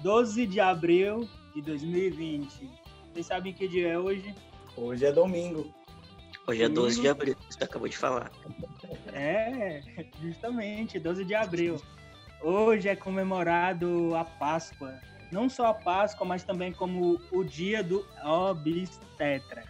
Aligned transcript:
12 0.00 0.46
de 0.46 0.60
abril 0.60 1.28
de 1.54 1.62
2020. 1.62 2.70
Vocês 3.12 3.26
sabem 3.26 3.52
que 3.52 3.66
dia 3.66 3.88
é 3.88 3.98
hoje? 3.98 4.34
Hoje 4.76 5.06
é 5.06 5.12
domingo. 5.12 5.72
Hoje 6.46 6.62
é 6.62 6.68
12 6.68 7.00
de 7.00 7.08
abril, 7.08 7.36
você 7.48 7.64
acabou 7.64 7.88
de 7.88 7.96
falar. 7.96 8.30
É, 9.12 9.82
justamente, 10.22 10.98
12 10.98 11.24
de 11.24 11.34
abril. 11.34 11.80
Hoje 12.42 12.88
é 12.88 12.94
comemorado 12.94 14.14
a 14.14 14.24
Páscoa. 14.24 14.94
Não 15.32 15.48
só 15.48 15.66
a 15.68 15.74
Páscoa, 15.74 16.26
mas 16.26 16.44
também 16.44 16.72
como 16.72 17.20
o 17.32 17.42
dia 17.42 17.82
do 17.82 18.06
obstetra. 18.22 19.64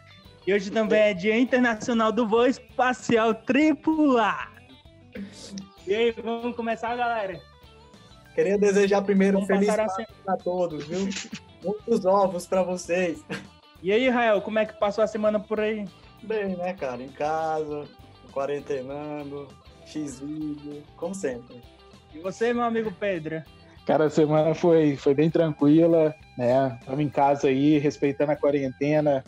E 0.46 0.52
hoje 0.52 0.70
também 0.70 1.00
é 1.00 1.14
Dia 1.14 1.38
Internacional 1.38 2.12
do 2.12 2.26
Voo 2.26 2.46
Espacial 2.46 3.34
Tripulado. 3.34 4.56
E 5.86 5.94
aí, 5.94 6.10
vamos 6.12 6.54
começar, 6.54 6.94
galera? 6.94 7.40
Queria 8.36 8.58
desejar 8.58 9.00
primeiro 9.00 9.38
um 9.38 9.46
Vamos 9.46 9.64
feliz 9.64 9.74
Páscoa 9.74 10.06
a 10.28 10.36
todos, 10.36 10.86
viu? 10.86 11.08
Muitos 11.64 12.04
ovos 12.04 12.46
para 12.46 12.62
vocês. 12.62 13.24
E 13.82 13.90
aí, 13.90 14.10
Rael, 14.10 14.42
como 14.42 14.58
é 14.58 14.66
que 14.66 14.78
passou 14.78 15.02
a 15.02 15.06
semana 15.06 15.40
por 15.40 15.58
aí? 15.58 15.86
Bem, 16.22 16.54
né, 16.54 16.74
cara? 16.74 17.02
Em 17.02 17.08
casa, 17.08 17.84
quarentenando, 18.30 19.48
X-Vídeo, 19.86 20.82
como 20.98 21.14
sempre. 21.14 21.62
E 22.14 22.18
você, 22.18 22.52
meu 22.52 22.64
amigo 22.64 22.92
Pedro? 23.00 23.42
Cara, 23.86 24.04
a 24.04 24.10
semana 24.10 24.54
foi, 24.54 24.96
foi 24.96 25.14
bem 25.14 25.30
tranquila, 25.30 26.14
né? 26.36 26.76
Estamos 26.78 27.00
em 27.00 27.08
casa 27.08 27.48
aí, 27.48 27.78
respeitando 27.78 28.32
a 28.32 28.36
quarentena, 28.36 29.24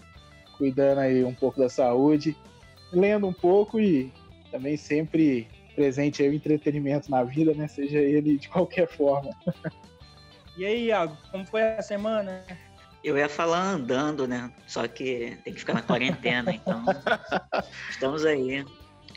cuidando 0.59 0.98
aí 0.98 1.25
um 1.25 1.34
pouco 1.34 1.59
da 1.59 1.70
saúde, 1.70 2.37
lendo 2.93 3.27
um 3.27 3.33
pouco 3.33 3.81
e 3.81 4.12
também 4.50 4.77
sempre 4.77 5.48
presente 5.79 6.21
aí 6.25 6.29
o 6.29 6.34
entretenimento 6.34 7.09
na 7.09 7.23
vida, 7.23 7.55
né? 7.55 7.69
Seja 7.69 7.98
ele 8.01 8.37
de 8.37 8.48
qualquer 8.48 8.89
forma. 8.89 9.31
E 10.57 10.67
aí, 10.67 10.87
Iago, 10.87 11.17
como 11.31 11.47
foi 11.47 11.62
a 11.62 11.81
semana? 11.81 12.43
Eu 13.05 13.17
ia 13.17 13.29
falar 13.29 13.62
andando, 13.62 14.27
né? 14.27 14.51
Só 14.67 14.89
que 14.89 15.39
tem 15.45 15.53
que 15.55 15.61
ficar 15.61 15.75
na 15.75 15.83
quarentena, 15.83 16.53
então. 16.53 16.84
Estamos 17.89 18.25
aí, 18.25 18.65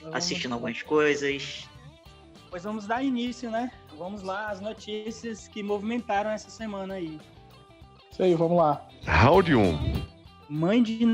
Vamos- 0.02 0.16
assistindo 0.16 0.54
algumas 0.54 0.84
coisas. 0.84 1.68
Pois 2.52 2.64
vamos 2.64 2.86
dar 2.86 3.02
início, 3.04 3.50
né? 3.50 3.72
Vamos 3.98 4.22
lá, 4.22 4.50
as 4.50 4.60
notícias 4.62 5.48
que 5.48 5.64
movimentaram 5.64 6.30
essa 6.30 6.52
semana 6.52 6.94
aí. 6.94 7.20
Isso 8.12 8.22
aí, 8.22 8.36
vamos 8.36 8.58
lá. 8.58 8.88
Round 9.08 9.56
1. 9.56 10.01
Mãe 10.54 10.84
de 10.84 11.06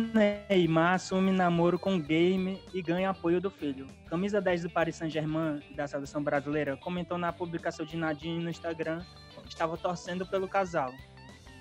Neymar 0.50 0.96
assume 0.96 1.32
namoro 1.32 1.78
com 1.78 2.00
game 2.00 2.60
e 2.74 2.82
ganha 2.82 3.12
apoio 3.12 3.40
do 3.40 3.52
filho. 3.52 3.86
Camisa 4.08 4.42
10 4.42 4.64
do 4.64 4.70
Paris 4.72 4.96
Saint-Germain 4.96 5.62
da 5.76 5.86
seleção 5.88 6.24
brasileira 6.24 6.76
comentou 6.76 7.20
na 7.20 7.32
publicação 7.32 7.86
de 7.86 7.96
Nadine 7.96 8.44
no 8.44 8.50
Instagram 8.50 9.00
que 9.44 9.50
estava 9.50 9.78
torcendo 9.78 10.26
pelo 10.26 10.48
casal. 10.48 10.92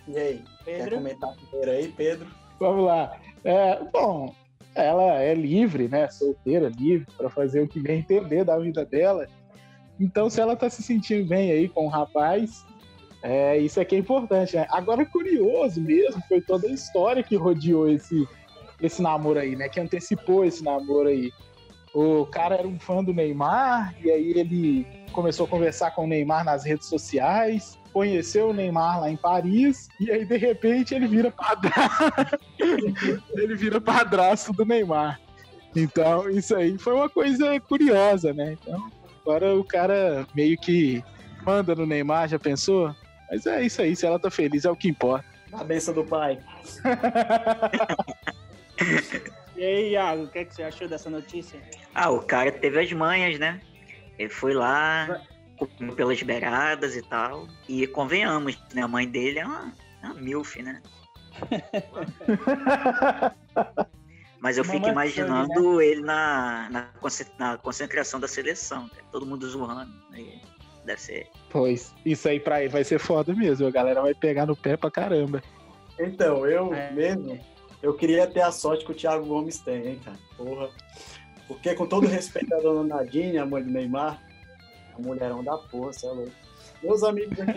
E 0.09 0.17
aí, 0.17 0.43
quer 0.65 0.79
Pedro? 0.79 0.97
comentar 0.97 1.37
primeiro 1.37 1.71
aí, 1.71 1.89
Pedro? 1.89 2.27
Vamos 2.59 2.87
lá. 2.87 3.21
É, 3.45 3.85
bom, 3.93 4.35
ela 4.75 5.21
é 5.21 5.35
livre, 5.35 5.87
né? 5.87 6.09
Solteira, 6.09 6.71
livre, 6.71 7.07
para 7.15 7.29
fazer 7.29 7.61
o 7.61 7.69
que 7.69 7.79
bem 7.79 7.99
entender 7.99 8.43
da 8.43 8.59
vida 8.59 8.87
dela. 8.87 9.29
Então, 10.01 10.31
se 10.31 10.41
ela 10.41 10.57
tá 10.57 10.71
se 10.71 10.83
sentindo 10.83 11.29
bem 11.29 11.51
aí 11.51 11.69
com 11.69 11.85
o 11.85 11.91
rapaz, 11.91 12.65
é, 13.23 13.59
isso 13.59 13.81
aqui 13.81 13.97
é 13.97 13.99
importante, 13.99 14.57
né? 14.57 14.67
Agora, 14.71 15.05
curioso 15.05 15.81
mesmo 15.81 16.23
foi 16.29 16.41
toda 16.41 16.67
a 16.69 16.71
história 16.71 17.23
que 17.23 17.37
rodeou 17.37 17.89
esse, 17.89 18.27
esse 18.81 19.03
namoro 19.03 19.39
aí, 19.39 19.57
né? 19.57 19.69
Que 19.69 19.81
antecipou 19.81 20.45
esse 20.45 20.63
namoro 20.63 21.09
aí. 21.09 21.33
O 21.95 22.27
cara 22.27 22.57
era 22.57 22.69
um 22.69 22.79
fã 22.79 23.03
do 23.03 23.15
Neymar, 23.15 23.95
e 24.05 24.11
aí 24.11 24.31
ele 24.31 24.87
começou 25.13 25.47
a 25.47 25.49
conversar 25.49 25.93
com 25.93 26.05
o 26.05 26.07
Neymar 26.07 26.45
nas 26.45 26.65
redes 26.65 26.87
sociais, 26.89 27.79
conheceu 27.91 28.51
o 28.51 28.53
Neymar 28.53 29.01
lá 29.01 29.11
em 29.11 29.17
Paris, 29.17 29.89
e 29.99 30.11
aí 30.11 30.27
de 30.27 30.37
repente 30.37 30.95
ele 30.95 31.07
vira 31.07 31.31
padrasto. 31.31 32.39
ele 33.35 33.57
vira 33.57 33.81
padrasto 33.81 34.53
do 34.53 34.67
Neymar. 34.67 35.19
Então, 35.75 36.29
isso 36.29 36.55
aí 36.55 36.77
foi 36.77 36.95
uma 36.95 37.09
coisa 37.09 37.59
curiosa, 37.61 38.33
né? 38.35 38.57
Então, 38.61 38.91
agora 39.23 39.55
o 39.55 39.65
cara 39.65 40.27
meio 40.35 40.57
que 40.59 41.03
manda 41.45 41.75
no 41.75 41.87
Neymar, 41.87 42.29
já 42.29 42.39
pensou? 42.39 42.95
Mas 43.31 43.47
é 43.47 43.63
isso 43.63 43.83
aí, 43.83 43.97
se 43.97 44.07
ela 44.07 44.19
tá 44.19 44.31
feliz 44.31 44.65
é 44.65 44.71
o 44.71 44.77
que 44.77 44.89
importa. 44.89 45.27
A 45.53 45.65
benção 45.65 45.95
do 45.95 46.05
pai. 46.05 46.39
E 49.57 49.65
aí, 49.65 49.93
Iago, 49.93 50.25
o 50.25 50.29
que, 50.29 50.41
é 50.41 50.45
que 50.45 50.55
você 50.55 50.63
achou 50.63 50.87
dessa 50.87 51.09
notícia? 51.09 51.59
Ah, 51.95 52.11
o 52.11 52.21
cara 52.21 52.53
teve 52.53 52.79
as 52.79 52.93
manhas, 52.93 53.39
né? 53.39 53.59
Ele 54.19 54.29
foi 54.29 54.53
lá, 54.53 55.23
comeu 55.57 55.97
pelas 55.97 56.23
beiradas 56.23 56.95
e 56.95 57.01
tal. 57.01 57.49
E 57.67 57.87
convenhamos, 57.87 58.63
né? 58.75 58.83
A 58.83 58.89
mãe 58.89 59.09
dele 59.09 59.39
é 59.39 59.47
uma, 59.47 59.73
é 60.03 60.07
uma 60.07 60.15
milf, 60.15 60.57
né? 60.57 60.83
Mas 64.41 64.59
eu 64.59 64.65
Mamãe 64.65 64.79
fico 64.79 64.91
imaginando 64.91 65.81
ele 65.81 66.03
na, 66.03 66.69
na, 66.71 66.91
na 67.39 67.57
concentração 67.57 68.21
da 68.21 68.29
seleção, 68.29 68.91
todo 69.11 69.25
mundo 69.25 69.49
zoando. 69.49 69.91
Aí 70.13 70.43
Deve 70.87 71.01
ser. 71.01 71.27
Pois, 71.51 71.93
isso 72.05 72.29
aí 72.29 72.39
pra 72.39 72.61
ele 72.61 72.69
vai 72.71 72.85
ser 72.85 72.99
foda 73.01 73.35
mesmo, 73.35 73.67
a 73.67 73.71
galera 73.71 74.01
vai 74.01 74.15
pegar 74.15 74.47
no 74.47 74.55
pé 74.57 74.77
pra 74.77 74.91
caramba. 74.91 75.43
Então, 75.99 76.47
eu 76.47 76.73
É. 76.73 76.93
mesmo, 76.93 77.39
eu 77.83 77.93
queria 77.95 78.27
ter 78.27 78.41
a 78.43 78.53
sorte 78.53 78.85
que 78.85 78.93
o 78.93 78.95
Thiago 78.95 79.27
Gomes 79.27 79.59
tem, 79.59 79.85
hein, 79.89 80.01
cara? 80.05 80.17
Porra. 80.37 80.71
Porque, 81.49 81.75
com 81.75 81.87
todo 81.87 82.07
respeito 82.07 82.55
à 82.55 82.59
dona 82.61 82.97
Nadine, 82.97 83.39
a 83.39 83.45
mãe 83.47 83.63
do 83.65 83.71
Neymar, 83.71 84.23
a 84.97 84.99
mulherão 85.03 85.43
da 85.43 85.59
porra, 85.59 85.93
você 85.93 86.07
é 86.07 86.11
louco. 86.11 86.33
Meus 86.83 87.03
amigos 87.03 87.37
aqui 87.41 87.53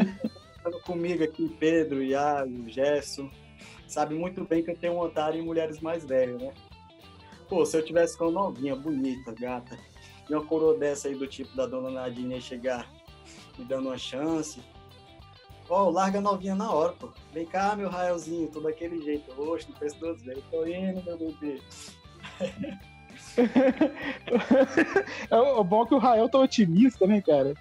comigo 0.86 1.24
aqui, 1.24 1.48
Pedro, 1.60 2.02
Iago, 2.02 2.68
Gerson, 2.68 3.30
sabem 3.88 4.18
muito 4.18 4.44
bem 4.44 4.64
que 4.64 4.72
eu 4.72 4.78
tenho 4.78 4.94
um 4.94 5.00
otário 5.00 5.40
em 5.40 5.46
mulheres 5.46 5.80
mais 5.82 6.04
velhas, 6.04 6.42
né? 6.42 6.52
Pô, 7.48 7.66
se 7.66 7.78
eu 7.78 7.86
tivesse 7.86 8.18
com 8.18 8.26
uma 8.26 8.44
novinha, 8.44 8.76
bonita, 8.76 9.34
gata, 9.34 9.78
e 10.30 10.34
uma 10.34 10.46
coroa 10.46 10.78
dessa 10.78 11.08
aí 11.08 11.16
do 11.16 11.26
tipo 11.28 11.56
da 11.56 11.66
dona 11.66 11.90
Nadine 11.90 12.36
ia 12.36 12.42
chegar 12.42 12.88
me 13.60 13.66
dando 13.66 13.88
uma 13.90 13.98
chance, 13.98 14.62
Ó, 15.70 15.90
larga 15.92 16.18
a 16.18 16.22
novinha 16.22 16.56
na 16.56 16.72
hora, 16.72 16.94
pô. 16.94 17.10
Vem 17.32 17.46
cá, 17.46 17.76
meu 17.76 17.90
Raelzinho, 17.90 18.48
tô 18.48 18.60
daquele 18.60 19.00
jeito. 19.02 19.40
Oxe, 19.40 19.70
não 19.70 19.78
penso 19.78 20.00
duas 20.00 20.20
vezes. 20.24 20.44
Tô 20.50 20.66
indo, 20.66 21.04
meu 21.04 21.16
bebê. 21.16 21.62
é 25.30 25.64
bom 25.64 25.86
que 25.86 25.94
o 25.94 26.00
Rael 26.00 26.28
tá 26.28 26.40
otimista, 26.40 27.06
né, 27.06 27.22
cara? 27.22 27.54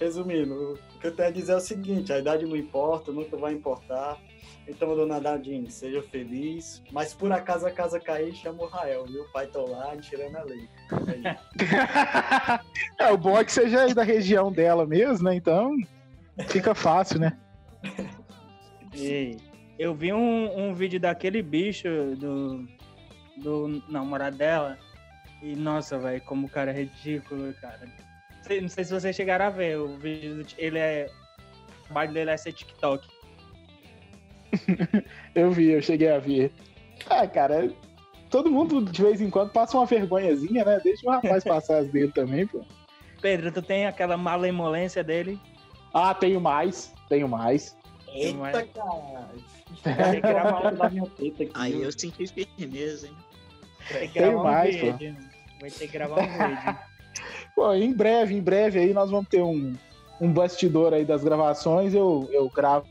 Resumindo, 0.00 0.78
o 0.94 0.98
que 0.98 1.08
eu 1.08 1.14
tenho 1.14 1.28
a 1.28 1.32
dizer 1.32 1.52
é 1.52 1.56
o 1.56 1.60
seguinte: 1.60 2.10
a 2.10 2.18
idade 2.18 2.46
não 2.46 2.56
importa, 2.56 3.12
nunca 3.12 3.36
vai 3.36 3.52
importar. 3.52 4.18
Então, 4.66 4.96
dona 4.96 5.20
Nadine, 5.20 5.70
seja 5.70 6.02
feliz. 6.02 6.82
Mas 6.90 7.08
se 7.08 7.16
por 7.16 7.30
acaso 7.32 7.66
a 7.66 7.70
casa 7.70 8.00
cair, 8.00 8.34
chama 8.34 8.62
o 8.62 8.66
Rael, 8.66 9.04
viu? 9.04 9.22
O 9.22 9.32
pai 9.32 9.46
tá 9.46 9.60
lá, 9.60 9.94
tirando 9.98 10.36
a 10.36 10.42
lei. 10.42 10.68
É, 12.98 13.10
o 13.10 13.16
bom 13.16 13.38
é 13.38 13.44
que 13.44 13.52
seja 13.52 13.82
aí 13.82 13.94
da 13.94 14.02
região 14.02 14.52
dela 14.52 14.86
mesmo, 14.86 15.28
né? 15.28 15.34
Então 15.34 15.76
fica 16.48 16.74
fácil, 16.74 17.20
né? 17.20 17.36
E 18.92 19.36
eu 19.78 19.94
vi 19.94 20.12
um, 20.12 20.68
um 20.68 20.74
vídeo 20.74 20.98
daquele 20.98 21.42
bicho 21.42 21.88
do, 22.16 22.66
do 23.36 23.82
namorado 23.88 24.36
dela. 24.36 24.76
E 25.40 25.54
nossa, 25.54 25.96
velho, 25.96 26.20
como 26.22 26.48
o 26.48 26.50
cara 26.50 26.72
é 26.72 26.74
ridículo, 26.74 27.54
cara. 27.54 27.88
Sei- 28.50 28.60
Não 28.60 28.68
sei 28.68 28.82
se 28.84 28.92
vocês 28.92 29.14
chegaram 29.14 29.44
a 29.44 29.50
ver 29.50 29.78
o 29.78 29.96
vídeo. 29.96 30.42
do- 30.42 30.46
ele 30.58 30.76
é. 30.78 31.06
O 31.82 31.84
trabalho 31.84 32.12
dele 32.12 32.30
é 32.30 32.36
ser 32.36 32.52
TikTok. 32.52 33.06
Eu 35.36 35.52
vi, 35.52 35.70
eu 35.70 35.80
cheguei 35.80 36.10
a 36.10 36.18
ver. 36.18 36.52
Ah, 37.08 37.24
cara, 37.28 37.70
todo 38.28 38.50
mundo 38.50 38.84
de 38.84 39.02
vez 39.02 39.20
em 39.20 39.30
quando 39.30 39.52
passa 39.52 39.76
uma 39.76 39.86
vergonhazinha, 39.86 40.64
né? 40.64 40.80
Deixa 40.82 41.06
o 41.08 41.12
rapaz 41.12 41.44
passar 41.44 41.78
as 41.78 41.88
dele 41.88 42.10
também, 42.12 42.44
pô. 42.46 42.64
Pedro, 43.22 43.52
tu 43.52 43.62
tem 43.62 43.86
aquela 43.86 44.16
malemolência 44.16 45.04
dele? 45.04 45.38
Ah, 45.94 46.12
tenho 46.12 46.40
mais, 46.40 46.92
tenho 47.08 47.28
mais. 47.28 47.76
Eita. 48.12 48.66
Tem 49.84 49.94
que 50.14 50.20
gravar, 50.20 50.72
um- 50.72 50.76
da 50.76 50.90
minha 50.90 51.06
teta 51.06 51.44
aqui. 51.44 51.52
Aí 51.54 51.80
eu 51.82 51.92
senti 51.92 52.26
firmeza, 52.26 53.06
hein? 53.06 53.16
tem 53.88 54.08
que 54.08 54.14
Tem 54.14 54.22
gravar 54.32 54.42
mais, 54.42 54.74
um 54.74 54.78
pô. 54.80 54.96
vídeo. 54.98 55.16
Vai 55.60 55.70
ter 55.70 55.86
que 55.86 55.92
gravar 55.92 56.20
um 56.20 56.26
vídeo. 56.26 56.78
Pô, 57.54 57.72
em 57.74 57.92
breve, 57.92 58.34
em 58.34 58.42
breve 58.42 58.78
aí 58.78 58.92
nós 58.92 59.10
vamos 59.10 59.28
ter 59.28 59.42
um, 59.42 59.74
um 60.20 60.32
bastidor 60.32 60.94
aí 60.94 61.04
das 61.04 61.22
gravações. 61.24 61.94
Eu, 61.94 62.28
eu 62.32 62.48
gravo 62.48 62.86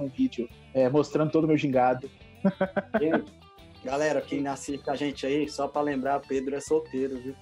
um 0.00 0.08
vídeo 0.08 0.48
é, 0.72 0.88
mostrando 0.88 1.30
todo 1.30 1.44
o 1.44 1.46
meu 1.46 1.56
gingado. 1.56 2.10
Gente, 3.00 3.32
galera, 3.84 4.20
quem 4.20 4.46
assiste 4.46 4.88
a 4.90 4.96
gente 4.96 5.26
aí, 5.26 5.48
só 5.48 5.68
pra 5.68 5.82
lembrar, 5.82 6.20
Pedro 6.20 6.54
é 6.56 6.60
solteiro, 6.60 7.18
viu? 7.20 7.34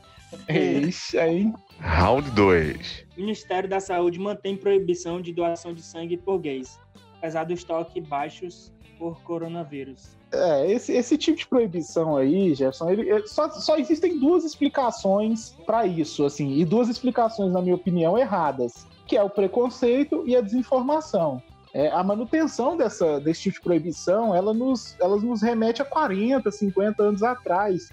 É 0.48 0.72
isso 0.74 1.18
aí. 1.18 1.52
Round 1.78 2.30
2. 2.30 3.06
O 3.16 3.20
Ministério 3.20 3.68
da 3.68 3.80
Saúde 3.80 4.18
mantém 4.18 4.56
proibição 4.56 5.20
de 5.20 5.32
doação 5.32 5.74
de 5.74 5.82
sangue 5.82 6.16
por 6.16 6.38
gays, 6.38 6.78
apesar 7.18 7.44
do 7.44 7.52
estoque 7.52 8.00
baixos 8.00 8.72
por 9.02 9.20
coronavírus. 9.22 10.16
É, 10.32 10.70
esse, 10.70 10.92
esse 10.92 11.18
tipo 11.18 11.36
de 11.38 11.46
proibição 11.48 12.16
aí, 12.16 12.54
Jefferson, 12.54 12.88
ele, 12.88 13.10
ele- 13.10 13.26
só, 13.26 13.50
só 13.50 13.76
existem 13.76 14.16
duas 14.20 14.44
explicações 14.44 15.56
para 15.66 15.84
isso, 15.84 16.24
assim, 16.24 16.52
e 16.52 16.64
duas 16.64 16.88
explicações, 16.88 17.52
na 17.52 17.60
minha 17.60 17.74
opinião, 17.74 18.16
erradas, 18.16 18.86
que 19.04 19.16
é 19.16 19.22
o 19.22 19.28
preconceito 19.28 20.22
e 20.24 20.36
a 20.36 20.40
desinformação. 20.40 21.42
É, 21.74 21.88
a 21.90 22.04
manutenção 22.04 22.76
dessa, 22.76 23.18
desse 23.18 23.42
tipo 23.42 23.56
de 23.56 23.62
proibição, 23.62 24.32
ela 24.32 24.54
nos, 24.54 24.94
ela 25.00 25.16
nos 25.16 25.42
remete 25.42 25.82
a 25.82 25.84
40, 25.84 26.48
50 26.48 27.02
anos 27.02 27.22
atrás, 27.24 27.88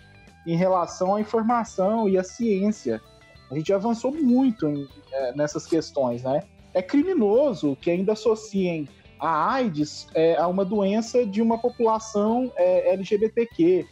em 0.45 0.55
relação 0.55 1.15
à 1.15 1.21
informação 1.21 2.07
e 2.07 2.19
à 2.19 2.23
ciência. 2.23 3.01
A 3.49 3.55
gente 3.55 3.73
avançou 3.73 4.11
muito 4.13 4.67
em- 4.67 4.87
é, 5.11 5.33
nessas 5.35 5.65
questões, 5.65 6.21
né? 6.21 6.41
É 6.71 6.83
criminoso 6.83 7.75
que 7.81 7.89
ainda 7.89 8.13
associem 8.13 8.87
a 9.19 9.53
AIDS 9.53 10.07
é, 10.13 10.37
a 10.37 10.47
uma 10.47 10.63
doença 10.63 11.25
de 11.25 11.41
uma 11.41 11.57
população 11.57 12.51
é, 12.55 12.93
LGBTQ, 12.93 13.85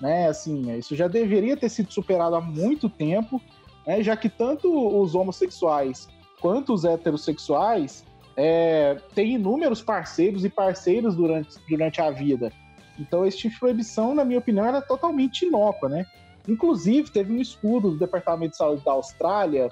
né? 0.00 0.28
Assim, 0.28 0.76
isso 0.76 0.94
já 0.94 1.08
deveria 1.08 1.56
ter 1.56 1.68
sido 1.68 1.92
superado 1.92 2.36
há 2.36 2.40
muito 2.40 2.88
tempo, 2.88 3.40
né? 3.86 4.02
Já 4.02 4.16
que 4.16 4.28
tanto 4.28 5.00
os 5.00 5.14
homossexuais 5.14 6.08
quanto 6.40 6.74
os 6.74 6.84
heterossexuais 6.84 8.04
é, 8.36 8.98
têm 9.14 9.34
inúmeros 9.34 9.80
parceiros 9.80 10.44
e 10.44 10.50
parceiras 10.50 11.14
durante, 11.14 11.56
durante 11.68 12.00
a 12.00 12.10
vida. 12.10 12.52
Então, 12.98 13.26
esse 13.26 13.38
tipo 13.38 13.54
de 13.54 13.60
proibição, 13.60 14.14
na 14.14 14.24
minha 14.24 14.38
opinião, 14.38 14.66
era 14.66 14.82
totalmente 14.82 15.46
inócua, 15.46 15.88
né? 15.88 16.06
Inclusive, 16.46 17.10
teve 17.10 17.32
um 17.32 17.40
estudo 17.40 17.92
do 17.92 17.98
Departamento 17.98 18.52
de 18.52 18.56
Saúde 18.58 18.84
da 18.84 18.92
Austrália, 18.92 19.70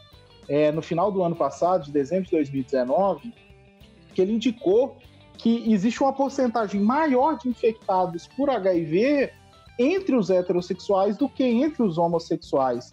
é, 0.49 0.73
no 0.73 0.83
final 0.83 1.13
do 1.13 1.23
ano 1.23 1.37
passado, 1.37 1.85
de 1.85 1.93
dezembro 1.93 2.25
de 2.25 2.33
2019, 2.33 3.33
que 4.13 4.21
ele 4.21 4.33
indicou 4.33 4.97
que 5.39 5.73
existe 5.73 6.03
uma 6.03 6.13
porcentagem 6.13 6.81
maior 6.81 7.37
de 7.37 7.49
infectados 7.49 8.29
por 8.29 8.49
HIV 8.49 9.33
entre 9.79 10.15
os 10.15 10.31
heterossexuais 10.31 11.17
do 11.17 11.29
que 11.29 11.43
entre 11.43 11.83
os 11.83 11.99
homossexuais. 11.99 12.93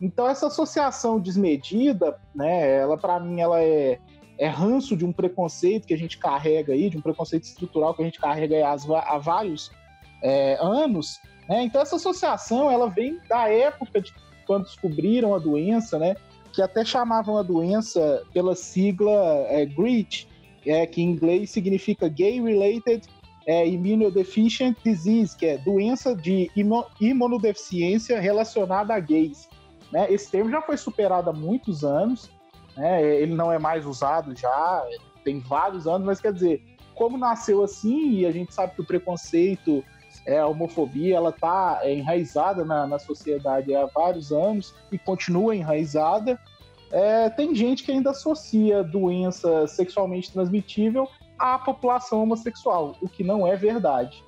Então 0.00 0.28
essa 0.28 0.48
associação 0.48 1.18
desmedida, 1.18 2.18
né, 2.34 2.80
ela 2.80 2.98
para 2.98 3.18
mim 3.18 3.40
ela 3.40 3.62
é, 3.62 3.98
é 4.38 4.46
ranço 4.46 4.96
de 4.96 5.04
um 5.04 5.12
preconceito 5.12 5.86
que 5.86 5.94
a 5.94 5.98
gente 5.98 6.18
carrega 6.18 6.74
aí, 6.74 6.90
de 6.90 6.98
um 6.98 7.00
preconceito 7.00 7.44
estrutural 7.44 7.94
que 7.94 8.02
a 8.02 8.04
gente 8.04 8.20
carrega 8.20 8.54
aí 8.56 8.62
há, 8.62 9.18
vários 9.18 9.70
é, 10.22 10.58
anos. 10.60 11.18
Né? 11.48 11.62
Então 11.62 11.80
essa 11.80 11.96
associação 11.96 12.70
ela 12.70 12.90
vem 12.90 13.18
da 13.28 13.48
época 13.48 14.00
de 14.00 14.12
quando 14.46 14.64
descobriram 14.64 15.34
a 15.34 15.38
doença, 15.38 15.98
né, 15.98 16.14
que 16.52 16.62
até 16.62 16.84
chamavam 16.84 17.36
a 17.36 17.42
doença 17.42 18.22
pela 18.32 18.54
sigla 18.54 19.46
é, 19.48 19.64
GRID, 19.64 20.28
é, 20.66 20.86
que 20.86 21.00
em 21.00 21.10
inglês 21.10 21.50
significa 21.50 22.08
Gay 22.08 22.40
Related 22.40 23.06
é, 23.46 23.66
Immunodeficient 23.66 24.76
Disease, 24.84 25.36
que 25.36 25.46
é 25.46 25.58
doença 25.58 26.14
de 26.14 26.50
imunodeficiência 27.00 28.20
relacionada 28.20 28.92
a 28.92 29.00
gays. 29.00 29.48
Né? 29.92 30.12
Esse 30.12 30.30
termo 30.30 30.50
já 30.50 30.60
foi 30.60 30.76
superado 30.76 31.30
há 31.30 31.32
muitos 31.32 31.84
anos, 31.84 32.30
né? 32.76 33.02
ele 33.02 33.34
não 33.34 33.52
é 33.52 33.58
mais 33.58 33.86
usado 33.86 34.36
já, 34.36 34.84
tem 35.24 35.38
vários 35.38 35.86
anos, 35.86 36.06
mas 36.06 36.20
quer 36.20 36.32
dizer, 36.32 36.62
como 36.94 37.16
nasceu 37.16 37.62
assim, 37.62 38.14
e 38.14 38.26
a 38.26 38.32
gente 38.32 38.52
sabe 38.52 38.74
que 38.74 38.80
o 38.80 38.84
preconceito, 38.86 39.84
é, 40.26 40.38
a 40.38 40.46
homofobia, 40.46 41.16
ela 41.16 41.30
está 41.30 41.80
enraizada 41.84 42.64
na, 42.64 42.86
na 42.86 42.98
sociedade 42.98 43.74
há 43.74 43.86
vários 43.86 44.32
anos 44.32 44.74
e 44.90 44.98
continua 44.98 45.54
enraizada, 45.54 46.40
é, 46.90 47.28
tem 47.30 47.54
gente 47.54 47.82
que 47.82 47.92
ainda 47.92 48.10
associa 48.10 48.82
doença 48.82 49.66
sexualmente 49.66 50.32
transmitível 50.32 51.08
à 51.38 51.58
população 51.58 52.22
homossexual, 52.22 52.96
o 53.00 53.08
que 53.08 53.24
não 53.24 53.46
é 53.46 53.56
verdade. 53.56 54.24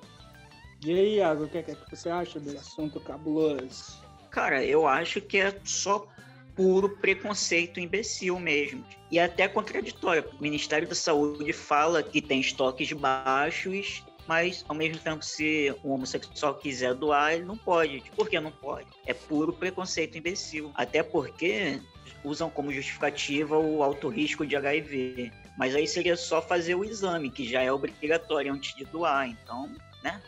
E 0.85 0.91
aí, 0.91 1.15
Iago, 1.17 1.43
o 1.43 1.49
que, 1.49 1.57
é 1.57 1.63
que 1.63 1.75
você 1.89 2.09
acha 2.09 2.39
desse 2.39 2.57
assunto 2.57 2.99
cabuloso? 2.99 3.99
Cara, 4.29 4.63
eu 4.63 4.87
acho 4.87 5.19
que 5.19 5.37
é 5.37 5.59
só 5.63 6.07
puro 6.55 6.89
preconceito 6.97 7.79
imbecil 7.79 8.39
mesmo. 8.39 8.83
E 9.11 9.17
é 9.17 9.23
até 9.23 9.47
contraditório. 9.47 10.25
O 10.37 10.41
Ministério 10.43 10.87
da 10.87 10.95
Saúde 10.95 11.51
fala 11.53 12.03
que 12.03 12.21
tem 12.21 12.39
estoques 12.39 12.91
baixos, 12.91 14.03
mas 14.29 14.63
ao 14.69 14.75
mesmo 14.75 14.99
tempo, 14.99 15.25
se 15.25 15.75
um 15.83 15.89
homossexual 15.89 16.53
quiser 16.53 16.93
doar, 16.93 17.33
ele 17.33 17.45
não 17.45 17.57
pode. 17.57 18.03
Por 18.15 18.29
que 18.29 18.39
não 18.39 18.51
pode? 18.51 18.85
É 19.07 19.11
puro 19.11 19.51
preconceito 19.51 20.19
imbecil. 20.19 20.69
Até 20.75 21.01
porque 21.01 21.81
usam 22.23 22.47
como 22.47 22.71
justificativa 22.71 23.57
o 23.57 23.81
alto 23.81 24.07
risco 24.07 24.45
de 24.45 24.55
HIV. 24.55 25.31
Mas 25.57 25.73
aí 25.73 25.87
seria 25.87 26.15
só 26.15 26.43
fazer 26.43 26.75
o 26.75 26.85
exame, 26.85 27.31
que 27.31 27.43
já 27.43 27.63
é 27.63 27.71
obrigatório 27.71 28.53
antes 28.53 28.75
de 28.75 28.85
doar. 28.85 29.27
Então, 29.27 29.67
né? 30.03 30.21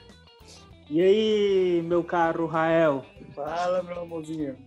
E 0.89 0.99
aí, 0.99 1.81
meu 1.83 2.03
caro 2.03 2.47
Rael? 2.47 3.05
Fala, 3.35 3.83
meu 3.83 3.99
amorzinho. 3.99 4.57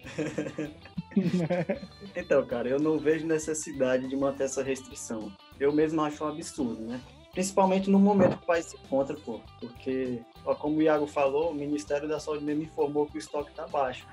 então, 2.14 2.46
cara, 2.46 2.68
eu 2.68 2.78
não 2.78 3.00
vejo 3.00 3.26
necessidade 3.26 4.06
de 4.06 4.16
manter 4.16 4.44
essa 4.44 4.62
restrição. 4.62 5.32
Eu 5.58 5.72
mesmo 5.72 6.00
acho 6.02 6.24
um 6.24 6.28
absurdo, 6.28 6.82
né? 6.82 7.00
Principalmente 7.34 7.90
no 7.90 7.98
momento 7.98 8.38
que 8.38 8.44
o 8.44 8.46
país 8.46 8.66
se 8.66 8.76
encontra, 8.76 9.16
pô. 9.16 9.40
Porque, 9.58 10.22
ó, 10.46 10.54
como 10.54 10.78
o 10.78 10.82
Iago 10.82 11.06
falou, 11.06 11.50
o 11.50 11.54
Ministério 11.54 12.08
da 12.08 12.20
Saúde 12.20 12.44
mesmo 12.44 12.62
informou 12.62 13.06
que 13.06 13.16
o 13.16 13.18
estoque 13.18 13.50
está 13.50 13.66
baixo. 13.66 14.06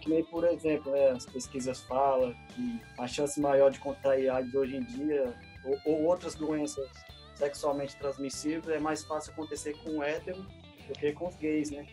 Que 0.00 0.08
nem, 0.08 0.24
por 0.24 0.44
exemplo, 0.44 0.90
né, 0.90 1.10
as 1.10 1.26
pesquisas 1.26 1.80
falam 1.82 2.34
que 2.48 2.80
a 2.98 3.06
chance 3.06 3.38
maior 3.38 3.70
de 3.70 3.78
contrair 3.78 4.30
AIDS 4.30 4.54
hoje 4.54 4.76
em 4.76 4.82
dia, 4.82 5.34
ou, 5.62 5.78
ou 5.84 6.04
outras 6.04 6.34
doenças 6.34 6.88
sexualmente 7.34 7.94
transmissíveis, 7.96 8.66
é 8.74 8.80
mais 8.80 9.04
fácil 9.04 9.32
acontecer 9.32 9.76
com 9.84 9.98
o 9.98 10.02
hétero 10.02 10.42
do 10.86 10.94
que 10.94 11.12
com 11.12 11.28
os 11.28 11.36
gays, 11.36 11.70
né? 11.70 11.86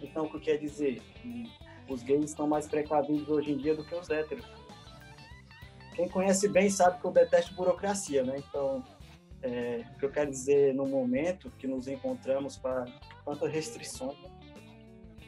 Então, 0.00 0.24
o 0.24 0.30
que 0.30 0.40
quer 0.40 0.56
dizer? 0.56 1.02
Os 1.86 2.02
gays 2.02 2.24
estão 2.24 2.46
mais 2.46 2.66
precavidos 2.66 3.28
hoje 3.28 3.52
em 3.52 3.58
dia 3.58 3.76
do 3.76 3.84
que 3.84 3.94
os 3.94 4.08
héteros. 4.08 4.46
Quem 5.94 6.08
conhece 6.08 6.48
bem 6.48 6.70
sabe 6.70 6.98
que 6.98 7.04
eu 7.04 7.10
detesto 7.10 7.54
burocracia, 7.54 8.24
né? 8.24 8.42
Então, 8.48 8.82
é, 9.42 9.84
o 9.94 9.98
que 9.98 10.04
eu 10.04 10.10
quero 10.10 10.30
dizer 10.30 10.74
no 10.74 10.86
momento 10.86 11.50
que 11.58 11.66
nos 11.66 11.88
encontramos 11.88 12.56
para 12.56 12.84
tantas 13.24 13.52
restrições. 13.52 14.16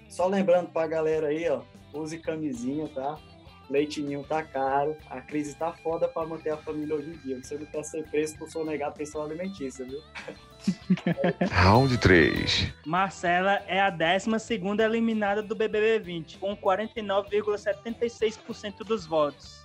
Só 0.09 0.27
lembrando 0.27 0.71
para 0.71 0.85
a 0.85 0.89
galera 0.89 1.29
aí, 1.29 1.49
ó, 1.49 1.63
use 1.93 2.19
camisinha, 2.19 2.89
tá? 2.89 3.19
Leitinho 3.69 4.25
tá 4.25 4.43
caro, 4.43 4.97
a 5.09 5.21
crise 5.21 5.55
tá 5.57 5.73
foda 5.73 6.07
para 6.07 6.27
manter 6.27 6.51
a 6.51 6.57
família 6.57 6.95
hoje 6.95 7.11
em 7.11 7.17
dia. 7.19 7.43
Você 7.43 7.57
não 7.57 7.67
quer 7.67 7.83
ser 7.83 8.09
preso 8.11 8.39
por 8.39 8.49
sonegar 8.51 8.93
pensão 8.93 9.23
alimentícia, 9.23 9.87
viu? 9.87 10.01
Round 11.51 11.99
3. 11.99 12.73
Marcela 12.85 13.63
é 13.67 13.81
a 13.81 13.91
12 13.91 14.31
eliminada 14.83 15.43
do 15.43 15.55
BBB 15.55 15.99
20, 15.99 16.39
com 16.39 16.55
49,76% 16.57 18.85
dos 18.85 19.07
votos. 19.07 19.65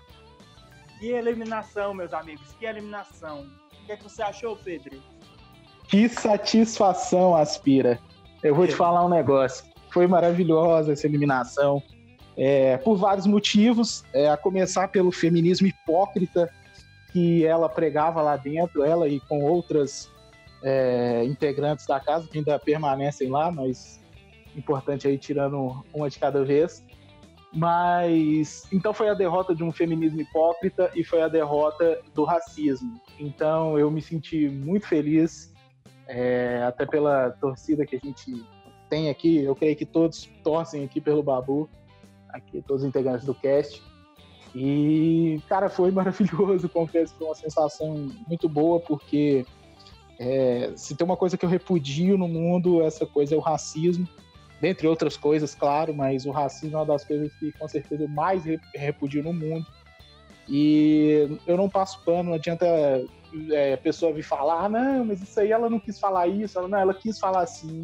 Que 1.00 1.12
eliminação, 1.12 1.94
meus 1.94 2.14
amigos, 2.14 2.54
que 2.54 2.66
eliminação. 2.66 3.46
O 3.90 3.92
que, 3.92 3.94
é 3.94 3.98
que 3.98 4.04
você 4.04 4.22
achou, 4.22 4.56
Pedro? 4.56 5.02
Que 5.88 6.08
satisfação, 6.08 7.36
Aspira. 7.36 8.00
Eu 8.44 8.54
vou 8.54 8.68
te 8.68 8.76
falar 8.76 9.04
um 9.04 9.10
negócio. 9.10 9.66
Foi 9.90 10.06
maravilhosa 10.06 10.94
essa 10.94 11.08
eliminação. 11.08 11.82
É, 12.38 12.78
por 12.78 12.98
vários 12.98 13.26
motivos, 13.26 14.04
é, 14.14 14.30
a 14.30 14.38
começar 14.38 14.90
pelo 14.90 15.12
feminismo 15.12 15.66
hipócrita 15.66 16.54
que 17.12 17.44
ela 17.44 17.68
pregava 17.68 18.22
lá 18.22 18.38
dentro, 18.38 18.84
ela 18.84 19.08
e 19.08 19.20
com 19.22 19.44
outras 19.44 20.08
é, 20.62 21.24
integrantes 21.26 21.88
da 21.88 22.00
casa 22.00 22.28
que 22.28 22.38
ainda 22.38 22.60
permanecem 22.60 23.28
lá, 23.28 23.52
mas 23.52 24.00
importante 24.56 25.08
aí 25.08 25.18
tirando 25.18 25.84
uma 25.92 26.08
de 26.12 26.20
cada 26.20 26.46
vez. 26.46 26.86
Mas 27.52 28.68
então 28.72 28.94
foi 28.94 29.10
a 29.10 29.14
derrota 29.14 29.56
de 29.56 29.64
um 29.64 29.72
feminismo 29.72 30.22
hipócrita 30.22 30.92
e 30.96 31.04
foi 31.04 31.22
a 31.22 31.28
derrota 31.28 32.00
do 32.14 32.24
racismo. 32.24 33.00
Então 33.20 33.78
eu 33.78 33.90
me 33.90 34.02
senti 34.02 34.48
muito 34.48 34.88
feliz, 34.88 35.54
é, 36.08 36.64
até 36.64 36.86
pela 36.86 37.32
torcida 37.32 37.86
que 37.86 37.96
a 37.96 38.00
gente 38.00 38.46
tem 38.88 39.10
aqui. 39.10 39.44
Eu 39.44 39.56
creio 39.56 39.76
que 39.76 39.86
todos 39.86 40.30
torcem 40.44 40.84
aqui 40.84 41.02
pelo 41.02 41.24
Babu, 41.24 41.68
aqui 42.30 42.62
todos 42.62 42.84
os 42.84 42.90
integrantes 42.90 43.26
do 43.26 43.34
cast. 43.34 43.82
E 44.54 45.42
cara, 45.50 45.70
foi 45.70 45.90
maravilhoso. 45.92 46.70
Confesso 46.70 47.14
que 47.14 47.20
foi 47.20 47.28
uma 47.28 47.36
sensação 47.36 48.12
muito 48.28 48.48
boa 48.48 48.80
porque 48.80 49.44
é, 50.20 50.72
se 50.76 50.96
tem 50.96 51.04
uma 51.04 51.18
coisa 51.18 51.36
que 51.36 51.46
eu 51.46 51.50
repudio 51.50 52.16
no 52.16 52.28
mundo, 52.28 52.84
essa 52.84 53.08
coisa 53.08 53.34
é 53.34 53.38
o 53.38 53.42
racismo 53.42 54.08
dentre 54.62 54.88
outras 54.88 55.16
coisas, 55.16 55.56
claro, 55.56 55.94
mas 55.94 56.26
o 56.26 56.32
racismo 56.32 56.78
é 56.78 56.80
uma 56.80 56.86
das 56.86 57.04
coisas 57.04 57.34
que 57.36 57.52
com 57.54 57.68
certeza 57.68 58.04
eu 58.04 58.08
mais 58.10 58.44
repudio 58.76 59.24
no 59.24 59.34
mundo. 59.34 59.66
E 60.48 61.40
eu 61.46 61.56
não 61.56 61.70
passo 61.70 62.04
pano, 62.04 62.30
não 62.30 62.34
adianta 62.34 62.66
é, 63.52 63.74
a 63.74 63.78
pessoa 63.78 64.12
vir 64.12 64.24
falar, 64.24 64.66
ah, 64.66 64.70
não, 64.70 65.06
mas 65.06 65.22
isso 65.22 65.40
aí 65.40 65.52
ela 65.52 65.70
não 65.70 65.80
quis 65.80 66.00
falar 66.00 66.28
isso, 66.28 66.58
ela, 66.58 66.68
não, 66.68 66.80
ela 66.80 66.94
quis 66.94 67.20
falar 67.20 67.42
assim. 67.42 67.84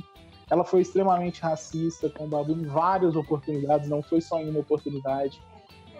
Ela 0.49 0.63
foi 0.63 0.81
extremamente 0.81 1.41
racista 1.41 2.09
com 2.09 2.25
o 2.25 2.27
Babu 2.27 2.53
em 2.53 2.65
várias 2.65 3.15
oportunidades, 3.15 3.89
não 3.89 4.01
foi 4.01 4.21
só 4.21 4.39
em 4.39 4.49
uma 4.49 4.59
oportunidade. 4.59 5.41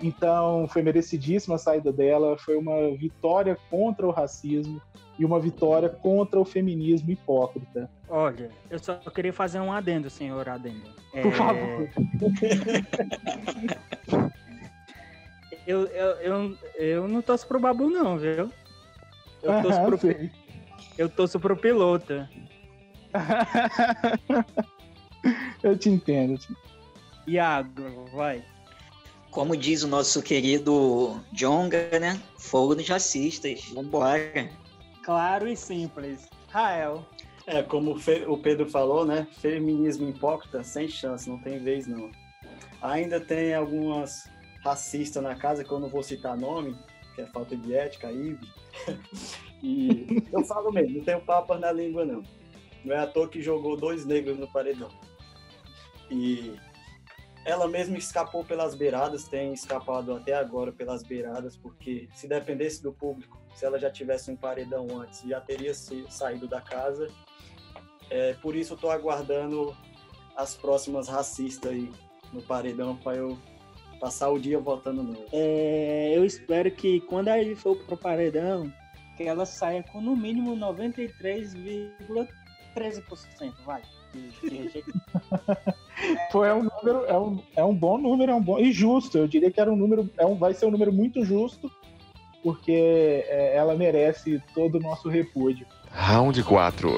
Então, 0.01 0.67
foi 0.67 0.81
merecidíssima 0.81 1.55
a 1.55 1.59
saída 1.59 1.91
dela, 1.91 2.37
foi 2.37 2.57
uma 2.57 2.95
vitória 2.95 3.57
contra 3.69 4.05
o 4.05 4.11
racismo 4.11 4.81
e 5.17 5.23
uma 5.23 5.39
vitória 5.39 5.87
contra 5.89 6.37
o 6.39 6.45
feminismo 6.45 7.11
hipócrita. 7.11 7.89
Olha, 8.09 8.49
eu 8.69 8.77
só 8.77 8.95
queria 8.95 9.31
fazer 9.31 9.59
um 9.59 9.71
adendo, 9.71 10.09
senhor 10.09 10.49
adendo. 10.49 10.89
Por 11.11 11.27
é... 11.27 11.31
favor. 11.31 11.89
eu, 15.65 15.85
eu, 15.87 16.09
eu, 16.17 16.57
eu 16.75 17.07
não 17.07 17.21
torço 17.21 17.47
pro 17.47 17.59
Babu, 17.59 17.89
não, 17.89 18.17
viu? 18.17 18.51
Eu 19.41 19.61
torço, 19.61 19.85
pro, 19.85 19.99
eu 20.97 21.09
torço 21.09 21.39
pro 21.39 21.55
piloto. 21.55 22.27
eu 25.63 25.77
te 25.77 25.89
entendo. 25.89 26.37
Iago, 27.27 28.05
vai. 28.13 28.43
Como 29.35 29.57
diz 29.57 29.83
o 29.83 29.87
nosso 29.89 30.23
querido 30.23 31.21
Jonga, 31.33 31.99
né? 31.99 32.17
Fogo 32.37 32.73
nos 32.73 32.87
racistas. 32.87 33.65
Vambora. 33.73 34.49
Claro 35.03 35.45
e 35.45 35.57
simples. 35.57 36.29
Rael. 36.47 37.05
É, 37.45 37.61
como 37.61 37.97
o 38.27 38.37
Pedro 38.37 38.69
falou, 38.69 39.05
né? 39.05 39.27
Feminismo 39.41 40.07
hipócrita, 40.07 40.63
sem 40.63 40.87
chance, 40.87 41.29
não 41.29 41.37
tem 41.37 41.59
vez 41.59 41.85
não. 41.85 42.09
Ainda 42.81 43.19
tem 43.19 43.53
algumas 43.53 44.23
racistas 44.63 45.21
na 45.21 45.35
casa, 45.35 45.65
que 45.65 45.71
eu 45.71 45.81
não 45.81 45.89
vou 45.89 46.01
citar 46.01 46.37
nome, 46.37 46.73
que 47.13 47.19
é 47.19 47.25
falta 47.25 47.57
de 47.57 47.75
ética, 47.75 48.09
IB. 48.09 48.39
e 49.61 50.23
eu 50.31 50.45
falo 50.45 50.71
mesmo, 50.71 50.99
não 50.99 51.03
tenho 51.03 51.19
papas 51.19 51.59
na 51.59 51.73
língua 51.73 52.05
não. 52.05 52.23
Não 52.85 52.95
é 52.95 52.99
à 52.99 53.05
toa 53.05 53.27
que 53.27 53.41
jogou 53.41 53.75
dois 53.75 54.05
negros 54.05 54.39
no 54.39 54.47
paredão. 54.47 54.89
E 56.09 56.55
ela 57.45 57.67
mesma 57.67 57.97
escapou 57.97 58.43
pelas 58.43 58.73
beiradas, 58.73 59.27
tem 59.27 59.53
escapado 59.53 60.15
até 60.15 60.33
agora 60.33 60.71
pelas 60.71 61.03
beiradas, 61.03 61.55
porque 61.55 62.09
se 62.15 62.27
dependesse 62.27 62.81
do 62.81 62.91
público, 62.91 63.39
se 63.53 63.63
ela 63.63 63.77
já 63.77 63.91
tivesse 63.91 64.31
um 64.31 64.35
paredão 64.35 64.87
antes, 64.99 65.21
já 65.21 65.39
teria 65.39 65.71
saído 65.73 66.47
da 66.47 66.59
casa. 66.59 67.07
É, 68.09 68.33
por 68.33 68.55
isso 68.55 68.73
estou 68.73 68.89
aguardando 68.89 69.77
as 70.35 70.55
próximas 70.55 71.07
racistas 71.07 71.71
aí 71.71 71.91
no 72.33 72.41
paredão 72.41 72.97
para 72.97 73.17
eu 73.17 73.37
passar 73.99 74.29
o 74.29 74.39
dia 74.39 74.59
votando 74.59 75.03
nela. 75.03 75.27
É, 75.31 76.17
eu 76.17 76.25
espero 76.25 76.71
que 76.71 76.99
quando 77.01 77.27
a 77.27 77.37
gente 77.41 77.57
for 77.57 77.77
pro 77.85 77.95
paredão, 77.95 78.73
que 79.15 79.21
ela 79.23 79.45
saia 79.45 79.83
com 79.83 80.01
no 80.01 80.15
mínimo 80.15 80.57
93,13%, 80.57 83.53
vai. 83.63 83.83
Foi 86.31 86.47
é 86.47 86.53
um 86.53 86.63
número, 86.63 87.05
é 87.05 87.17
um, 87.17 87.39
é 87.55 87.63
um 87.63 87.73
bom 87.73 87.97
número, 87.97 88.31
é 88.31 88.35
um 88.35 88.41
bom 88.41 88.59
e 88.59 88.71
justo. 88.71 89.17
Eu 89.17 89.27
diria 89.27 89.51
que 89.51 89.59
era 89.59 89.71
um 89.71 89.75
número, 89.75 90.09
é 90.17 90.25
um, 90.25 90.35
vai 90.35 90.53
ser 90.53 90.65
um 90.65 90.71
número 90.71 90.91
muito 90.91 91.23
justo, 91.23 91.71
porque 92.43 93.23
é, 93.27 93.55
ela 93.55 93.75
merece 93.75 94.41
todo 94.53 94.75
o 94.75 94.79
nosso 94.79 95.09
repúdio. 95.09 95.65
Round 95.91 96.43
4. 96.43 96.89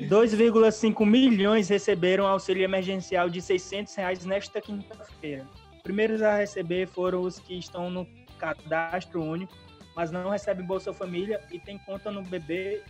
2,5 0.00 1.06
milhões 1.06 1.68
receberam 1.68 2.26
auxílio 2.26 2.64
emergencial 2.64 3.30
de 3.30 3.40
600 3.40 3.94
reais 3.94 4.24
nesta 4.24 4.60
quinta-feira. 4.60 5.46
Primeiros 5.82 6.20
a 6.22 6.36
receber 6.36 6.88
foram 6.88 7.22
os 7.22 7.38
que 7.38 7.54
estão 7.58 7.90
no 7.90 8.06
cadastro 8.38 9.22
único, 9.22 9.52
mas 9.94 10.10
não 10.10 10.30
recebem 10.30 10.66
Bolsa 10.66 10.92
Família 10.92 11.40
e 11.50 11.58
têm 11.58 11.78
conta 11.78 12.10
no 12.10 12.22
BB 12.22 12.82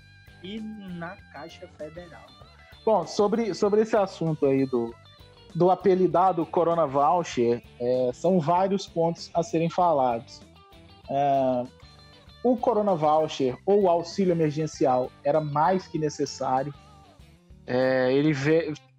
e 0.42 0.60
na 0.60 1.16
Caixa 1.32 1.68
Federal. 1.76 2.26
Bom, 2.84 3.06
sobre, 3.06 3.54
sobre 3.54 3.82
esse 3.82 3.96
assunto 3.96 4.46
aí 4.46 4.66
do, 4.66 4.94
do 5.54 5.70
apelidado 5.70 6.44
Corona 6.44 6.86
Voucher, 6.86 7.62
é, 7.80 8.10
são 8.12 8.40
vários 8.40 8.86
pontos 8.86 9.30
a 9.32 9.42
serem 9.42 9.70
falados. 9.70 10.40
É, 11.08 11.64
o 12.42 12.56
Corona 12.56 12.94
Voucher 12.94 13.56
ou 13.64 13.88
auxílio 13.88 14.32
emergencial 14.32 15.10
era 15.22 15.40
mais 15.40 15.86
que 15.86 15.98
necessário. 15.98 16.74
É, 17.66 18.12
ele 18.12 18.32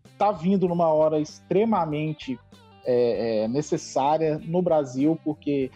está 0.06 0.32
vindo 0.32 0.68
numa 0.68 0.88
hora 0.88 1.20
extremamente 1.20 2.40
é, 2.86 3.44
é, 3.44 3.48
necessária 3.48 4.40
no 4.44 4.62
Brasil, 4.62 5.20
porque 5.24 5.70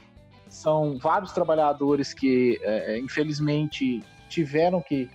são 0.47 0.97
vários 0.97 1.31
trabalhadores 1.31 2.13
que, 2.13 2.57
é, 2.63 2.97
infelizmente, 2.97 4.01
tiveram 4.29 4.81
que 4.81 5.09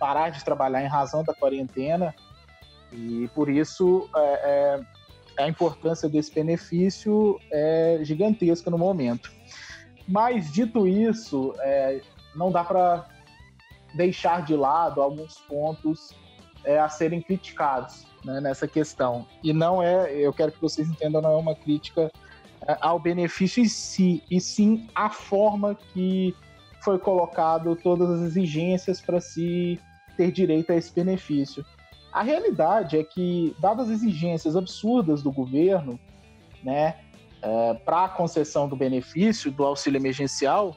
parar 0.00 0.30
de 0.30 0.44
trabalhar 0.44 0.82
em 0.82 0.88
razão 0.88 1.22
da 1.22 1.32
quarentena 1.32 2.12
e 2.92 3.28
por 3.34 3.48
isso 3.48 4.08
é, 4.14 4.80
é, 5.38 5.44
a 5.44 5.48
importância 5.48 6.08
desse 6.08 6.32
benefício 6.32 7.38
é 7.50 8.00
gigantesca 8.02 8.70
no 8.70 8.78
momento. 8.78 9.30
Mas 10.06 10.50
dito 10.52 10.86
isso, 10.86 11.54
é, 11.60 12.00
não 12.34 12.50
dá 12.50 12.64
para 12.64 13.06
deixar 13.94 14.44
de 14.44 14.54
lado 14.54 15.00
alguns 15.00 15.34
pontos 15.40 16.14
é, 16.64 16.78
a 16.78 16.88
serem 16.88 17.22
criticados 17.22 18.06
né, 18.24 18.40
nessa 18.40 18.66
questão. 18.66 19.26
E 19.42 19.52
não 19.52 19.82
é, 19.82 20.12
eu 20.12 20.32
quero 20.32 20.52
que 20.52 20.60
vocês 20.60 20.88
entendam, 20.88 21.22
não 21.22 21.32
é 21.32 21.36
uma 21.36 21.54
crítica 21.54 22.10
é, 22.66 22.76
ao 22.80 22.98
benefício 22.98 23.62
em 23.62 23.68
si, 23.68 24.22
e 24.30 24.40
sim 24.40 24.88
a 24.94 25.08
forma 25.10 25.74
que 25.74 26.34
foi 26.82 26.98
colocado 26.98 27.76
todas 27.76 28.10
as 28.10 28.20
exigências 28.22 29.00
para 29.00 29.20
se 29.20 29.78
ter 30.16 30.30
direito 30.30 30.72
a 30.72 30.76
esse 30.76 30.92
benefício. 30.92 31.64
A 32.12 32.22
realidade 32.22 32.98
é 32.98 33.04
que, 33.04 33.54
dadas 33.60 33.88
as 33.88 33.94
exigências 33.94 34.56
absurdas 34.56 35.22
do 35.22 35.30
governo, 35.30 35.98
né, 36.62 36.96
é, 37.42 37.74
para 37.74 38.04
a 38.04 38.08
concessão 38.08 38.68
do 38.68 38.76
benefício 38.76 39.50
do 39.50 39.64
auxílio 39.64 39.98
emergencial, 39.98 40.76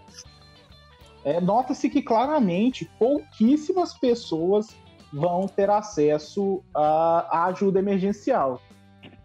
é, 1.25 1.41
nota-se 1.41 1.89
que 1.89 2.01
claramente 2.01 2.89
pouquíssimas 2.99 3.93
pessoas 3.93 4.75
vão 5.11 5.47
ter 5.47 5.69
acesso 5.69 6.63
à, 6.73 7.47
ajuda 7.47 7.79
emergencial. 7.79 8.61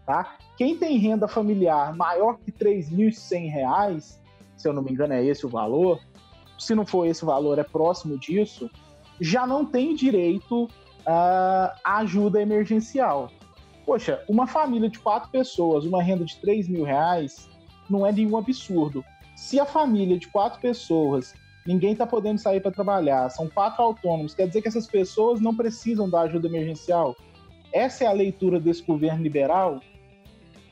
Tá? 0.05 0.37
Quem 0.57 0.77
tem 0.77 0.97
renda 0.97 1.27
familiar 1.27 1.95
maior 1.95 2.37
que 2.37 2.51
R$ 2.51 2.81
3.100, 2.81 4.19
se 4.57 4.67
eu 4.67 4.73
não 4.73 4.81
me 4.81 4.91
engano 4.91 5.13
é 5.13 5.23
esse 5.23 5.45
o 5.45 5.49
valor, 5.49 5.99
se 6.57 6.73
não 6.73 6.85
for 6.85 7.05
esse 7.05 7.23
o 7.23 7.27
valor, 7.27 7.59
é 7.59 7.63
próximo 7.63 8.17
disso, 8.17 8.69
já 9.19 9.45
não 9.45 9.65
tem 9.65 9.95
direito 9.95 10.67
uh, 11.01 11.73
ajuda 11.83 12.41
emergencial. 12.41 13.29
Poxa, 13.85 14.23
uma 14.29 14.45
família 14.45 14.89
de 14.89 14.99
quatro 14.99 15.29
pessoas, 15.31 15.85
uma 15.85 16.03
renda 16.03 16.25
de 16.25 16.35
3 16.37 16.67
mil 16.67 16.83
reais, 16.83 17.49
não 17.89 18.05
é 18.05 18.11
nenhum 18.11 18.37
absurdo. 18.37 19.03
Se 19.35 19.59
a 19.59 19.65
família 19.65 20.17
de 20.17 20.27
quatro 20.27 20.59
pessoas, 20.59 21.33
ninguém 21.65 21.93
está 21.93 22.05
podendo 22.05 22.39
sair 22.39 22.61
para 22.61 22.71
trabalhar, 22.71 23.29
são 23.29 23.47
quatro 23.49 23.83
autônomos, 23.83 24.33
quer 24.33 24.47
dizer 24.47 24.61
que 24.61 24.67
essas 24.67 24.85
pessoas 24.85 25.41
não 25.41 25.55
precisam 25.55 26.09
da 26.09 26.21
ajuda 26.21 26.47
emergencial? 26.47 27.15
Essa 27.73 28.03
é 28.03 28.07
a 28.07 28.11
leitura 28.11 28.59
desse 28.59 28.83
governo 28.83 29.23
liberal? 29.23 29.79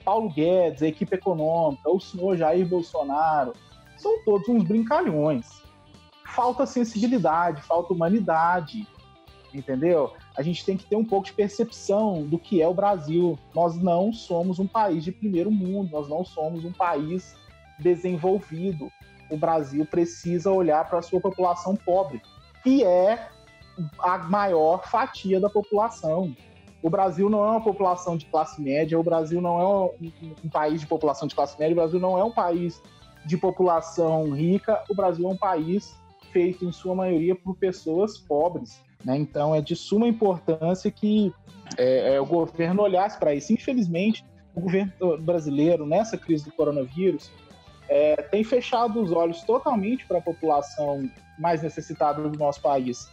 Paulo 0.03 0.29
Guedes, 0.29 0.81
a 0.81 0.87
equipe 0.87 1.15
econômica, 1.15 1.89
o 1.89 1.99
senhor 1.99 2.37
Jair 2.37 2.67
Bolsonaro, 2.67 3.53
são 3.97 4.23
todos 4.23 4.47
uns 4.47 4.63
brincalhões. 4.63 5.61
Falta 6.27 6.65
sensibilidade, 6.65 7.61
falta 7.63 7.93
humanidade, 7.93 8.87
entendeu? 9.57 10.13
A 10.37 10.41
gente 10.41 10.63
tem 10.65 10.77
que 10.77 10.85
ter 10.85 10.95
um 10.95 11.05
pouco 11.05 11.25
de 11.25 11.33
percepção 11.33 12.23
do 12.23 12.37
que 12.37 12.61
é 12.61 12.67
o 12.67 12.73
Brasil. 12.73 13.37
Nós 13.55 13.75
não 13.75 14.13
somos 14.13 14.59
um 14.59 14.67
país 14.67 15.03
de 15.03 15.11
primeiro 15.11 15.51
mundo, 15.51 15.91
nós 15.91 16.07
não 16.07 16.23
somos 16.23 16.63
um 16.63 16.71
país 16.71 17.35
desenvolvido. 17.79 18.91
O 19.29 19.37
Brasil 19.37 19.85
precisa 19.85 20.51
olhar 20.51 20.87
para 20.87 20.99
a 20.99 21.01
sua 21.01 21.19
população 21.19 21.75
pobre, 21.75 22.21
que 22.63 22.83
é 22.83 23.29
a 23.99 24.17
maior 24.19 24.87
fatia 24.87 25.39
da 25.39 25.49
população. 25.49 26.35
O 26.81 26.89
Brasil 26.89 27.29
não 27.29 27.43
é 27.43 27.49
uma 27.51 27.63
população 27.63 28.15
de 28.15 28.25
classe 28.25 28.61
média, 28.61 28.99
o 28.99 29.03
Brasil 29.03 29.41
não 29.41 29.59
é 29.59 29.65
um, 29.67 30.11
um 30.45 30.49
país 30.49 30.79
de 30.79 30.87
população 30.87 31.27
de 31.27 31.35
classe 31.35 31.59
média, 31.59 31.73
o 31.73 31.75
Brasil 31.75 31.99
não 31.99 32.17
é 32.17 32.23
um 32.23 32.31
país 32.31 32.81
de 33.25 33.35
população 33.35 34.31
rica, 34.31 34.81
o 34.89 34.95
Brasil 34.95 35.27
é 35.27 35.33
um 35.33 35.37
país 35.37 35.99
feito 36.31 36.65
em 36.65 36.71
sua 36.71 36.95
maioria 36.95 37.35
por 37.35 37.57
pessoas 37.57 38.17
pobres. 38.17 38.81
Né? 39.03 39.17
Então, 39.17 39.53
é 39.53 39.61
de 39.61 39.75
suma 39.75 40.07
importância 40.07 40.91
que 40.91 41.33
é, 41.77 42.15
é, 42.15 42.21
o 42.21 42.25
governo 42.25 42.83
olhasse 42.83 43.17
para 43.17 43.33
isso. 43.33 43.53
Infelizmente, 43.53 44.25
o 44.55 44.61
governo 44.61 45.17
brasileiro, 45.19 45.85
nessa 45.85 46.17
crise 46.17 46.45
do 46.45 46.51
coronavírus, 46.51 47.31
é, 47.89 48.15
tem 48.17 48.43
fechado 48.43 49.01
os 49.01 49.11
olhos 49.11 49.41
totalmente 49.41 50.05
para 50.05 50.17
a 50.17 50.21
população 50.21 51.09
mais 51.37 51.61
necessitada 51.61 52.21
do 52.27 52.37
nosso 52.37 52.61
país. 52.61 53.09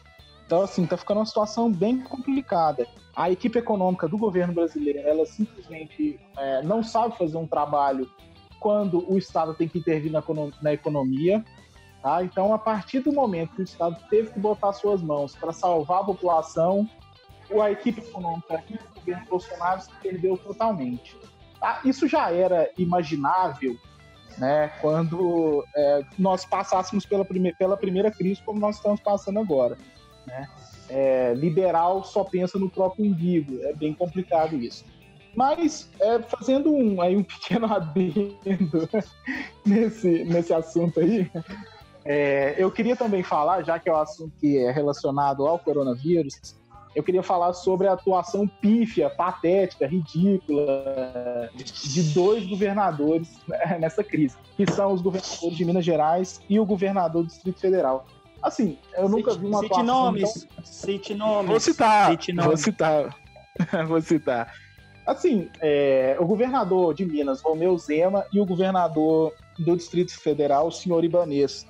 Então, 0.46 0.62
assim, 0.62 0.84
está 0.84 0.96
ficando 0.96 1.18
uma 1.18 1.26
situação 1.26 1.70
bem 1.70 2.00
complicada. 2.00 2.86
A 3.14 3.30
equipe 3.30 3.58
econômica 3.58 4.08
do 4.08 4.18
governo 4.18 4.52
brasileiro, 4.52 4.98
ela 5.00 5.24
simplesmente 5.24 6.18
é, 6.36 6.62
não 6.62 6.82
sabe 6.82 7.16
fazer 7.16 7.36
um 7.36 7.46
trabalho 7.46 8.10
quando 8.58 9.04
o 9.10 9.16
Estado 9.16 9.54
tem 9.54 9.68
que 9.68 9.78
intervir 9.78 10.10
na, 10.10 10.22
na 10.60 10.72
economia. 10.72 11.44
Tá? 12.04 12.22
Então, 12.22 12.52
a 12.52 12.58
partir 12.58 13.00
do 13.00 13.10
momento 13.10 13.54
que 13.54 13.62
o 13.62 13.64
Estado 13.64 13.96
teve 14.10 14.30
que 14.30 14.38
botar 14.38 14.74
suas 14.74 15.00
mãos 15.00 15.34
para 15.34 15.54
salvar 15.54 16.02
a 16.02 16.04
população, 16.04 16.86
a 17.58 17.70
equipe 17.70 17.98
econômica 17.98 18.62
e 18.68 18.74
o 18.74 18.94
governo 18.94 19.24
Bolsonaro 19.26 19.80
se 19.80 19.90
perdeu 20.02 20.36
totalmente. 20.36 21.16
Tá? 21.58 21.80
Isso 21.82 22.06
já 22.06 22.30
era 22.30 22.68
imaginável 22.76 23.74
né, 24.36 24.68
quando 24.82 25.64
é, 25.74 26.02
nós 26.18 26.44
passássemos 26.44 27.06
pela, 27.06 27.24
prime 27.24 27.54
pela 27.54 27.74
primeira 27.74 28.10
crise 28.10 28.42
como 28.42 28.60
nós 28.60 28.76
estamos 28.76 29.00
passando 29.00 29.40
agora. 29.40 29.78
Né? 30.26 30.46
É, 30.90 31.32
liberal 31.32 32.04
só 32.04 32.22
pensa 32.22 32.58
no 32.58 32.68
próprio 32.68 33.06
umbigo, 33.06 33.62
é 33.62 33.72
bem 33.72 33.94
complicado 33.94 34.56
isso. 34.56 34.84
Mas, 35.34 35.90
é, 35.98 36.20
fazendo 36.20 36.70
um, 36.70 37.00
aí, 37.00 37.16
um 37.16 37.24
pequeno 37.24 37.64
adendo 37.72 38.90
nesse, 39.64 40.22
nesse 40.24 40.52
assunto 40.52 41.00
aí, 41.00 41.30
é, 42.04 42.54
eu 42.58 42.70
queria 42.70 42.94
também 42.94 43.22
falar, 43.22 43.62
já 43.62 43.78
que 43.78 43.88
é 43.88 43.92
o 43.92 43.96
um 43.96 44.00
assunto 44.00 44.32
que 44.38 44.58
é 44.58 44.70
relacionado 44.70 45.46
ao 45.46 45.58
coronavírus, 45.58 46.54
eu 46.94 47.02
queria 47.02 47.22
falar 47.22 47.52
sobre 47.54 47.88
a 47.88 47.94
atuação 47.94 48.46
pífia, 48.46 49.10
patética, 49.10 49.86
ridícula 49.86 51.50
de 51.54 52.02
dois 52.14 52.46
governadores 52.46 53.40
né, 53.48 53.78
nessa 53.80 54.04
crise, 54.04 54.36
que 54.56 54.70
são 54.70 54.92
os 54.92 55.02
governadores 55.02 55.56
de 55.56 55.64
Minas 55.64 55.84
Gerais 55.84 56.40
e 56.48 56.60
o 56.60 56.64
governador 56.64 57.22
do 57.22 57.28
Distrito 57.28 57.60
Federal. 57.60 58.06
Assim, 58.40 58.78
eu 58.96 59.08
nunca 59.08 59.32
cite, 59.32 59.40
vi 59.40 59.46
uma 59.48 59.58
cite 59.60 59.72
atuação 59.72 59.86
nomes, 59.86 60.32
tão... 60.54 60.64
Cite 60.64 61.14
nomes. 61.14 61.50
Vou 61.50 61.60
citar, 61.60 62.10
Cite 62.10 62.32
vou 62.32 62.44
nomes. 62.44 62.60
citar, 62.60 63.16
vou 63.88 64.00
citar. 64.00 64.52
Assim, 65.06 65.50
é, 65.60 66.16
o 66.20 66.26
governador 66.26 66.94
de 66.94 67.04
Minas, 67.04 67.42
Romeu 67.42 67.76
Zema, 67.76 68.24
e 68.32 68.40
o 68.40 68.46
governador 68.46 69.32
do 69.58 69.76
Distrito 69.76 70.12
Federal, 70.18 70.68
o 70.68 70.70
senhor 70.70 71.04
Ibanês. 71.04 71.66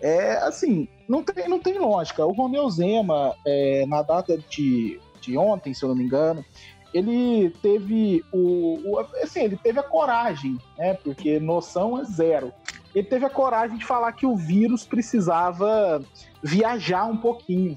É, 0.00 0.32
assim, 0.38 0.88
não 1.08 1.22
tem, 1.22 1.48
não 1.48 1.58
tem 1.58 1.78
lógica. 1.78 2.24
O 2.24 2.32
Romeu 2.32 2.68
Zema, 2.70 3.34
é, 3.46 3.84
na 3.86 4.02
data 4.02 4.38
de, 4.38 5.00
de 5.20 5.36
ontem, 5.36 5.74
se 5.74 5.82
eu 5.82 5.90
não 5.90 5.96
me 5.96 6.04
engano, 6.04 6.44
ele 6.92 7.50
teve 7.62 8.24
o, 8.32 8.78
o, 8.84 8.98
assim, 9.22 9.40
ele 9.40 9.56
teve 9.56 9.78
a 9.78 9.82
coragem, 9.82 10.58
né? 10.78 10.94
Porque 10.94 11.38
noção 11.38 12.00
é 12.00 12.04
zero. 12.04 12.52
Ele 12.94 13.06
teve 13.06 13.24
a 13.24 13.30
coragem 13.30 13.78
de 13.78 13.84
falar 13.84 14.12
que 14.12 14.26
o 14.26 14.36
vírus 14.36 14.84
precisava 14.84 16.02
viajar 16.42 17.04
um 17.04 17.16
pouquinho 17.16 17.76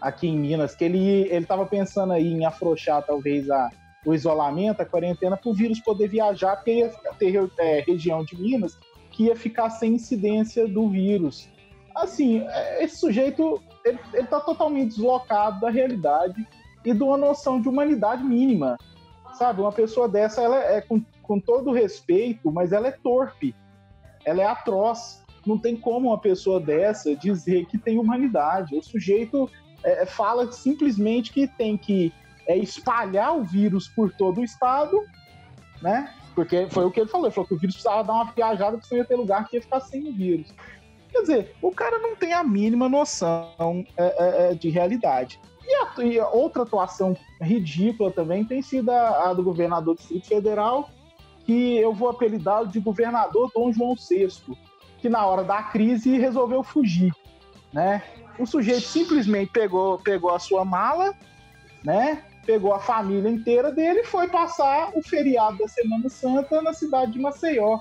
aqui 0.00 0.28
em 0.28 0.38
Minas, 0.38 0.74
que 0.74 0.84
ele 0.84 1.22
ele 1.22 1.42
estava 1.42 1.66
pensando 1.66 2.12
aí 2.12 2.32
em 2.32 2.46
afrouxar 2.46 3.04
talvez 3.04 3.50
a, 3.50 3.68
o 4.06 4.14
isolamento, 4.14 4.80
a 4.80 4.86
quarentena, 4.86 5.36
para 5.36 5.50
o 5.50 5.54
vírus 5.54 5.80
poder 5.80 6.08
viajar, 6.08 6.56
porque 6.56 6.72
ia 6.72 6.92
ter 7.18 7.50
é, 7.58 7.80
região 7.86 8.24
de 8.24 8.40
Minas 8.40 8.78
que 9.18 9.24
ia 9.24 9.34
ficar 9.34 9.68
sem 9.70 9.94
incidência 9.94 10.68
do 10.68 10.88
vírus. 10.88 11.48
Assim, 11.92 12.46
esse 12.78 12.98
sujeito 12.98 13.60
ele, 13.84 13.98
ele 14.14 14.28
tá 14.28 14.38
totalmente 14.38 14.90
deslocado 14.90 15.58
da 15.58 15.70
realidade 15.70 16.46
e 16.84 16.94
de 16.94 17.02
uma 17.02 17.16
noção 17.16 17.60
de 17.60 17.68
humanidade 17.68 18.22
mínima. 18.22 18.78
Sabe, 19.34 19.60
uma 19.60 19.72
pessoa 19.72 20.08
dessa, 20.08 20.40
ela 20.40 20.62
é 20.62 20.80
com, 20.80 21.02
com 21.20 21.40
todo 21.40 21.72
respeito, 21.72 22.52
mas 22.52 22.70
ela 22.70 22.86
é 22.86 22.92
torpe, 22.92 23.56
ela 24.24 24.40
é 24.40 24.46
atroz. 24.46 25.20
Não 25.44 25.58
tem 25.58 25.76
como 25.76 26.10
uma 26.10 26.18
pessoa 26.18 26.60
dessa 26.60 27.16
dizer 27.16 27.66
que 27.66 27.76
tem 27.76 27.98
humanidade. 27.98 28.76
O 28.76 28.82
sujeito 28.82 29.50
é, 29.82 30.06
fala 30.06 30.52
simplesmente 30.52 31.32
que 31.32 31.48
tem 31.48 31.76
que 31.76 32.12
é, 32.46 32.56
espalhar 32.56 33.36
o 33.36 33.42
vírus 33.42 33.88
por 33.88 34.12
todo 34.12 34.40
o 34.40 34.44
estado, 34.44 35.02
né? 35.82 36.14
Porque 36.38 36.68
foi 36.70 36.84
o 36.84 36.90
que 36.92 37.00
ele 37.00 37.08
falou, 37.08 37.26
ele 37.26 37.34
falou 37.34 37.48
que 37.48 37.54
o 37.54 37.58
vírus 37.58 37.74
precisava 37.74 38.04
dar 38.04 38.12
uma 38.12 38.30
viajada 38.30 38.78
para 38.78 38.86
você 38.86 38.98
ia 38.98 39.04
ter 39.04 39.16
lugar 39.16 39.48
que 39.48 39.56
ia 39.56 39.60
ficar 39.60 39.80
sem 39.80 40.08
o 40.08 40.12
vírus. 40.12 40.54
Quer 41.10 41.22
dizer, 41.22 41.56
o 41.60 41.72
cara 41.72 41.98
não 41.98 42.14
tem 42.14 42.32
a 42.32 42.44
mínima 42.44 42.88
noção 42.88 43.84
é, 43.96 44.50
é, 44.50 44.54
de 44.54 44.68
realidade. 44.68 45.40
E, 45.66 45.74
a, 45.74 46.04
e 46.04 46.20
a 46.20 46.28
outra 46.28 46.62
atuação 46.62 47.16
ridícula 47.42 48.12
também 48.12 48.44
tem 48.44 48.62
sido 48.62 48.88
a, 48.88 49.30
a, 49.30 49.34
do 49.34 49.42
governador 49.42 49.96
do 49.96 49.98
Distrito 49.98 50.28
Federal, 50.28 50.88
que 51.44 51.76
eu 51.76 51.92
vou 51.92 52.08
apelidá-lo 52.08 52.68
de 52.68 52.78
governador 52.78 53.50
Dom 53.52 53.72
João 53.72 53.96
VI, 53.96 54.28
que 55.00 55.08
na 55.08 55.26
hora 55.26 55.42
da 55.42 55.60
crise 55.64 56.16
resolveu 56.18 56.62
fugir, 56.62 57.12
né? 57.72 58.00
O 58.38 58.46
sujeito 58.46 58.82
simplesmente 58.82 59.50
pegou, 59.50 59.98
pegou 59.98 60.32
a 60.32 60.38
sua 60.38 60.64
mala, 60.64 61.12
né? 61.82 62.22
Pegou 62.48 62.72
a 62.72 62.80
família 62.80 63.28
inteira 63.28 63.70
dele 63.70 64.00
e 64.00 64.06
foi 64.06 64.26
passar 64.26 64.90
o 64.94 65.02
feriado 65.02 65.58
da 65.58 65.68
Semana 65.68 66.08
Santa 66.08 66.62
na 66.62 66.72
cidade 66.72 67.12
de 67.12 67.20
Maceió, 67.20 67.78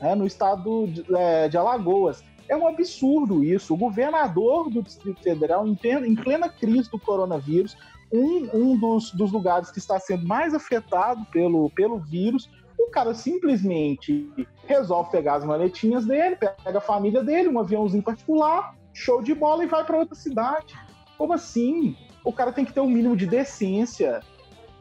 né? 0.00 0.14
no 0.14 0.26
estado 0.26 0.86
de, 0.86 1.04
é, 1.14 1.48
de 1.48 1.58
Alagoas. 1.58 2.24
É 2.48 2.56
um 2.56 2.66
absurdo 2.66 3.44
isso. 3.44 3.74
O 3.74 3.76
governador 3.76 4.70
do 4.70 4.82
Distrito 4.82 5.22
Federal, 5.22 5.68
em 5.68 5.74
plena, 5.74 6.06
em 6.06 6.14
plena 6.14 6.48
crise 6.48 6.90
do 6.90 6.98
coronavírus, 6.98 7.76
um, 8.10 8.48
um 8.54 8.78
dos, 8.78 9.10
dos, 9.10 9.30
lugares 9.30 9.70
que 9.70 9.78
está 9.78 10.00
sendo 10.00 10.26
mais 10.26 10.54
afetado 10.54 11.22
pelo, 11.26 11.68
pelo 11.68 11.98
vírus, 11.98 12.48
o 12.78 12.90
cara 12.90 13.12
simplesmente 13.12 14.26
resolve 14.66 15.10
pegar 15.10 15.34
as 15.34 15.44
maletinhas 15.44 16.06
dele, 16.06 16.36
pega 16.36 16.78
a 16.78 16.80
família 16.80 17.22
dele, 17.22 17.50
um 17.50 17.60
aviãozinho 17.60 18.02
particular, 18.02 18.74
show 18.94 19.20
de 19.20 19.34
bola 19.34 19.62
e 19.62 19.66
vai 19.66 19.84
para 19.84 19.98
outra 19.98 20.14
cidade. 20.14 20.74
Como 21.18 21.34
assim? 21.34 21.94
O 22.24 22.32
cara 22.32 22.52
tem 22.52 22.64
que 22.64 22.72
ter 22.72 22.80
um 22.80 22.88
mínimo 22.88 23.16
de 23.16 23.26
decência. 23.26 24.20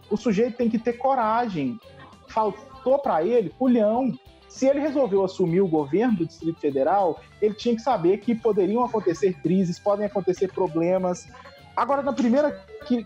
O 0.09 0.17
sujeito 0.17 0.57
tem 0.57 0.69
que 0.69 0.79
ter 0.79 0.93
coragem. 0.93 1.77
Faltou 2.27 2.97
para 2.97 3.23
ele 3.23 3.49
culhão 3.49 4.11
se 4.53 4.67
ele 4.67 4.81
resolveu 4.81 5.25
assumir 5.25 5.61
o 5.61 5.67
governo 5.67 6.17
do 6.17 6.27
Distrito 6.27 6.59
Federal, 6.59 7.19
ele 7.41 7.55
tinha 7.55 7.75
que 7.75 7.81
saber 7.81 8.19
que 8.19 8.35
poderiam 8.35 8.85
acontecer 8.85 9.33
crises, 9.41 9.79
podem 9.79 10.05
acontecer 10.05 10.53
problemas. 10.53 11.27
Agora, 11.75 12.03
na 12.03 12.13
primeira 12.13 12.63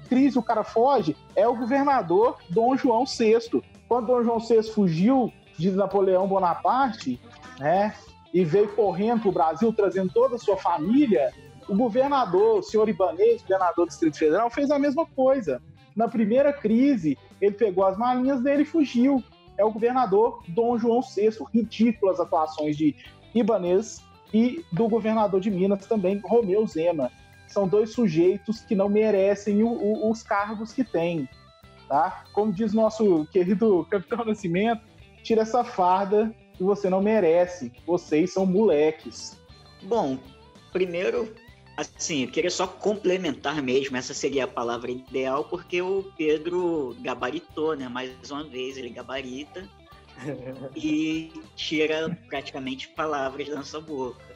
crise, 0.09 0.37
o 0.37 0.43
cara 0.43 0.65
foge, 0.65 1.15
é 1.37 1.47
o 1.47 1.55
governador 1.55 2.35
Dom 2.49 2.75
João 2.75 3.05
VI. 3.05 3.63
Quando 3.87 4.07
Dom 4.07 4.23
João 4.25 4.39
VI 4.39 4.61
fugiu 4.63 5.31
de 5.57 5.71
Napoleão 5.71 6.27
Bonaparte, 6.27 7.17
né, 7.57 7.93
e 8.33 8.43
veio 8.43 8.67
correndo 8.75 9.21
para 9.21 9.29
o 9.29 9.31
Brasil, 9.31 9.71
trazendo 9.71 10.11
toda 10.11 10.35
a 10.35 10.39
sua 10.39 10.57
família, 10.57 11.31
o 11.67 11.75
governador, 11.75 12.59
o 12.59 12.63
senhor 12.63 12.87
Ibanez, 12.87 13.41
governador 13.41 13.85
do 13.85 13.89
Distrito 13.89 14.17
Federal, 14.17 14.49
fez 14.49 14.71
a 14.71 14.79
mesma 14.79 15.05
coisa. 15.05 15.61
Na 15.95 16.07
primeira 16.07 16.53
crise, 16.53 17.17
ele 17.41 17.55
pegou 17.55 17.85
as 17.85 17.97
malinhas 17.97 18.41
dele 18.41 18.63
e 18.63 18.65
fugiu 18.65 19.23
é 19.57 19.65
o 19.65 19.71
governador 19.71 20.43
Dom 20.47 20.77
João 20.77 21.01
VI. 21.01 21.29
Ridículas 21.53 22.19
atuações 22.19 22.77
de 22.77 22.95
Ibanês 23.33 24.03
e 24.33 24.63
do 24.71 24.87
governador 24.87 25.39
de 25.39 25.49
Minas 25.49 25.85
também, 25.85 26.21
Romeu 26.23 26.65
Zema. 26.67 27.11
São 27.47 27.67
dois 27.67 27.91
sujeitos 27.91 28.59
que 28.61 28.75
não 28.75 28.89
merecem 28.89 29.63
o, 29.63 29.69
o, 29.69 30.11
os 30.11 30.21
cargos 30.21 30.73
que 30.73 30.83
têm. 30.83 31.27
Tá? 31.87 32.25
Como 32.33 32.51
diz 32.51 32.73
nosso 32.73 33.25
querido 33.31 33.85
Capitão 33.89 34.25
Nascimento, 34.25 34.81
tira 35.23 35.41
essa 35.41 35.63
farda 35.63 36.33
que 36.53 36.63
você 36.63 36.89
não 36.89 37.01
merece. 37.01 37.71
Vocês 37.85 38.33
são 38.33 38.45
moleques. 38.45 39.39
Bom, 39.83 40.19
primeiro 40.71 41.33
Assim, 41.77 42.23
eu 42.23 42.31
queria 42.31 42.49
só 42.49 42.65
complementar 42.65 43.61
mesmo, 43.61 43.97
essa 43.97 44.11
seria 44.11 44.45
a 44.45 44.47
palavra 44.47 44.89
ideal, 44.89 45.43
porque 45.43 45.79
o 45.79 46.11
Pedro 46.17 46.97
gabaritou, 47.01 47.75
né? 47.75 47.87
Mais 47.87 48.31
uma 48.31 48.43
vez, 48.43 48.77
ele 48.77 48.89
gabarita 48.89 49.69
e 50.75 51.31
tira 51.55 52.17
praticamente 52.27 52.87
palavras 52.89 53.47
da 53.47 53.57
nossa 53.57 53.79
boca. 53.79 54.35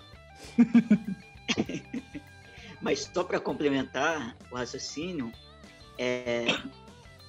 Mas 2.80 3.10
só 3.12 3.24
para 3.24 3.40
complementar 3.40 4.38
o 4.52 4.56
raciocínio, 4.56 5.32
é, 5.98 6.46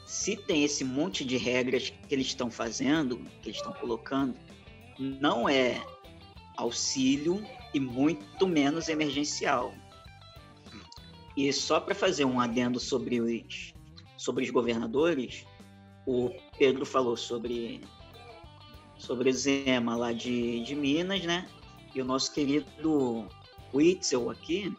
se 0.07 0.37
tem 0.37 0.63
esse 0.63 0.85
monte 0.85 1.25
de 1.25 1.39
regras 1.39 1.89
que 1.89 2.15
eles 2.15 2.27
estão 2.27 2.51
fazendo, 2.51 3.17
que 3.41 3.49
eles 3.49 3.57
estão 3.57 3.73
colocando, 3.73 4.37
não 4.99 5.49
é 5.49 5.83
auxílio 6.59 7.43
e 7.73 7.81
muito 7.81 8.47
menos 8.47 8.91
emergencial. 8.91 9.75
E 11.37 11.53
só 11.53 11.81
para 11.81 11.95
fazer 11.95 12.25
um 12.25 12.41
adendo 12.41 12.79
sobre 12.79 13.21
os, 13.21 13.75
sobre 14.17 14.45
os 14.45 14.51
governadores, 14.51 15.47
o 16.07 16.31
Pedro 16.59 16.85
falou 16.85 17.17
sobre, 17.17 17.81
sobre 18.99 19.31
o 19.31 19.33
Zema 19.33 19.97
lá 19.97 20.13
de, 20.13 20.63
de 20.63 20.75
Minas, 20.75 21.23
né? 21.23 21.49
E 21.95 22.01
o 22.01 22.05
nosso 22.05 22.33
querido 22.33 23.29
Witzel 23.73 24.31
aqui, 24.31 24.75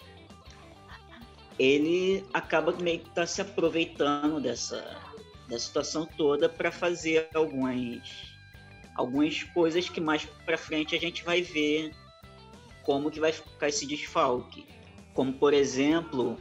ele 1.57 2.23
acaba 2.33 2.71
meio 2.73 2.99
que 2.99 3.09
tá 3.11 3.25
se 3.25 3.41
aproveitando 3.41 4.39
dessa, 4.39 4.99
dessa 5.47 5.65
situação 5.65 6.05
toda 6.05 6.49
para 6.49 6.71
fazer 6.71 7.29
algumas, 7.33 8.01
algumas 8.95 9.43
coisas 9.43 9.89
que 9.89 10.01
mais 10.01 10.25
para 10.45 10.57
frente 10.57 10.95
a 10.95 10.99
gente 10.99 11.23
vai 11.23 11.41
ver 11.41 11.91
como 12.83 13.09
que 13.09 13.19
vai 13.19 13.31
ficar 13.31 13.69
esse 13.69 13.85
desfalque 13.85 14.65
como 15.13 15.33
por 15.33 15.53
exemplo 15.53 16.37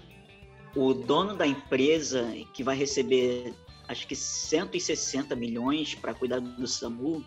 o 0.74 0.94
dono 0.94 1.37
da 1.37 1.46
empresa 1.46 2.26
que 2.54 2.62
vai 2.62 2.76
receber 2.76 3.54
acho 3.88 4.06
que 4.06 4.16
160 4.16 5.37
milhões 5.37 5.94
para 5.94 6.14
cuidar 6.14 6.40
do 6.40 6.66
SAMU 6.66 7.24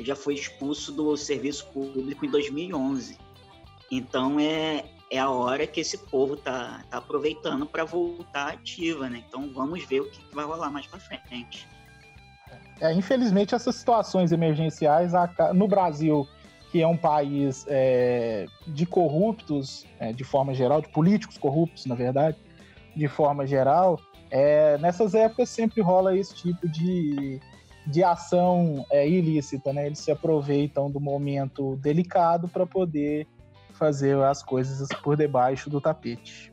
já 0.00 0.16
foi 0.16 0.34
expulso 0.34 0.92
do 0.92 1.16
serviço 1.16 1.66
público 1.68 2.24
em 2.24 2.30
2011. 2.30 3.18
Então 3.90 4.38
é, 4.38 4.84
é 5.10 5.18
a 5.18 5.30
hora 5.30 5.66
que 5.66 5.80
esse 5.80 5.98
povo 5.98 6.36
tá, 6.36 6.84
tá 6.90 6.98
aproveitando 6.98 7.66
para 7.66 7.84
voltar 7.84 8.52
ativa, 8.52 9.08
né? 9.08 9.24
Então 9.26 9.50
vamos 9.52 9.84
ver 9.84 10.00
o 10.00 10.10
que, 10.10 10.22
vai 10.34 10.44
rolar 10.44 10.70
mais 10.70 10.86
para 10.86 11.00
frente. 11.00 11.68
É, 12.80 12.92
infelizmente, 12.92 13.54
essas 13.54 13.74
situações 13.74 14.30
emergenciais 14.30 15.12
no 15.52 15.66
Brasil, 15.66 16.28
que 16.70 16.82
é 16.82 16.86
um 16.86 16.96
país 16.96 17.64
é, 17.68 18.46
de 18.66 18.84
corruptos, 18.84 19.86
é, 19.98 20.12
de 20.12 20.24
forma 20.24 20.54
geral, 20.54 20.80
de 20.80 20.88
políticos 20.88 21.38
corruptos, 21.38 21.86
na 21.86 21.94
verdade, 21.94 22.36
de 22.94 23.08
forma 23.08 23.46
geral, 23.46 23.98
é, 24.30 24.76
nessas 24.78 25.14
épocas 25.14 25.48
sempre 25.48 25.80
rola 25.80 26.16
esse 26.16 26.34
tipo 26.34 26.68
de, 26.68 27.40
de 27.86 28.04
ação 28.04 28.84
é, 28.90 29.08
ilícita, 29.08 29.72
né? 29.72 29.86
Eles 29.86 29.98
se 29.98 30.10
aproveitam 30.10 30.90
do 30.90 31.00
momento 31.00 31.76
delicado 31.76 32.48
para 32.48 32.66
poder 32.66 33.26
fazer 33.72 34.18
as 34.18 34.42
coisas 34.42 34.88
por 35.02 35.16
debaixo 35.16 35.70
do 35.70 35.80
tapete. 35.80 36.52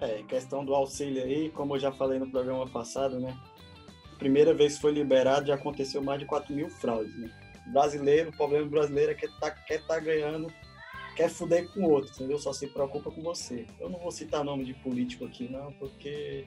É, 0.00 0.22
questão 0.22 0.64
do 0.64 0.74
auxílio 0.74 1.22
aí, 1.22 1.50
como 1.50 1.76
eu 1.76 1.80
já 1.80 1.92
falei 1.92 2.18
no 2.18 2.30
programa 2.30 2.66
passado, 2.66 3.20
né? 3.20 3.36
Primeira 4.18 4.54
vez 4.54 4.76
que 4.76 4.80
foi 4.80 4.92
liberado, 4.92 5.46
já 5.46 5.54
aconteceu 5.54 6.02
mais 6.02 6.20
de 6.20 6.26
4 6.26 6.54
mil 6.54 6.70
fraudes, 6.70 7.14
né? 7.18 7.30
Brasileiro, 7.66 8.30
o 8.30 8.36
problema 8.36 8.66
brasileiro 8.66 9.12
é 9.12 9.14
que 9.14 9.28
tá, 9.38 9.50
quer 9.50 9.86
tá 9.86 9.98
ganhando, 9.98 10.52
quer 11.14 11.28
fuder 11.28 11.72
com 11.72 11.80
o 11.80 11.90
outro, 11.90 12.10
entendeu? 12.12 12.38
Só 12.38 12.52
se 12.52 12.66
preocupa 12.66 13.10
com 13.10 13.22
você. 13.22 13.66
Eu 13.78 13.88
não 13.88 13.98
vou 13.98 14.10
citar 14.10 14.44
nome 14.44 14.64
de 14.64 14.74
político 14.74 15.24
aqui, 15.24 15.50
não, 15.50 15.72
porque. 15.74 16.46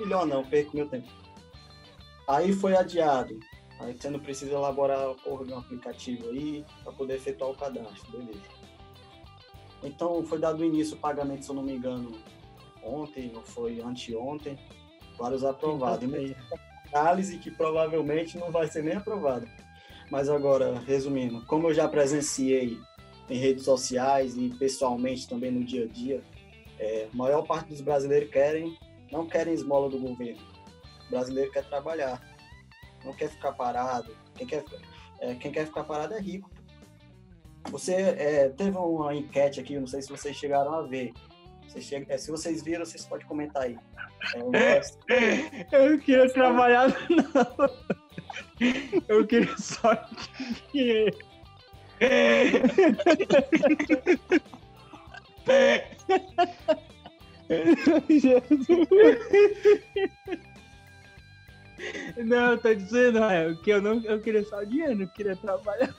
Melhor 0.00 0.26
não, 0.26 0.44
perco 0.44 0.76
meu 0.76 0.88
tempo. 0.88 1.08
Aí 2.28 2.52
foi 2.52 2.76
adiado. 2.76 3.38
Aí 3.80 3.92
você 3.92 4.08
não 4.08 4.18
precisa 4.18 4.52
elaborar 4.52 5.10
a 5.10 5.14
porra 5.14 5.44
de 5.44 5.52
um 5.52 5.58
aplicativo 5.58 6.28
aí 6.30 6.64
para 6.82 6.92
poder 6.92 7.14
efetuar 7.14 7.50
o 7.50 7.56
cadastro, 7.56 8.10
beleza. 8.10 8.42
Então 9.82 10.24
foi 10.24 10.38
dado 10.38 10.64
início 10.64 10.96
o 10.96 11.00
pagamento, 11.00 11.44
se 11.44 11.50
eu 11.50 11.54
não 11.54 11.62
me 11.62 11.74
engano, 11.74 12.12
ontem, 12.82 13.32
ou 13.34 13.42
foi 13.42 13.80
anteontem, 13.80 14.58
vários 15.18 15.44
aprovados. 15.44 16.08
Análise 16.92 17.38
que 17.38 17.50
provavelmente 17.50 18.38
não 18.38 18.50
vai 18.50 18.68
ser 18.68 18.82
nem 18.82 18.94
aprovada. 18.94 19.48
Mas 20.10 20.28
agora, 20.28 20.78
resumindo, 20.86 21.44
como 21.46 21.68
eu 21.68 21.74
já 21.74 21.88
presenciei 21.88 22.78
em 23.28 23.38
redes 23.38 23.64
sociais 23.64 24.36
e 24.36 24.50
pessoalmente 24.50 25.28
também 25.28 25.50
no 25.50 25.64
dia 25.64 25.84
a 25.84 25.88
dia, 25.88 26.22
é, 26.78 27.08
a 27.12 27.16
maior 27.16 27.42
parte 27.42 27.68
dos 27.68 27.80
brasileiros 27.80 28.30
querem, 28.30 28.78
não 29.10 29.26
querem 29.26 29.54
esmola 29.54 29.88
do 29.88 29.98
governo. 29.98 30.42
O 31.06 31.10
brasileiro 31.10 31.50
quer 31.50 31.64
trabalhar, 31.64 32.20
não 33.04 33.12
quer 33.12 33.30
ficar 33.30 33.52
parado. 33.52 34.14
Quem 34.34 34.46
quer, 34.46 34.64
é, 35.20 35.34
quem 35.34 35.50
quer 35.50 35.66
ficar 35.66 35.84
parado 35.84 36.14
é 36.14 36.20
rico. 36.20 36.50
Você 37.70 37.94
é, 37.94 38.48
teve 38.50 38.76
uma 38.76 39.14
enquete 39.14 39.60
aqui, 39.60 39.78
não 39.78 39.86
sei 39.86 40.02
se 40.02 40.10
vocês 40.10 40.36
chegaram 40.36 40.74
a 40.74 40.82
ver. 40.82 41.12
É, 42.08 42.18
se 42.18 42.30
vocês 42.30 42.62
viram, 42.62 42.84
vocês 42.84 43.04
podem 43.04 43.26
comentar 43.26 43.62
aí. 43.62 43.76
É, 44.52 44.80
eu 45.72 45.98
queria 45.98 46.32
trabalhar, 46.32 46.88
não. 46.88 47.93
Eu 49.08 49.26
queria 49.26 49.56
só. 49.58 49.92
Jesus. 58.08 58.88
Não, 62.24 62.56
tô 62.56 62.74
dizendo, 62.74 63.18
Rael, 63.18 63.56
que 63.56 63.70
eu 63.70 63.82
não 63.82 64.00
eu 64.04 64.20
queria 64.20 64.44
só 64.44 64.62
dinheiro, 64.62 64.96
não 64.96 65.06
queria 65.08 65.36
trabalhar. 65.36 65.94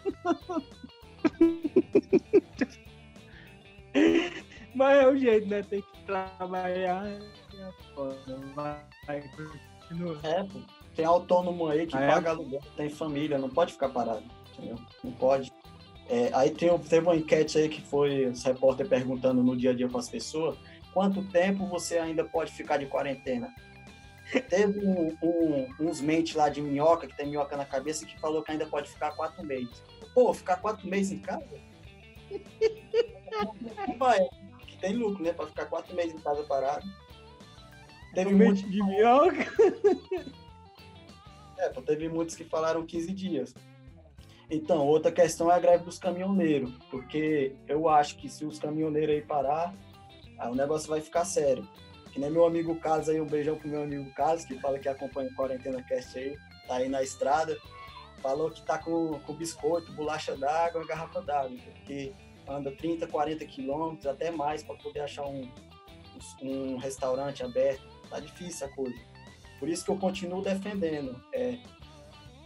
Mas 4.74 4.98
é 4.98 5.08
o 5.08 5.16
jeito, 5.18 5.48
né? 5.48 5.64
Tem 5.64 5.82
que 5.82 6.04
trabalhar. 6.06 7.06
É 7.08 7.20
vai, 8.54 8.84
continua. 9.88 10.20
É, 10.24 10.46
tem 10.96 11.06
autônomo 11.06 11.68
aí 11.68 11.86
que 11.86 11.96
ah, 11.96 12.08
paga 12.08 12.30
é? 12.30 12.32
aluguel, 12.32 12.62
tem 12.76 12.90
família, 12.90 13.38
não 13.38 13.50
pode 13.50 13.74
ficar 13.74 13.90
parado, 13.90 14.24
entendeu? 14.54 14.78
Não 15.04 15.12
pode. 15.12 15.52
É, 16.08 16.30
aí 16.34 16.52
tem, 16.52 16.78
teve 16.80 17.06
uma 17.06 17.16
enquete 17.16 17.58
aí 17.58 17.68
que 17.68 17.82
foi 17.82 18.28
os 18.28 18.44
repórter 18.44 18.88
perguntando 18.88 19.44
no 19.44 19.56
dia 19.58 19.72
a 19.72 19.74
dia 19.74 19.90
com 19.90 19.98
as 19.98 20.08
pessoas 20.08 20.56
quanto 20.96 21.22
tempo 21.24 21.68
você 21.68 21.98
ainda 21.98 22.24
pode 22.24 22.54
ficar 22.54 22.78
de 22.78 22.86
quarentena. 22.86 23.54
Teve 24.50 24.80
um, 24.80 25.16
um, 25.22 25.68
uns 25.78 26.00
mentes 26.00 26.34
lá 26.36 26.48
de 26.48 26.62
minhoca, 26.62 27.06
que 27.06 27.18
tem 27.18 27.28
minhoca 27.28 27.58
na 27.58 27.66
cabeça, 27.66 28.06
que 28.06 28.18
falou 28.18 28.42
que 28.42 28.52
ainda 28.52 28.66
pode 28.66 28.90
ficar 28.90 29.12
quatro 29.12 29.46
meses. 29.46 29.84
Pô, 30.14 30.34
ficar 30.34 30.56
quatro 30.56 30.88
meses 30.88 31.12
em 31.12 31.20
casa? 31.20 31.46
Vai, 34.00 34.26
que 34.66 34.78
tem 34.78 34.96
lucro, 34.96 35.22
né? 35.22 35.34
Pra 35.34 35.46
ficar 35.48 35.66
quatro 35.66 35.94
meses 35.94 36.16
em 36.16 36.20
casa 36.20 36.44
parado. 36.44 36.88
Teve 38.14 38.34
um 38.34 38.38
muitos... 38.38 38.62
de 38.62 38.82
minhoca. 38.82 39.46
É, 41.58 41.70
teve 41.70 42.10
muitos 42.10 42.36
que 42.36 42.44
falaram 42.44 42.86
15 42.86 43.14
dias. 43.14 43.54
Então, 44.50 44.86
outra 44.86 45.12
questão 45.12 45.52
é 45.52 45.56
a 45.56 45.60
greve 45.60 45.86
dos 45.86 45.98
caminhoneiros, 45.98 46.72
porque 46.92 47.56
eu 47.68 47.90
acho 47.90 48.18
que 48.18 48.30
se 48.30 48.46
os 48.46 48.60
caminhoneiros 48.60 49.16
aí 49.16 49.22
parar, 49.22 49.74
aí 50.38 50.52
o 50.52 50.56
negócio 50.56 50.88
vai 50.88 51.02
ficar 51.02 51.26
sério. 51.26 51.68
Que 52.12 52.20
nem 52.20 52.30
meu 52.30 52.46
amigo 52.46 52.76
Carlos 52.80 53.10
aí, 53.10 53.20
um 53.20 53.26
beijão 53.26 53.58
pro 53.58 53.68
meu 53.68 53.84
amigo 53.84 54.10
Carlos, 54.14 54.46
que 54.46 54.60
fala 54.60 54.80
que 54.80 54.88
acompanha 54.88 55.30
o 55.30 55.36
Quarentena 55.36 55.82
Cast 55.84 56.18
aí, 56.18 56.38
tá 56.68 56.76
aí 56.76 56.88
na 56.88 57.02
estrada. 57.02 57.58
Falou 58.22 58.50
que 58.50 58.62
tá 58.62 58.78
com, 58.78 59.20
com 59.20 59.34
biscoito, 59.34 59.92
bolacha 59.94 60.36
d'água, 60.36 60.86
garrafa 60.86 61.22
d'água, 61.22 61.58
porque 61.74 62.14
anda 62.48 62.72
30, 62.72 63.08
40 63.08 63.46
quilômetros, 63.46 64.06
até 64.06 64.32
mais, 64.32 64.64
para 64.64 64.76
poder 64.76 65.02
achar 65.02 65.26
um, 65.26 65.50
um 66.42 66.78
restaurante 66.78 67.44
aberto. 67.44 67.84
Tá 68.10 68.20
difícil 68.20 68.68
a 68.68 68.70
coisa. 68.70 69.15
Por 69.60 69.70
isso 69.70 69.86
que 69.86 69.92
eu 69.92 69.98
continuo 69.98 70.42
defendendo. 70.42 71.22
É, 71.34 71.58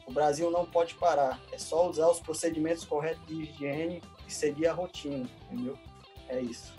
o 0.06 0.12
Brasil 0.12 0.50
não 0.50 0.66
pode 0.66 0.96
parar. 0.96 1.40
É 1.52 1.58
só 1.58 1.90
usar 1.90 2.08
os 2.08 2.20
procedimentos 2.20 2.84
corretos 2.84 3.26
de 3.28 3.44
higiene 3.44 4.02
e 4.28 4.32
seguir 4.32 4.68
a 4.68 4.74
rotina, 4.74 5.30
entendeu? 5.44 5.78
É 6.28 6.42
isso. 6.42 6.74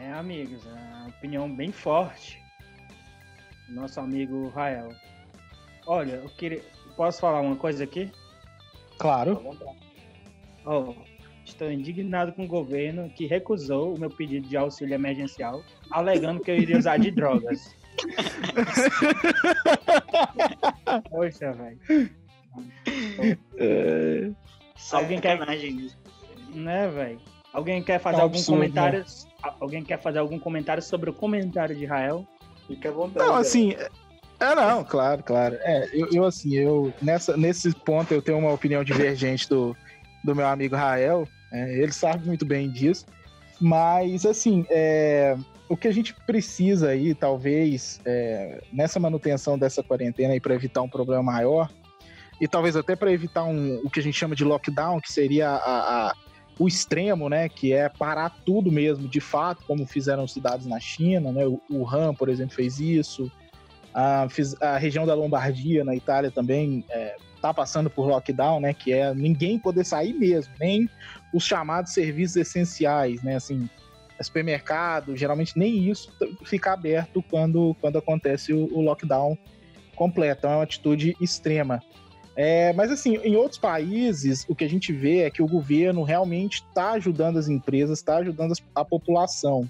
É, 0.00 0.12
amigos, 0.12 0.66
é 0.66 0.70
uma 0.70 1.08
opinião 1.08 1.54
bem 1.54 1.72
forte. 1.72 2.42
Nosso 3.68 3.98
amigo 4.00 4.48
Rael. 4.48 4.90
Olha, 5.86 6.16
eu 6.16 6.28
queria. 6.28 6.62
Posso 6.96 7.20
falar 7.20 7.40
uma 7.40 7.56
coisa 7.56 7.84
aqui? 7.84 8.12
Claro. 8.98 9.40
Oh, 10.66 10.94
estou 11.44 11.70
indignado 11.70 12.32
com 12.32 12.44
o 12.44 12.48
governo 12.48 13.10
que 13.10 13.26
recusou 13.26 13.94
o 13.94 13.98
meu 13.98 14.10
pedido 14.10 14.48
de 14.48 14.56
auxílio 14.56 14.94
emergencial, 14.94 15.62
alegando 15.90 16.40
que 16.40 16.50
eu 16.50 16.56
iria 16.56 16.78
usar 16.78 16.98
de 16.98 17.10
drogas. 17.10 17.74
Poxa, 21.10 21.52
velho. 21.52 21.78
É... 23.56 24.30
Alguém 24.92 25.20
quer. 25.20 25.38
Né, 26.54 26.88
velho? 26.88 27.20
Alguém 27.52 27.82
quer 27.82 28.00
fazer 28.00 28.18
é 28.18 28.22
algum 28.22 28.36
absurdo, 28.36 28.58
comentário? 28.58 28.98
Né? 29.00 29.04
Alguém 29.60 29.84
quer 29.84 30.00
fazer 30.00 30.18
algum 30.18 30.38
comentário 30.38 30.82
sobre 30.82 31.10
o 31.10 31.12
comentário 31.12 31.74
de 31.76 31.84
Israel? 31.84 32.26
Fica 32.66 32.88
à 32.88 32.92
vontade. 32.92 33.26
Não, 33.26 33.36
assim. 33.36 33.72
É, 33.72 33.88
é, 34.40 34.54
não, 34.54 34.82
claro, 34.84 35.22
claro. 35.22 35.56
É, 35.60 35.88
eu, 35.92 36.08
eu, 36.12 36.24
assim, 36.24 36.54
eu 36.54 36.92
nessa, 37.00 37.36
nesse 37.36 37.72
ponto 37.72 38.12
eu 38.12 38.20
tenho 38.20 38.38
uma 38.38 38.52
opinião 38.52 38.82
divergente 38.82 39.48
do, 39.48 39.76
do 40.24 40.34
meu 40.34 40.46
amigo 40.46 40.74
Rael. 40.74 41.28
É, 41.52 41.78
ele 41.78 41.92
sabe 41.92 42.26
muito 42.26 42.44
bem 42.44 42.68
disso. 42.70 43.06
Mas, 43.60 44.26
assim, 44.26 44.66
é, 44.68 45.36
o 45.68 45.76
que 45.76 45.88
a 45.88 45.92
gente 45.92 46.14
precisa 46.26 46.90
aí, 46.90 47.14
talvez, 47.14 48.00
é, 48.04 48.62
nessa 48.72 49.00
manutenção 49.00 49.58
dessa 49.58 49.82
quarentena 49.82 50.38
para 50.40 50.54
evitar 50.54 50.82
um 50.82 50.88
problema 50.88 51.22
maior, 51.22 51.70
e 52.40 52.48
talvez 52.48 52.76
até 52.76 52.94
para 52.96 53.12
evitar 53.12 53.44
um, 53.44 53.80
o 53.84 53.90
que 53.90 54.00
a 54.00 54.02
gente 54.02 54.18
chama 54.18 54.34
de 54.34 54.44
lockdown, 54.44 55.00
que 55.00 55.12
seria 55.12 55.50
a, 55.50 56.08
a, 56.08 56.14
o 56.58 56.68
extremo, 56.68 57.28
né, 57.28 57.48
que 57.48 57.72
é 57.72 57.88
parar 57.88 58.30
tudo 58.44 58.70
mesmo, 58.70 59.08
de 59.08 59.20
fato, 59.20 59.64
como 59.66 59.86
fizeram 59.86 60.26
cidades 60.26 60.66
na 60.66 60.78
China, 60.78 61.32
né, 61.32 61.46
o 61.46 61.60
Wuhan, 61.70 62.14
por 62.14 62.28
exemplo, 62.28 62.54
fez 62.54 62.78
isso, 62.78 63.30
a, 63.94 64.26
a 64.60 64.76
região 64.76 65.06
da 65.06 65.14
Lombardia, 65.14 65.84
na 65.84 65.94
Itália, 65.94 66.30
também 66.30 66.84
está 67.34 67.50
é, 67.50 67.52
passando 67.54 67.88
por 67.88 68.06
lockdown, 68.06 68.60
né, 68.60 68.74
que 68.74 68.92
é 68.92 69.14
ninguém 69.14 69.58
poder 69.58 69.84
sair 69.84 70.12
mesmo, 70.12 70.52
nem 70.60 70.90
os 71.32 71.44
chamados 71.44 71.92
serviços 71.92 72.36
essenciais, 72.36 73.22
né, 73.22 73.36
assim, 73.36 73.68
supermercado, 74.22 75.16
geralmente 75.16 75.58
nem 75.58 75.90
isso 75.90 76.12
fica 76.44 76.72
aberto 76.72 77.22
quando, 77.22 77.74
quando 77.80 77.98
acontece 77.98 78.52
o, 78.52 78.72
o 78.72 78.80
lockdown 78.80 79.36
completo. 79.94 80.40
Então 80.40 80.50
é 80.52 80.56
uma 80.56 80.62
atitude 80.62 81.16
extrema. 81.20 81.82
É, 82.36 82.72
mas 82.72 82.90
assim, 82.90 83.16
em 83.18 83.36
outros 83.36 83.58
países, 83.58 84.44
o 84.48 84.54
que 84.54 84.64
a 84.64 84.68
gente 84.68 84.92
vê 84.92 85.20
é 85.20 85.30
que 85.30 85.42
o 85.42 85.46
governo 85.46 86.02
realmente 86.02 86.64
está 86.68 86.92
ajudando 86.92 87.38
as 87.38 87.48
empresas, 87.48 87.98
está 87.98 88.16
ajudando 88.16 88.54
a 88.74 88.84
população. 88.84 89.68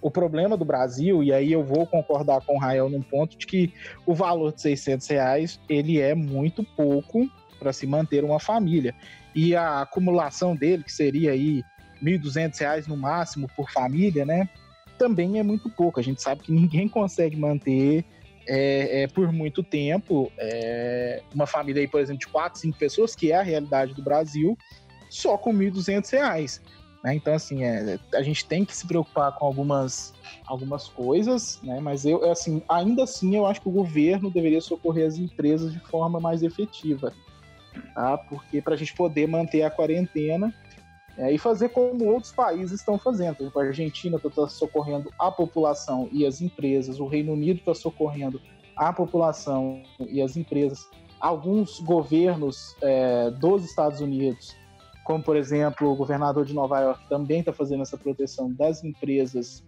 O 0.00 0.10
problema 0.10 0.56
do 0.56 0.64
Brasil, 0.64 1.22
e 1.22 1.32
aí 1.32 1.52
eu 1.52 1.62
vou 1.62 1.86
concordar 1.86 2.40
com 2.40 2.56
o 2.56 2.58
Rael 2.58 2.88
num 2.88 3.02
ponto, 3.02 3.38
de 3.38 3.46
que 3.46 3.72
o 4.04 4.14
valor 4.14 4.52
de 4.52 4.60
600 4.60 5.06
reais, 5.06 5.60
ele 5.68 6.00
é 6.00 6.12
muito 6.12 6.64
pouco 6.64 7.30
para 7.56 7.72
se 7.72 7.86
manter 7.86 8.24
uma 8.24 8.40
família. 8.40 8.92
E 9.32 9.54
a 9.54 9.82
acumulação 9.82 10.56
dele, 10.56 10.82
que 10.82 10.92
seria 10.92 11.30
aí 11.30 11.62
R$ 12.02 12.18
1.200 12.18 12.86
no 12.86 12.96
máximo 12.96 13.48
por 13.56 13.70
família, 13.70 14.24
né? 14.24 14.48
Também 14.98 15.38
é 15.38 15.42
muito 15.42 15.70
pouco. 15.70 16.00
A 16.00 16.02
gente 16.02 16.20
sabe 16.20 16.42
que 16.42 16.52
ninguém 16.52 16.88
consegue 16.88 17.36
manter 17.36 18.04
é, 18.46 19.02
é, 19.02 19.06
por 19.06 19.30
muito 19.32 19.62
tempo 19.62 20.30
é, 20.38 21.22
uma 21.34 21.46
família 21.46 21.80
aí, 21.80 21.88
por 21.88 22.00
exemplo, 22.00 22.20
de 22.20 22.26
quatro, 22.26 22.58
cinco 22.58 22.78
pessoas, 22.78 23.14
que 23.14 23.30
é 23.30 23.36
a 23.36 23.42
realidade 23.42 23.94
do 23.94 24.02
Brasil, 24.02 24.58
só 25.08 25.36
com 25.36 25.52
R$ 25.52 25.70
1.200. 25.70 26.60
Né? 27.02 27.14
Então, 27.14 27.34
assim, 27.34 27.64
é, 27.64 27.98
a 28.14 28.22
gente 28.22 28.46
tem 28.46 28.64
que 28.64 28.76
se 28.76 28.86
preocupar 28.86 29.32
com 29.32 29.46
algumas, 29.46 30.14
algumas 30.46 30.88
coisas, 30.88 31.60
né? 31.62 31.80
mas 31.80 32.04
eu, 32.04 32.30
assim, 32.30 32.62
ainda 32.68 33.04
assim, 33.04 33.36
eu 33.36 33.46
acho 33.46 33.60
que 33.60 33.68
o 33.68 33.72
governo 33.72 34.30
deveria 34.30 34.60
socorrer 34.60 35.06
as 35.06 35.18
empresas 35.18 35.72
de 35.72 35.80
forma 35.80 36.20
mais 36.20 36.42
efetiva, 36.42 37.12
tá? 37.94 38.18
porque 38.18 38.60
para 38.60 38.74
a 38.74 38.76
gente 38.76 38.94
poder 38.94 39.26
manter 39.26 39.62
a 39.62 39.70
quarentena 39.70 40.54
é, 41.16 41.32
e 41.32 41.38
fazer 41.38 41.68
como 41.70 42.06
outros 42.06 42.32
países 42.32 42.80
estão 42.80 42.98
fazendo. 42.98 43.52
A 43.54 43.60
Argentina 43.60 44.16
está 44.22 44.48
socorrendo 44.48 45.12
a 45.18 45.30
população 45.30 46.08
e 46.12 46.26
as 46.26 46.40
empresas, 46.40 46.98
o 47.00 47.06
Reino 47.06 47.32
Unido 47.32 47.58
está 47.58 47.74
socorrendo 47.74 48.40
a 48.76 48.92
população 48.92 49.82
e 50.00 50.22
as 50.22 50.36
empresas. 50.36 50.88
Alguns 51.20 51.78
governos 51.80 52.74
é, 52.82 53.30
dos 53.30 53.64
Estados 53.64 54.00
Unidos, 54.00 54.56
como 55.04 55.22
por 55.22 55.36
exemplo 55.36 55.90
o 55.90 55.94
governador 55.94 56.44
de 56.44 56.54
Nova 56.54 56.80
York, 56.80 57.08
também 57.08 57.40
está 57.40 57.52
fazendo 57.52 57.82
essa 57.82 57.96
proteção 57.96 58.52
das 58.52 58.82
empresas 58.82 59.62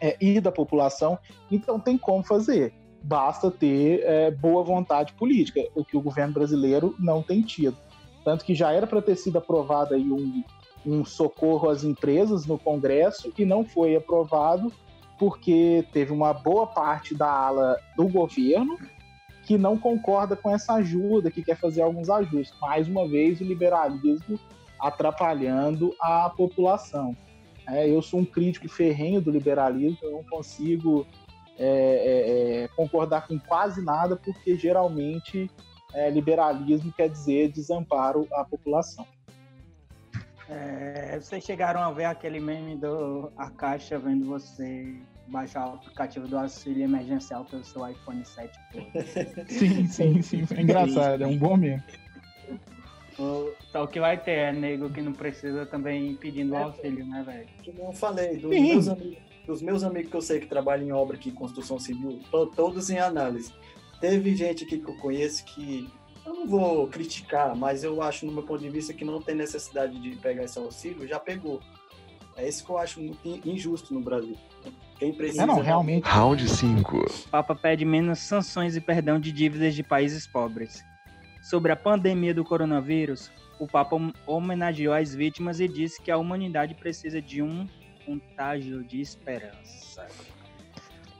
é, 0.00 0.16
e 0.20 0.40
da 0.40 0.50
população. 0.50 1.18
Então 1.50 1.78
tem 1.78 1.98
como 1.98 2.22
fazer. 2.22 2.72
Basta 3.02 3.50
ter 3.50 4.02
é, 4.04 4.30
boa 4.30 4.62
vontade 4.62 5.12
política, 5.14 5.60
o 5.74 5.84
que 5.84 5.96
o 5.96 6.00
governo 6.00 6.34
brasileiro 6.34 6.94
não 6.98 7.22
tem 7.22 7.42
tido. 7.42 7.76
Tanto 8.24 8.44
que 8.44 8.54
já 8.54 8.72
era 8.72 8.86
para 8.86 9.02
ter 9.02 9.16
sido 9.16 9.38
aprovado 9.38 9.94
aí 9.94 10.10
um, 10.10 10.42
um 10.84 11.04
socorro 11.04 11.68
às 11.68 11.84
empresas 11.84 12.46
no 12.46 12.58
Congresso 12.58 13.32
e 13.36 13.44
não 13.44 13.64
foi 13.64 13.96
aprovado 13.96 14.72
porque 15.18 15.84
teve 15.92 16.12
uma 16.12 16.32
boa 16.32 16.66
parte 16.66 17.14
da 17.14 17.30
ala 17.30 17.76
do 17.94 18.08
governo 18.08 18.78
que 19.44 19.58
não 19.58 19.76
concorda 19.76 20.36
com 20.36 20.50
essa 20.50 20.74
ajuda, 20.74 21.30
que 21.30 21.42
quer 21.42 21.56
fazer 21.56 21.82
alguns 21.82 22.08
ajustes. 22.08 22.58
Mais 22.60 22.88
uma 22.88 23.06
vez, 23.06 23.40
o 23.40 23.44
liberalismo 23.44 24.38
atrapalhando 24.78 25.94
a 26.00 26.30
população. 26.30 27.16
É, 27.68 27.88
eu 27.88 28.00
sou 28.00 28.20
um 28.20 28.24
crítico 28.24 28.68
ferrenho 28.68 29.20
do 29.20 29.30
liberalismo, 29.30 29.98
eu 30.02 30.12
não 30.12 30.24
consigo 30.24 31.06
é, 31.58 31.66
é, 31.66 32.62
é 32.64 32.68
concordar 32.68 33.26
com 33.26 33.38
quase 33.38 33.84
nada, 33.84 34.16
porque 34.16 34.56
geralmente 34.56 35.50
é, 35.92 36.08
liberalismo 36.08 36.92
quer 36.92 37.08
dizer 37.08 37.50
desamparo 37.50 38.26
à 38.32 38.44
população. 38.44 39.06
É, 40.50 41.16
vocês 41.20 41.44
chegaram 41.44 41.80
a 41.80 41.92
ver 41.92 42.06
aquele 42.06 42.40
meme 42.40 42.76
do 42.76 43.30
a 43.36 43.48
caixa 43.50 43.98
vendo 44.00 44.26
você 44.26 44.96
baixar 45.28 45.68
o 45.68 45.74
aplicativo 45.74 46.26
do 46.26 46.36
auxílio 46.36 46.82
emergencial 46.82 47.44
pelo 47.44 47.62
seu 47.62 47.88
iPhone 47.88 48.24
7 48.24 48.58
Sim, 49.48 49.86
sim, 49.86 50.22
sim. 50.22 50.46
Foi 50.46 50.60
engraçado, 50.60 51.22
é 51.22 51.26
um 51.26 51.38
bom 51.38 51.56
meme. 51.56 51.80
Só 53.70 53.84
o 53.84 53.86
que 53.86 54.00
vai 54.00 54.16
ter 54.16 54.32
é 54.32 54.52
nego 54.52 54.90
que 54.90 55.00
não 55.00 55.12
precisa 55.12 55.66
também 55.66 56.16
pedindo 56.16 56.54
é, 56.56 56.62
auxílio, 56.62 57.06
né, 57.06 57.22
velho? 57.24 57.46
Como 57.64 57.90
eu 57.90 57.92
falei, 57.92 58.38
dos 58.38 58.50
meus, 58.50 58.88
amigos, 58.88 59.18
dos 59.46 59.62
meus 59.62 59.84
amigos 59.84 60.10
que 60.10 60.16
eu 60.16 60.22
sei 60.22 60.40
que 60.40 60.46
trabalham 60.46 60.88
em 60.88 60.92
obra 60.92 61.16
aqui 61.16 61.28
em 61.28 61.34
construção 61.34 61.78
civil, 61.78 62.18
todos 62.56 62.90
em 62.90 62.98
análise. 62.98 63.52
Teve 64.00 64.34
gente 64.34 64.64
aqui 64.64 64.78
que 64.78 64.90
eu 64.90 64.96
conheço 64.96 65.44
que 65.44 65.88
eu 66.30 66.34
não 66.34 66.46
vou 66.46 66.86
criticar, 66.86 67.54
mas 67.56 67.82
eu 67.82 68.00
acho, 68.00 68.24
no 68.24 68.32
meu 68.32 68.42
ponto 68.42 68.60
de 68.60 68.70
vista, 68.70 68.94
que 68.94 69.04
não 69.04 69.20
tem 69.20 69.34
necessidade 69.34 70.00
de 70.00 70.16
pegar 70.16 70.44
esse 70.44 70.58
auxílio, 70.58 71.06
já 71.06 71.18
pegou. 71.18 71.60
É 72.36 72.48
isso 72.48 72.64
que 72.64 72.70
eu 72.70 72.78
acho 72.78 73.00
muito 73.00 73.48
injusto 73.48 73.92
no 73.92 74.00
Brasil. 74.00 74.36
Quem 74.98 75.12
precisa. 75.12 75.42
É, 75.42 75.46
não, 75.46 75.60
realmente. 75.60 76.04
Round 76.04 76.48
5. 76.48 76.96
O 76.96 77.28
Papa 77.30 77.54
pede 77.54 77.84
menos 77.84 78.20
sanções 78.20 78.76
e 78.76 78.80
perdão 78.80 79.18
de 79.18 79.32
dívidas 79.32 79.74
de 79.74 79.82
países 79.82 80.26
pobres. 80.26 80.84
Sobre 81.42 81.72
a 81.72 81.76
pandemia 81.76 82.32
do 82.32 82.44
coronavírus, 82.44 83.30
o 83.58 83.66
Papa 83.66 83.96
homenageou 84.26 84.94
as 84.94 85.14
vítimas 85.14 85.58
e 85.58 85.66
disse 85.66 86.00
que 86.00 86.10
a 86.10 86.16
humanidade 86.16 86.74
precisa 86.74 87.20
de 87.20 87.42
um 87.42 87.66
contágio 88.06 88.84
de 88.84 89.00
esperança. 89.00 90.06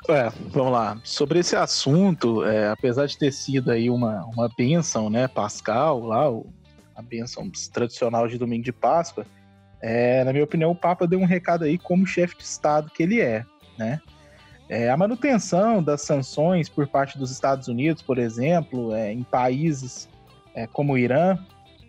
É, 0.09 0.31
vamos 0.49 0.73
lá. 0.73 0.99
Sobre 1.05 1.41
esse 1.41 1.55
assunto, 1.55 2.45
é, 2.45 2.69
apesar 2.69 3.07
de 3.07 3.19
ter 3.19 3.33
sido 3.33 3.71
aí 3.71 3.91
uma, 3.91 4.25
uma 4.27 4.49
bênção, 4.49 5.11
né, 5.11 5.29
pascal, 5.29 6.01
lá, 6.01 6.31
o, 6.31 6.47
a 6.95 7.03
bênção 7.03 7.51
tradicional 7.73 8.27
de 8.27 8.39
domingo 8.39 8.65
de 8.65 8.73
Páscoa, 8.73 9.27
é, 9.81 10.25
na 10.25 10.33
minha 10.33 10.45
opinião, 10.45 10.71
o 10.71 10.77
Papa 10.77 11.07
deu 11.07 11.19
um 11.19 11.25
recado 11.25 11.65
aí 11.65 11.79
como 11.79 12.07
chefe 12.07 12.37
de 12.37 12.45
Estado 12.45 12.91
que 12.91 13.03
ele 13.03 13.21
é, 13.21 13.45
né? 13.79 14.01
É, 14.69 14.89
a 14.89 14.97
manutenção 14.97 15.83
das 15.83 16.03
sanções 16.03 16.69
por 16.69 16.87
parte 16.87 17.19
dos 17.19 17.33
Estados 17.33 17.67
Unidos, 17.67 18.03
por 18.03 18.19
exemplo, 18.19 18.95
é, 18.95 19.13
em 19.13 19.25
países 19.25 20.09
é, 20.55 20.67
como 20.67 20.93
o 20.93 20.99
Irã, 20.99 21.37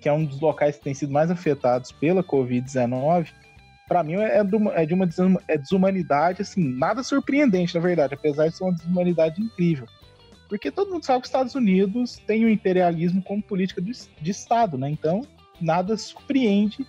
que 0.01 0.09
é 0.09 0.13
um 0.13 0.25
dos 0.25 0.39
locais 0.39 0.77
que 0.77 0.83
tem 0.83 0.93
sido 0.93 1.13
mais 1.13 1.29
afetados 1.29 1.91
pela 1.91 2.23
Covid-19, 2.23 3.27
para 3.91 4.03
mim 4.03 4.13
é, 4.13 4.37
é, 4.37 4.85
de 4.85 4.93
uma 4.93 5.11
é 5.49 5.57
desumanidade, 5.57 6.43
assim, 6.43 6.63
nada 6.63 7.03
surpreendente, 7.03 7.75
na 7.75 7.81
verdade, 7.81 8.13
apesar 8.13 8.47
de 8.47 8.55
ser 8.55 8.63
uma 8.63 8.71
desumanidade 8.71 9.41
incrível. 9.41 9.85
Porque 10.47 10.71
todo 10.71 10.93
mundo 10.93 11.03
sabe 11.03 11.19
que 11.19 11.25
os 11.25 11.29
Estados 11.29 11.55
Unidos 11.55 12.15
têm 12.25 12.45
o 12.45 12.49
imperialismo 12.49 13.21
como 13.21 13.43
política 13.43 13.81
de, 13.81 13.91
Estado, 14.31 14.77
né? 14.77 14.89
Então, 14.89 15.27
nada 15.59 15.97
surpreende 15.97 16.87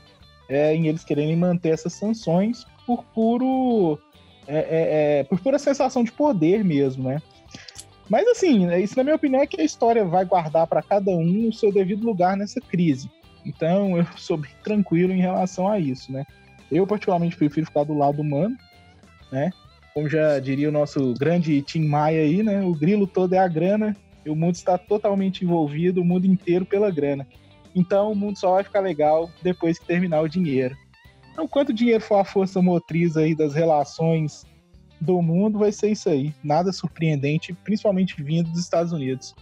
é, 0.48 0.76
em 0.76 0.86
eles 0.86 1.02
quererem 1.02 1.34
manter 1.34 1.70
essas 1.70 1.92
sanções 1.92 2.64
por 2.86 3.02
puro. 3.06 3.98
É, 4.46 4.58
é, 4.58 5.18
é, 5.20 5.24
por 5.24 5.40
pura 5.40 5.58
sensação 5.58 6.04
de 6.04 6.12
poder 6.12 6.64
mesmo, 6.64 7.08
né? 7.08 7.20
Mas 8.08 8.28
assim, 8.28 8.72
isso 8.76 8.96
na 8.96 9.02
minha 9.02 9.16
opinião 9.16 9.42
é 9.42 9.46
que 9.46 9.60
a 9.60 9.64
história 9.64 10.04
vai 10.04 10.24
guardar 10.24 10.68
para 10.68 10.82
cada 10.82 11.10
um 11.10 11.48
o 11.48 11.52
seu 11.52 11.72
devido 11.72 12.06
lugar 12.06 12.36
nessa 12.36 12.60
crise. 12.60 13.10
Então 13.44 13.98
eu 13.98 14.06
sou 14.16 14.36
bem 14.36 14.52
tranquilo 14.62 15.12
em 15.12 15.20
relação 15.20 15.66
a 15.66 15.80
isso, 15.80 16.12
né? 16.12 16.24
Eu, 16.72 16.87
particularmente, 16.87 17.37
prefiro 17.37 17.66
ficar 17.66 17.85
do 17.85 17.92
lado 17.92 18.22
humano, 18.22 18.56
né? 19.30 19.50
Como 19.92 20.08
já 20.08 20.38
diria 20.38 20.70
o 20.70 20.72
nosso 20.72 21.12
grande 21.14 21.61
Tim 21.61 21.87
Maia 21.87 22.22
aí, 22.22 22.42
né? 22.42 22.62
O 22.62 22.74
grilo 22.74 23.06
todo 23.06 23.35
é 23.35 23.38
a 23.38 23.46
grana 23.46 23.94
e 24.24 24.30
o 24.30 24.35
mundo 24.35 24.54
está 24.54 24.78
totalmente 24.78 25.44
envolvido, 25.44 26.00
o 26.00 26.04
mundo 26.04 26.26
inteiro 26.26 26.64
pela 26.64 26.90
grana. 26.90 27.26
Então 27.74 28.11
o 28.11 28.16
mundo 28.16 28.38
só 28.38 28.52
vai 28.52 28.64
ficar 28.64 28.80
legal 28.80 29.30
depois 29.42 29.78
que 29.78 29.87
terminar 29.87 30.22
o 30.22 30.28
dinheiro. 30.28 30.74
Então, 31.32 31.46
quanto 31.48 31.72
dinheiro 31.72 32.02
for 32.02 32.16
a 32.16 32.24
força 32.24 32.61
motriz 32.61 33.16
aí 33.16 33.35
das 33.35 33.54
relações 33.54 34.44
do 35.00 35.20
mundo, 35.20 35.58
vai 35.58 35.72
ser 35.72 35.90
isso 35.90 36.08
aí. 36.08 36.32
Nada 36.42 36.72
surpreendente, 36.72 37.52
principalmente 37.52 38.22
vindo 38.22 38.50
dos 38.50 38.61
Estados 38.61 38.92
Unidos. 38.92 39.35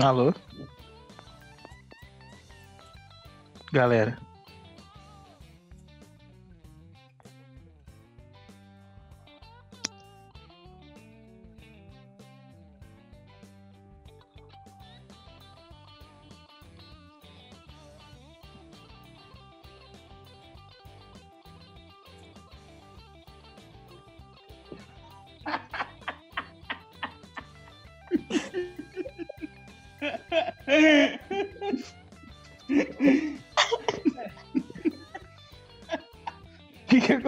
Alô? 0.00 0.32
Galera. 3.72 4.16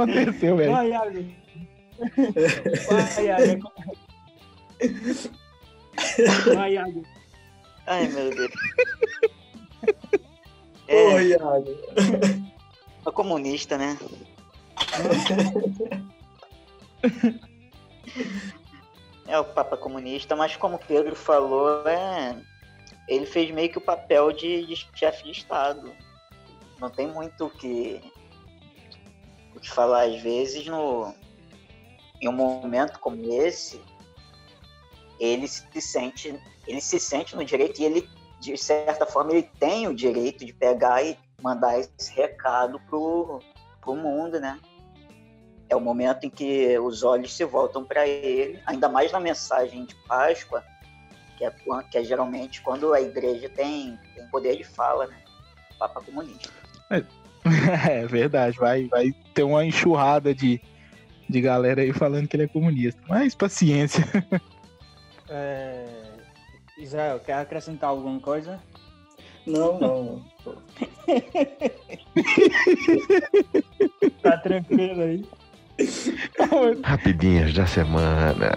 Aconteceu, 0.03 0.57
velho? 0.57 0.73
Vai, 0.73 0.89
Iago. 0.91 1.25
Vai, 2.89 3.25
Iago. 3.27 3.73
Vai, 6.55 6.73
Iago. 6.75 7.03
Ai, 7.87 8.09
meu 8.09 8.31
Deus. 8.31 8.53
Ô, 10.89 10.93
É, 11.19 11.25
Iago. 11.25 11.79
é 13.07 13.11
comunista, 13.13 13.79
né? 13.79 13.99
É 19.27 19.39
o 19.39 19.45
Papa 19.45 19.77
comunista, 19.77 20.35
mas 20.35 20.57
como 20.57 20.77
o 20.77 20.79
Pedro 20.79 21.15
falou, 21.15 21.87
é... 21.87 22.37
ele 23.07 23.27
fez 23.27 23.51
meio 23.51 23.71
que 23.71 23.79
o 23.79 23.83
papel 23.83 24.33
de, 24.33 24.67
de 24.67 24.77
chefe 24.95 25.25
de 25.25 25.31
Estado. 25.31 25.93
Não 26.81 26.91
tem 26.91 27.07
muito 27.07 27.47
o 27.47 27.51
que, 27.51 28.01
que 29.61 29.71
falar. 29.71 30.03
Às 30.05 30.21
vezes, 30.21 30.67
no... 30.67 31.15
em 32.21 32.29
um 32.29 32.33
momento 32.33 32.99
como 32.99 33.33
esse, 33.33 33.81
ele 35.19 35.47
se 35.47 35.81
sente, 35.81 36.39
ele 36.67 36.81
se 36.81 36.99
sente 36.99 37.37
no 37.37 37.45
direito 37.45 37.81
e 37.81 37.85
ele, 37.85 38.09
de 38.41 38.57
certa 38.57 39.07
forma, 39.07 39.33
ele 39.33 39.49
tem 39.59 39.87
o 39.87 39.95
direito 39.95 40.45
de 40.45 40.53
pegar 40.53 41.03
e 41.03 41.17
mandar 41.43 41.79
esse 41.79 42.13
recado 42.15 42.81
pro, 42.89 43.41
pro 43.81 43.95
mundo, 43.95 44.41
né? 44.41 44.59
É 45.69 45.77
o 45.77 45.81
momento 45.81 46.25
em 46.25 46.31
que 46.31 46.77
os 46.79 47.05
olhos 47.05 47.35
se 47.35 47.45
voltam 47.45 47.85
para 47.85 48.07
ele, 48.07 48.61
ainda 48.67 48.89
mais 48.89 49.13
na 49.13 49.21
mensagem 49.21 49.85
de 49.85 49.95
Páscoa, 50.07 50.65
que 51.39 51.45
é, 51.45 51.51
que 51.91 51.99
é 51.99 52.03
geralmente 52.03 52.61
quando 52.61 52.93
a 52.93 53.01
igreja 53.01 53.49
tem, 53.49 53.99
tem 54.15 54.27
poder 54.29 54.57
de 54.57 54.65
fala, 54.65 55.07
né? 55.07 55.23
Papa 55.79 56.03
comunista. 56.03 56.51
É 56.91 57.20
verdade, 58.09 58.57
vai, 58.59 58.87
vai 58.87 59.13
ter 59.35 59.43
uma 59.43 59.65
enxurrada 59.65 60.35
de, 60.35 60.61
de 61.29 61.41
galera 61.41 61.83
aí 61.83 61.93
falando 61.93 62.29
que 62.29 62.37
ele 62.37 62.45
é 62.45 62.49
comunista. 62.49 63.01
Mas 63.09 63.35
paciência. 63.35 64.05
É... 65.33 65.87
Israel, 66.77 67.21
quer 67.21 67.35
acrescentar 67.35 67.91
alguma 67.91 68.19
coisa? 68.19 68.59
Não, 69.47 69.79
não. 69.79 70.25
Tá 74.21 74.37
tranquilo 74.39 75.03
aí. 75.03 75.25
Rapidinhas 76.83 77.55
da 77.55 77.67
semana. 77.67 78.51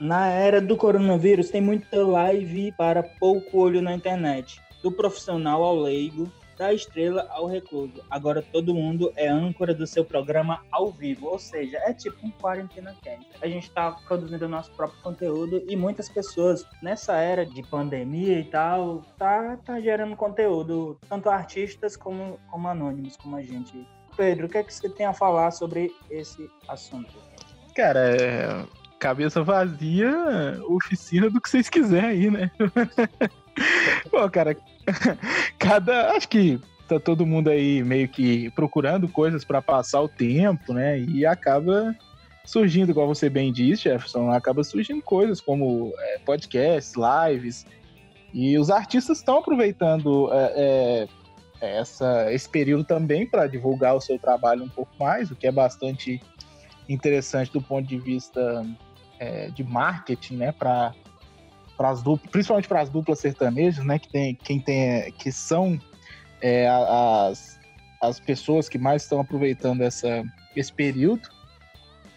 Na 0.00 0.28
era 0.28 0.60
do 0.60 0.76
coronavírus, 0.76 1.50
tem 1.50 1.60
muita 1.60 2.06
live 2.06 2.72
para 2.72 3.02
pouco 3.02 3.58
olho 3.58 3.82
na 3.82 3.94
internet. 3.94 4.60
Do 4.82 4.92
profissional 4.92 5.62
ao 5.62 5.76
leigo, 5.76 6.30
da 6.60 6.74
estrela 6.74 7.26
ao 7.30 7.46
recluso. 7.46 8.04
Agora 8.10 8.42
todo 8.42 8.74
mundo 8.74 9.10
é 9.16 9.26
âncora 9.26 9.72
do 9.72 9.86
seu 9.86 10.04
programa 10.04 10.60
ao 10.70 10.92
vivo, 10.92 11.26
ou 11.26 11.38
seja, 11.38 11.78
é 11.78 11.94
tipo 11.94 12.26
um 12.26 12.30
quarentena 12.30 12.94
cast. 13.02 13.26
A 13.40 13.48
gente 13.48 13.68
está 13.68 13.92
produzindo 13.92 14.46
nosso 14.46 14.70
próprio 14.72 15.00
conteúdo 15.02 15.64
e 15.66 15.74
muitas 15.74 16.10
pessoas 16.10 16.66
nessa 16.82 17.16
era 17.16 17.46
de 17.46 17.62
pandemia 17.62 18.38
e 18.38 18.44
tal, 18.44 19.00
tá, 19.16 19.56
tá 19.64 19.80
gerando 19.80 20.14
conteúdo, 20.14 20.98
tanto 21.08 21.30
artistas 21.30 21.96
como, 21.96 22.38
como 22.50 22.68
anônimos, 22.68 23.16
como 23.16 23.36
a 23.36 23.42
gente. 23.42 23.88
Pedro, 24.14 24.46
o 24.46 24.50
que 24.50 24.58
é 24.58 24.62
que 24.62 24.74
você 24.74 24.90
tem 24.90 25.06
a 25.06 25.14
falar 25.14 25.52
sobre 25.52 25.90
esse 26.10 26.50
assunto? 26.68 27.14
Cara, 27.74 28.16
é, 28.16 28.66
cabeça 28.98 29.42
vazia, 29.42 30.12
oficina 30.68 31.30
do 31.30 31.40
que 31.40 31.48
vocês 31.48 31.70
quiserem 31.70 32.10
aí, 32.10 32.30
né? 32.30 32.50
Pô, 34.10 34.28
cara, 34.30 34.56
cada. 35.58 36.12
Acho 36.12 36.28
que 36.28 36.60
tá 36.88 36.98
todo 36.98 37.26
mundo 37.26 37.50
aí 37.50 37.82
meio 37.82 38.08
que 38.08 38.50
procurando 38.50 39.08
coisas 39.08 39.44
pra 39.44 39.62
passar 39.62 40.00
o 40.00 40.08
tempo, 40.08 40.72
né? 40.72 40.98
E 40.98 41.24
acaba 41.24 41.94
surgindo, 42.44 42.90
igual 42.90 43.06
você 43.06 43.28
bem 43.28 43.52
disse, 43.52 43.84
Jefferson, 43.84 44.30
acaba 44.30 44.64
surgindo 44.64 45.02
coisas 45.02 45.40
como 45.40 45.92
é, 45.98 46.18
podcasts, 46.18 46.94
lives. 46.96 47.66
E 48.32 48.56
os 48.58 48.70
artistas 48.70 49.18
estão 49.18 49.38
aproveitando 49.38 50.30
é, 50.32 51.08
é, 51.60 51.78
essa, 51.78 52.32
esse 52.32 52.48
período 52.48 52.84
também 52.84 53.26
para 53.26 53.46
divulgar 53.46 53.94
o 53.94 54.00
seu 54.00 54.18
trabalho 54.18 54.64
um 54.64 54.68
pouco 54.68 54.92
mais, 54.98 55.30
o 55.30 55.36
que 55.36 55.46
é 55.46 55.52
bastante 55.52 56.20
interessante 56.88 57.52
do 57.52 57.60
ponto 57.60 57.86
de 57.86 57.98
vista 57.98 58.66
é, 59.18 59.48
de 59.50 59.62
marketing, 59.62 60.36
né, 60.36 60.52
para 60.52 60.92
as 61.88 62.02
duplas, 62.02 62.30
principalmente 62.30 62.68
para 62.68 62.82
as 62.82 62.90
duplas 62.90 63.18
sertanejas, 63.18 63.84
né, 63.84 63.98
que 63.98 64.08
tem 64.08 64.34
quem 64.34 64.60
tem 64.60 65.10
que 65.12 65.32
são 65.32 65.80
é, 66.40 66.68
as, 66.68 67.58
as 68.02 68.20
pessoas 68.20 68.68
que 68.68 68.78
mais 68.78 69.02
estão 69.02 69.20
aproveitando 69.20 69.82
essa, 69.82 70.22
esse 70.54 70.72
período 70.72 71.28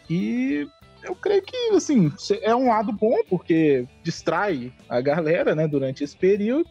e 0.10 0.67
eu 1.02 1.15
creio 1.15 1.41
que 1.41 1.56
assim 1.76 2.12
é 2.41 2.56
um 2.56 2.67
lado 2.67 2.91
bom 2.91 3.17
porque 3.30 3.88
distrai 4.04 4.73
a 4.89 5.02
galera, 5.02 5.56
né, 5.56 5.67
durante 5.67 6.04
esse 6.04 6.15
período 6.15 6.69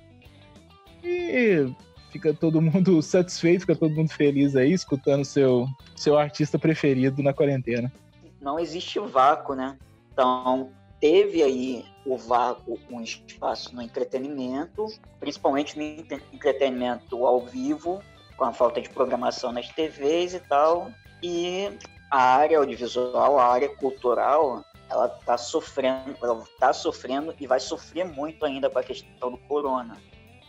e 1.03 1.67
fica 2.11 2.35
todo 2.35 2.61
mundo 2.61 3.01
satisfeito, 3.03 3.61
fica 3.61 3.77
todo 3.77 3.95
mundo 3.95 4.11
feliz 4.11 4.55
aí 4.55 4.73
escutando 4.73 5.25
seu 5.25 5.67
seu 5.97 6.19
artista 6.19 6.59
preferido 6.59 7.23
na 7.23 7.33
quarentena. 7.33 7.93
Não 8.41 8.59
existe 8.59 8.99
vácuo, 8.99 9.55
né? 9.55 9.79
Então, 10.13 10.71
teve 11.03 11.43
aí 11.43 11.85
o 12.07 12.17
vácuo, 12.17 12.79
um 12.89 13.01
espaço 13.01 13.75
no 13.75 13.83
entretenimento, 13.83 14.87
principalmente 15.19 15.77
no 15.77 15.83
entre- 15.83 16.23
entretenimento 16.33 17.27
ao 17.27 17.41
vivo, 17.41 18.01
com 18.37 18.45
a 18.45 18.53
falta 18.53 18.81
de 18.81 18.89
programação 18.89 19.51
nas 19.51 19.69
TVs 19.69 20.33
e 20.35 20.41
tal. 20.41 20.93
E 21.21 21.77
a 22.09 22.23
área 22.37 22.59
audiovisual, 22.59 23.37
a 23.37 23.45
área 23.45 23.69
cultural, 23.69 24.65
ela 24.89 25.07
está 25.07 25.37
sofrendo, 25.37 26.17
ela 26.23 26.45
tá 26.61 26.73
sofrendo 26.73 27.35
e 27.41 27.49
vai 27.49 27.59
sofrer 27.59 28.05
muito 28.05 28.47
ainda 28.47 28.71
com 28.71 28.79
a 28.79 28.85
questão 28.85 29.33
do 29.33 29.39
corona. 29.39 30.01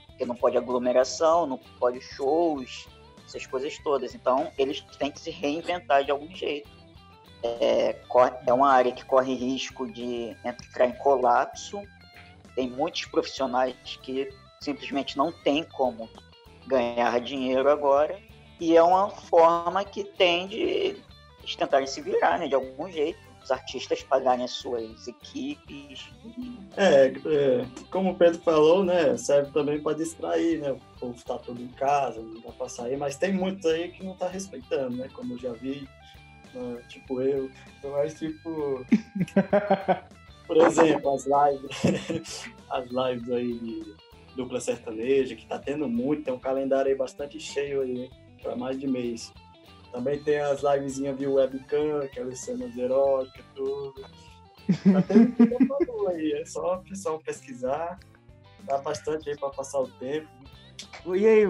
Porque 0.06 0.24
não 0.24 0.36
pode 0.36 0.56
aglomeração, 0.56 1.48
não 1.48 1.58
pode 1.80 2.00
shows, 2.00 2.88
essas 3.26 3.48
coisas 3.48 3.76
todas. 3.80 4.14
Então, 4.14 4.52
eles 4.56 4.82
têm 5.00 5.12
que 5.12 5.20
se 5.20 5.32
reinventar 5.32 6.04
de 6.04 6.12
algum 6.12 6.30
jeito. 6.36 6.83
É, 7.44 7.96
é 8.48 8.54
uma 8.54 8.72
área 8.72 8.92
que 8.92 9.04
corre 9.06 9.34
risco 9.34 9.92
de 9.92 10.36
entrar 10.44 10.88
em 10.88 10.94
colapso. 10.94 11.82
Tem 12.56 12.70
muitos 12.70 13.06
profissionais 13.06 13.76
que 14.02 14.30
simplesmente 14.62 15.18
não 15.18 15.32
têm 15.32 15.64
como 15.64 16.10
ganhar 16.66 17.20
dinheiro 17.20 17.70
agora. 17.70 18.18
E 18.60 18.78
é 18.78 18.84
uma 18.84 19.10
forma 19.10 19.84
que 19.84 20.04
tem 20.04 20.48
de 20.48 20.96
eles 21.44 21.56
tentarem 21.58 21.86
se 21.86 22.02
virar, 22.02 22.40
né, 22.40 22.48
de 22.48 22.56
algum 22.56 22.90
jeito. 22.90 23.20
Os 23.44 23.52
artistas 23.52 24.02
pagarem 24.02 24.46
as 24.46 24.52
suas 24.52 25.06
equipes. 25.06 26.10
É, 26.78 27.08
é, 27.08 27.66
como 27.92 28.12
o 28.12 28.16
Pedro 28.16 28.40
falou, 28.40 28.86
né? 28.86 29.18
Serve 29.18 29.52
também 29.52 29.82
para 29.82 29.98
distrair, 29.98 30.62
né? 30.62 30.72
O 30.72 30.80
povo 30.98 31.14
está 31.14 31.38
todo 31.38 31.62
em 31.62 31.68
casa, 31.68 32.22
não 32.22 32.40
dá 32.40 32.52
para 32.54 32.70
sair, 32.70 32.96
mas 32.96 33.18
tem 33.18 33.34
muitos 33.34 33.66
aí 33.66 33.92
que 33.92 34.02
não 34.02 34.16
tá 34.16 34.30
respeitando, 34.30 34.96
né? 34.96 35.10
Como 35.14 35.34
eu 35.34 35.38
já 35.38 35.52
vi, 35.52 35.86
né, 36.54 36.82
tipo 36.88 37.22
eu. 37.22 37.50
Mas 37.84 38.14
tipo. 38.18 38.86
Por 40.46 40.58
exemplo, 40.58 41.14
as 41.14 41.26
lives, 41.26 42.50
as 42.70 42.86
lives 42.90 43.32
aí 43.32 43.54
de 43.60 43.96
dupla 44.36 44.60
sertaneja, 44.60 45.36
que 45.36 45.46
tá 45.46 45.58
tendo 45.58 45.88
muito, 45.88 46.24
tem 46.24 46.34
um 46.34 46.40
calendário 46.40 46.92
aí 46.92 46.98
bastante 46.98 47.40
cheio 47.40 47.82
aí, 47.82 48.10
para 48.42 48.56
mais 48.56 48.78
de 48.78 48.86
mês. 48.86 49.32
Também 49.92 50.22
tem 50.22 50.40
as 50.40 50.62
livezinhas 50.62 51.18
via 51.18 51.30
webcam, 51.30 52.00
aquelas 52.00 52.40
cenas 52.40 52.76
eróticas, 52.76 53.46
tudo. 53.56 54.02
Tá 54.92 55.02
tendo 55.02 55.68
coisa 55.68 56.10
aí, 56.10 56.34
é 56.34 56.46
só 56.46 56.76
o 56.76 56.84
pessoal 56.84 57.20
pesquisar, 57.20 58.00
dá 58.64 58.78
bastante 58.80 59.30
aí 59.30 59.38
para 59.38 59.50
passar 59.50 59.80
o 59.80 59.88
tempo. 59.88 60.28
E 61.06 61.26
aí, 61.26 61.46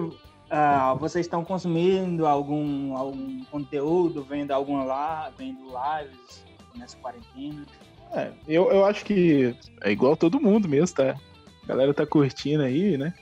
ah, 0.50 0.94
vocês 0.94 1.26
estão 1.26 1.44
consumindo 1.44 2.26
algum, 2.26 2.96
algum 2.96 3.44
conteúdo, 3.44 4.22
vendo 4.22 4.52
alguma 4.52 4.84
lá, 4.84 5.32
vendo 5.36 5.60
lives 5.64 6.44
nessa 6.76 6.96
quarentena? 6.98 7.64
É, 8.12 8.30
eu, 8.46 8.70
eu 8.70 8.84
acho 8.84 9.04
que 9.04 9.56
é 9.82 9.90
igual 9.90 10.16
todo 10.16 10.40
mundo 10.40 10.68
mesmo, 10.68 10.96
tá? 10.96 11.16
A 11.64 11.66
galera 11.66 11.94
tá 11.94 12.06
curtindo 12.06 12.62
aí, 12.62 12.96
né? 12.96 13.12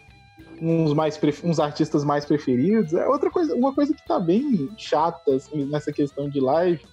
Uns, 0.60 0.92
mais 0.92 1.18
uns 1.42 1.58
artistas 1.58 2.04
mais 2.04 2.24
preferidos. 2.24 2.92
É 2.92 3.06
outra 3.08 3.30
coisa, 3.30 3.54
uma 3.54 3.72
coisa 3.74 3.94
que 3.94 4.06
tá 4.06 4.20
bem 4.20 4.68
chata 4.76 5.34
assim, 5.34 5.64
nessa 5.64 5.92
questão 5.92 6.28
de 6.28 6.40
live 6.40 6.84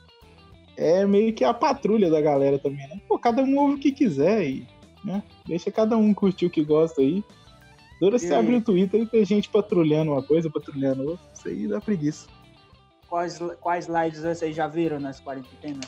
é 0.77 1.05
meio 1.05 1.33
que 1.33 1.43
a 1.43 1.53
patrulha 1.53 2.09
da 2.09 2.21
galera 2.21 2.57
também, 2.57 2.87
né? 2.87 3.01
Pô, 3.07 3.19
cada 3.19 3.43
um 3.43 3.57
ouve 3.57 3.75
o 3.75 3.79
que 3.79 3.91
quiser 3.91 4.43
e, 4.47 4.67
né? 5.03 5.21
Deixa 5.45 5.69
cada 5.69 5.97
um 5.97 6.13
curtir 6.13 6.45
o 6.45 6.49
que 6.49 6.63
gosta 6.63 7.01
aí. 7.01 7.21
Dura 7.99 8.15
E 8.15 8.19
você 8.19 8.33
abrir 8.33 8.55
o 8.55 8.61
Twitter 8.61 9.01
e 9.01 9.05
ter 9.05 9.25
gente 9.25 9.49
patrulhando 9.49 10.11
uma 10.11 10.23
coisa, 10.23 10.49
patrulhando 10.49 11.03
outra. 11.03 11.25
Isso 11.33 11.47
aí 11.47 11.67
dá 11.67 11.81
preguiça. 11.81 12.27
Quais, 13.07 13.39
quais 13.59 13.87
lives 13.87 14.21
vocês 14.21 14.55
já 14.55 14.67
viram 14.67 14.99
nessa 14.99 15.21
quarentena? 15.21 15.81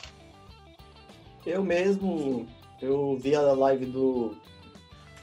Eu 1.46 1.62
mesmo, 1.64 2.46
eu 2.80 3.16
vi 3.16 3.34
a 3.34 3.40
live 3.40 3.86
do, 3.86 4.36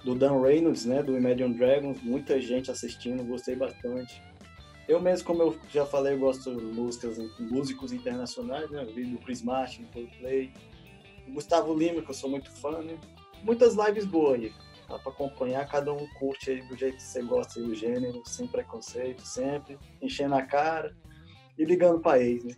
do 0.04 0.16
Dan 0.16 0.42
Reynolds, 0.42 0.86
né, 0.86 1.04
do 1.04 1.16
Imagine 1.16 1.54
Dragons, 1.54 2.02
muita 2.02 2.42
gente 2.42 2.72
assistindo, 2.72 3.24
gostei 3.24 3.56
bastante. 3.56 4.22
Eu 4.88 5.00
mesmo, 5.00 5.28
como 5.28 5.44
eu 5.44 5.60
já 5.72 5.86
falei, 5.86 6.14
eu 6.14 6.20
gosto 6.20 6.56
de 6.56 6.66
músicas, 6.66 7.18
músicos 7.40 7.94
internacionais, 7.94 8.72
né? 8.72 8.84
Vi 8.86 9.06
do 9.06 9.20
Chris 9.20 9.44
Martin, 9.44 9.86
Coldplay, 9.94 10.52
Gustavo 11.28 11.78
Lima, 11.78 12.02
que 12.02 12.10
eu 12.10 12.16
sou 12.16 12.28
muito 12.28 12.50
fã, 12.50 12.82
né? 12.82 12.98
Muitas 13.44 13.76
lives 13.76 14.06
boas 14.06 14.42
aí. 14.42 14.52
Dá 14.90 14.98
pra 14.98 15.12
acompanhar, 15.12 15.68
cada 15.68 15.94
um 15.94 16.08
curte 16.16 16.50
aí 16.50 16.62
do 16.64 16.76
jeito 16.76 16.98
que 16.98 17.04
você 17.04 17.22
gosta 17.22 17.60
aí, 17.60 17.66
o 17.66 17.76
gênero, 17.76 18.22
sem 18.26 18.48
preconceito, 18.48 19.22
sempre, 19.26 19.78
enchendo 20.02 20.34
a 20.34 20.42
cara 20.42 20.92
e 21.58 21.64
ligando 21.64 22.00
pra 22.00 22.20
ex, 22.20 22.44
né? 22.44 22.56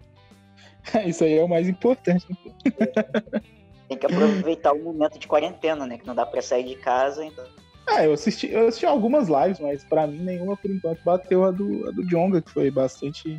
Isso 1.06 1.24
aí 1.24 1.38
é 1.38 1.44
o 1.44 1.50
mais 1.50 1.68
importante. 1.68 2.26
Tem 3.90 3.98
que 3.98 4.06
aproveitar 4.06 4.72
o 4.72 4.82
momento 4.82 5.20
de 5.20 5.28
quarentena, 5.28 5.86
né? 5.86 5.98
Que 5.98 6.08
não 6.08 6.16
dá 6.16 6.26
pra 6.26 6.42
sair 6.42 6.64
de 6.64 6.76
casa, 6.76 7.26
então. 7.26 7.46
É, 7.90 8.06
eu 8.06 8.14
assisti, 8.14 8.50
eu 8.50 8.68
assisti 8.68 8.86
algumas 8.86 9.28
lives, 9.28 9.60
mas 9.60 9.84
pra 9.84 10.08
mim 10.08 10.20
nenhuma 10.20 10.56
por 10.56 10.72
enquanto 10.72 11.04
bateu 11.04 11.44
a 11.44 11.52
do, 11.52 11.90
a 11.90 11.92
do 11.92 12.06
Jonga, 12.08 12.42
que 12.42 12.50
foi 12.50 12.72
bastante 12.72 13.38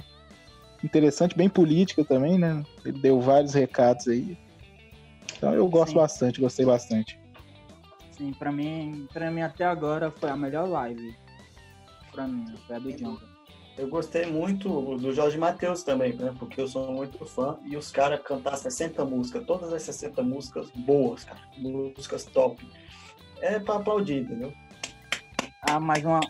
interessante, 0.85 1.35
bem 1.35 1.49
política 1.49 2.05
também, 2.05 2.39
né? 2.39 2.63
Ele 2.85 2.99
deu 2.99 3.19
vários 3.19 3.55
recados 3.55 4.07
aí. 4.09 4.37
Então 5.39 5.55
eu 5.55 5.67
gosto 5.69 5.93
Sim. 5.93 5.99
bastante, 5.99 6.41
gostei 6.41 6.67
bastante. 6.67 7.22
Sim, 8.13 8.33
pra 8.33 8.53
mim, 8.53 9.09
pra 9.13 9.31
mim 9.31 9.43
até 9.43 9.65
agora 9.65 10.11
foi 10.11 10.31
a 10.31 10.37
melhor 10.37 10.69
live. 10.69 11.17
Pra 12.11 12.27
mim, 12.27 12.47
foi 12.67 12.77
a 12.77 12.79
do 12.79 12.93
Jonga. 12.93 13.33
Eu 13.77 13.89
gostei 13.89 14.27
muito 14.27 14.99
do 14.99 15.15
Jorge 15.15 15.39
Matheus 15.39 15.83
também, 15.83 16.13
né? 16.13 16.35
Porque 16.39 16.61
eu 16.61 16.69
sou 16.69 16.93
muito 16.93 17.25
fã. 17.25 17.59
E 17.65 17.75
os 17.75 17.91
caras 17.91 18.21
cantar 18.23 18.57
60 18.57 19.03
músicas, 19.05 19.47
todas 19.47 19.73
as 19.73 19.83
60 19.83 20.23
músicas 20.23 20.71
boas, 20.71 21.25
cara. 21.25 21.41
Músicas 21.57 22.25
top. 22.25 22.63
É 23.41 23.59
pra 23.59 23.77
aplaudir, 23.77 24.23
entendeu? 24.23 24.53
Ah, 25.63 25.81
mais 25.81 26.05
uma. 26.05 26.21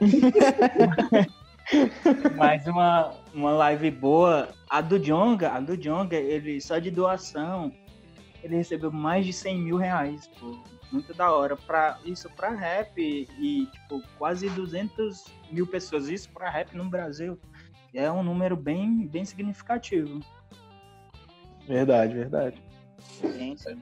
mais 2.36 2.64
uma, 2.68 3.12
uma 3.34 3.50
live 3.50 3.90
boa. 3.90 4.50
A 4.70 4.80
do 4.80 5.00
Jonga, 5.00 5.50
a 5.50 5.60
do 5.60 5.76
Jonga, 5.76 6.16
ele 6.16 6.60
só 6.60 6.78
de 6.78 6.92
doação, 6.92 7.72
ele 8.44 8.56
recebeu 8.56 8.92
mais 8.92 9.24
de 9.24 9.32
100 9.32 9.58
mil 9.58 9.76
reais, 9.76 10.28
pô. 10.38 10.58
Muito 10.92 11.14
da 11.14 11.32
hora. 11.32 11.56
Pra, 11.56 11.98
isso 12.04 12.28
pra 12.36 12.50
rap 12.50 13.00
e, 13.00 13.66
tipo, 13.66 14.02
quase 14.18 14.50
200 14.50 15.24
mil 15.50 15.66
pessoas. 15.66 16.08
Isso 16.08 16.30
pra 16.30 16.50
rap 16.50 16.76
no 16.76 16.84
Brasil 16.84 17.38
é 17.94 18.10
um 18.10 18.22
número 18.22 18.54
bem, 18.54 19.06
bem 19.06 19.24
significativo. 19.24 20.20
Verdade, 21.66 22.14
verdade. 22.14 22.62
Sim, 23.00 23.56
sim. 23.56 23.80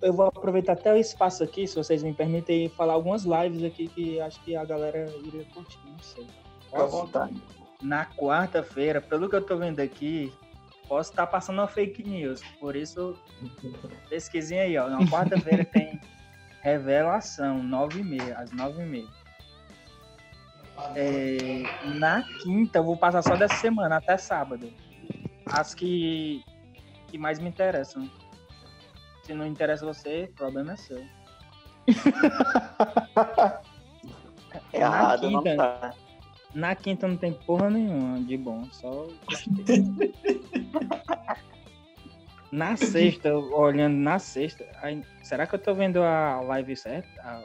Eu 0.00 0.12
vou 0.12 0.26
aproveitar 0.26 0.72
até 0.72 0.92
o 0.92 0.96
espaço 0.96 1.44
aqui, 1.44 1.66
se 1.66 1.76
vocês 1.76 2.02
me 2.02 2.14
permitem, 2.14 2.64
e 2.64 2.68
falar 2.70 2.94
algumas 2.94 3.24
lives 3.24 3.62
aqui 3.62 3.86
que 3.88 4.18
acho 4.20 4.42
que 4.42 4.56
a 4.56 4.64
galera 4.64 5.12
iria 5.22 5.44
curtir, 5.54 5.78
não 5.84 5.98
sei. 5.98 6.26
Fica 6.64 6.82
à 6.82 6.86
vontade. 6.86 7.40
Na 7.80 8.06
quarta-feira, 8.06 9.00
pelo 9.00 9.28
que 9.28 9.36
eu 9.36 9.42
tô 9.42 9.56
vendo 9.56 9.80
aqui, 9.80 10.32
posso 10.92 11.08
estar 11.10 11.26
passando 11.26 11.58
uma 11.58 11.66
fake 11.66 12.02
news. 12.02 12.42
Por 12.60 12.76
isso, 12.76 13.18
pesquisem 14.10 14.60
aí, 14.60 14.76
ó. 14.76 14.90
Na 14.90 14.98
quarta-feira 15.06 15.64
tem 15.64 15.98
revelação, 16.60 17.62
9h30, 17.62 18.36
às 18.36 18.50
9h30. 18.50 19.08
É, 20.94 21.62
na 21.98 22.22
quinta, 22.42 22.80
eu 22.80 22.84
vou 22.84 22.94
passar 22.94 23.22
só 23.22 23.34
dessa 23.36 23.54
semana, 23.54 23.96
até 23.96 24.18
sábado. 24.18 24.70
As 25.46 25.74
que, 25.74 26.44
que 27.08 27.16
mais 27.16 27.38
me 27.38 27.48
interessam. 27.48 28.10
Se 29.22 29.32
não 29.32 29.46
interessa 29.46 29.86
você, 29.86 30.28
o 30.30 30.34
problema 30.34 30.74
é 30.74 30.76
seu. 30.76 31.02
Errado 34.74 35.30
não 35.30 35.42
quinta. 35.42 35.56
tá. 35.56 35.94
Na 36.54 36.74
quinta 36.74 37.08
não 37.08 37.16
tem 37.16 37.32
porra 37.32 37.70
nenhuma 37.70 38.20
de 38.22 38.36
bom, 38.36 38.64
só. 38.72 39.06
na 42.50 42.76
sexta, 42.76 43.34
olhando 43.34 43.96
na 43.96 44.18
sexta, 44.18 44.66
aí- 44.82 45.02
será 45.22 45.46
que 45.46 45.54
eu 45.54 45.58
tô 45.58 45.74
vendo 45.74 46.02
a 46.02 46.40
live 46.42 46.76
certa? 46.76 47.08
Ah, 47.22 47.42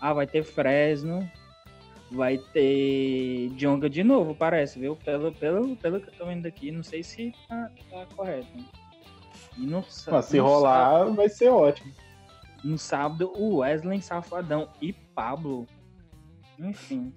ah, 0.00 0.12
vai 0.14 0.26
ter 0.26 0.42
Fresno, 0.42 1.28
vai 2.10 2.38
ter 2.38 3.50
Jonga 3.56 3.88
de 3.90 4.02
novo, 4.02 4.34
parece, 4.34 4.78
viu? 4.78 4.96
Pelo, 4.96 5.30
pelo, 5.32 5.76
pelo 5.76 6.00
que 6.00 6.08
eu 6.08 6.14
tô 6.14 6.26
vendo 6.26 6.46
aqui, 6.46 6.70
não 6.70 6.82
sei 6.82 7.02
se 7.02 7.34
tá, 7.48 7.70
tá 7.90 8.06
correto. 8.16 8.48
E 9.58 9.66
no, 9.66 9.84
Mas 10.10 10.24
se 10.24 10.38
rolar, 10.38 11.04
vai 11.12 11.28
ser 11.28 11.50
ótimo. 11.50 11.92
sábado- 11.92 12.04
no 12.64 12.78
sábado, 12.78 13.32
o 13.36 13.56
Wesley 13.58 14.00
Safadão 14.00 14.70
e 14.80 14.90
Pablo. 14.92 15.66
Enfim. 16.58 17.12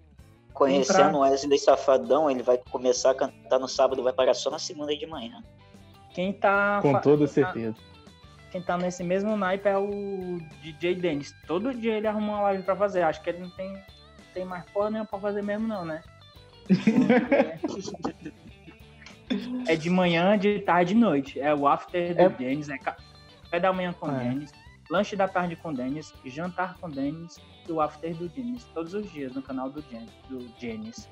Conhecendo 0.57 1.17
o 1.17 1.21
Wesley 1.21 1.59
Safadão, 1.59 2.29
ele 2.31 2.41
vai 2.41 2.57
começar 2.71 3.11
a 3.11 3.15
cantar 3.15 3.59
no 3.59 3.67
sábado, 3.67 4.01
vai 4.01 4.13
parar 4.13 4.33
só 4.33 4.49
na 4.49 4.57
segunda 4.59 4.95
de 4.95 5.05
manhã. 5.05 5.43
Quem 6.13 6.33
tá. 6.33 6.79
Com 6.81 6.99
toda 6.99 7.27
certeza. 7.27 7.75
Quem 8.51 8.61
tá 8.61 8.77
nesse 8.77 9.03
mesmo 9.03 9.35
naipe 9.37 9.67
é 9.69 9.77
o 9.77 10.39
DJ 10.63 10.95
Dennis. 10.95 11.35
Todo 11.45 11.73
dia 11.73 11.97
ele 11.97 12.07
arruma 12.07 12.33
uma 12.33 12.41
live 12.43 12.63
pra 12.63 12.75
fazer. 12.75 13.03
Acho 13.03 13.21
que 13.21 13.29
ele 13.29 13.39
não 13.39 13.49
tem, 13.51 13.77
tem 14.33 14.45
mais 14.45 14.63
porra 14.71 14.89
nenhuma 14.89 15.05
pra 15.07 15.19
fazer 15.19 15.43
mesmo, 15.43 15.67
não, 15.67 15.85
né? 15.85 16.01
é 19.67 19.75
de 19.75 19.89
manhã, 19.89 20.37
de 20.37 20.59
tarde 20.59 20.93
e 20.93 20.95
de 20.95 21.01
noite. 21.01 21.39
É 21.39 21.53
o 21.53 21.67
after 21.67 22.15
do 22.15 22.21
É- 22.21 22.29
Dennis. 22.29 22.69
É 22.69 22.77
ca- 22.77 22.95
café 23.43 23.59
da 23.59 23.73
manhã 23.73 23.93
com 23.93 24.09
É. 24.09 24.19
Dennis, 24.23 24.51
lanche 24.89 25.15
da 25.15 25.27
tarde 25.27 25.55
com 25.55 25.73
Dennis, 25.73 26.13
jantar 26.25 26.77
com 26.79 26.89
Dennis 26.89 27.37
e 27.67 27.71
o 27.71 27.81
after 27.81 28.15
do 28.15 28.29
Dennis. 28.29 28.63
Todos 28.73 28.93
os 28.93 29.11
dias 29.11 29.33
no 29.33 29.41
canal 29.41 29.69
do, 29.69 29.81
Dennis. 29.83 30.11
Do 30.29 30.39
Dennis. 30.59 31.09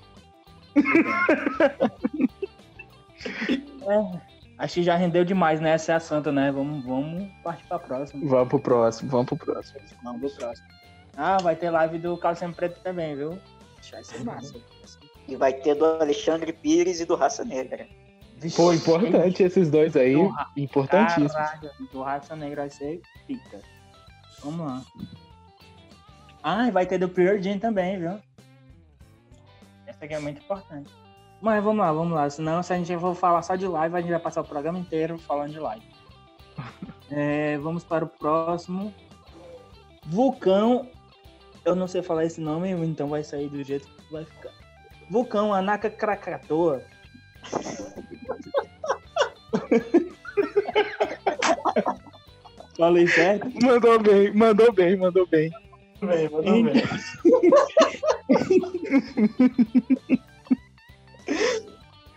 É, 3.87 4.19
acho 4.57 4.75
que 4.75 4.83
já 4.83 4.95
rendeu 4.95 5.23
demais, 5.23 5.59
né? 5.61 5.71
Essa 5.71 5.93
é 5.93 5.95
a 5.95 5.99
santa, 5.99 6.31
né? 6.31 6.51
Vamos, 6.51 6.83
vamos 6.85 7.31
partir 7.43 7.65
pra 7.67 7.79
próxima. 7.79 8.27
Vamos 8.27 8.49
pro 8.49 8.59
próximo, 8.59 9.09
vamos 9.09 9.27
pro 9.27 9.37
próximo. 9.37 9.79
Vamos 10.03 10.19
pro 10.21 10.39
próximo. 10.39 10.67
Ah, 11.17 11.37
vai 11.37 11.55
ter 11.55 11.69
live 11.69 11.97
do 11.97 12.17
Carlos 12.17 12.39
Sempre 12.39 12.55
Preto 12.55 12.81
também, 12.81 13.15
viu? 13.15 13.39
Vai 13.91 14.03
ser 14.03 14.23
massa. 14.23 14.55
E 15.27 15.35
vai 15.35 15.53
ter 15.53 15.75
do 15.75 15.85
Alexandre 15.85 16.51
Pires 16.51 16.99
e 16.99 17.05
do 17.05 17.15
Raça 17.15 17.45
Negra. 17.45 17.87
Vixe, 18.45 18.55
Pô, 18.55 18.71
importante 18.71 19.41
esses 19.41 19.71
dois 19.71 19.95
aí. 19.95 20.15
Porra, 20.15 20.51
Importantíssimos. 20.55 21.31
Caralho, 21.31 21.71
do 21.91 22.03
Raça 22.03 22.35
Negra 22.35 22.61
vai 22.61 22.69
ser 22.69 23.01
pica. 23.25 23.59
Vamos 24.43 24.67
lá. 24.67 24.81
Ah, 26.43 26.67
e 26.67 26.71
vai 26.71 26.85
ter 26.85 26.99
do 26.99 27.09
Pure 27.09 27.41
Jean 27.41 27.57
também, 27.57 27.99
viu? 27.99 28.19
Essa 29.87 30.05
aqui 30.05 30.13
é 30.13 30.19
muito 30.19 30.43
importante. 30.43 30.91
Mas 31.41 31.63
vamos 31.63 31.83
lá, 31.83 31.91
vamos 31.91 32.13
lá. 32.13 32.29
Senão, 32.29 32.61
se 32.61 32.71
a 32.71 32.77
gente 32.77 32.95
for 32.99 33.15
falar 33.15 33.41
só 33.41 33.55
de 33.55 33.67
live, 33.67 33.95
a 33.95 34.01
gente 34.01 34.11
vai 34.11 34.19
passar 34.19 34.41
o 34.41 34.45
programa 34.45 34.77
inteiro 34.77 35.17
falando 35.17 35.51
de 35.51 35.59
live. 35.59 35.85
É, 37.11 37.55
vamos 37.59 37.83
para 37.83 38.03
o 38.03 38.07
próximo. 38.07 38.91
Vulcão. 40.07 40.89
Eu 41.63 41.75
não 41.75 41.87
sei 41.87 42.01
falar 42.01 42.25
esse 42.25 42.41
nome, 42.41 42.71
então 42.71 43.07
vai 43.07 43.23
sair 43.23 43.47
do 43.47 43.63
jeito 43.63 43.87
que 43.87 44.11
vai 44.11 44.25
ficar. 44.25 44.49
Vulcão 45.07 45.53
Anaka 45.53 45.87
Krakatoa. 45.87 46.81
Falei 52.77 53.07
certo? 53.07 53.47
Mandou 53.61 53.99
bem, 53.99 54.33
mandou 54.33 54.73
bem, 54.73 54.97
mandou 54.97 55.27
bem. 55.27 55.49
Bem, 56.01 56.29
mandou 56.29 56.63
bem. 56.63 56.83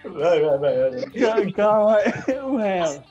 Vai, 0.04 0.40
vai, 0.40 0.58
vai. 0.58 0.90
vai. 0.90 1.52
Calma, 1.52 1.98
o 2.44 2.56
réu. 2.56 3.02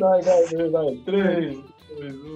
Vai, 0.00 0.22
vai, 0.22 0.44
vai, 0.46 0.68
vai. 0.68 0.96
Três, 1.04 1.56
dois. 1.56 1.75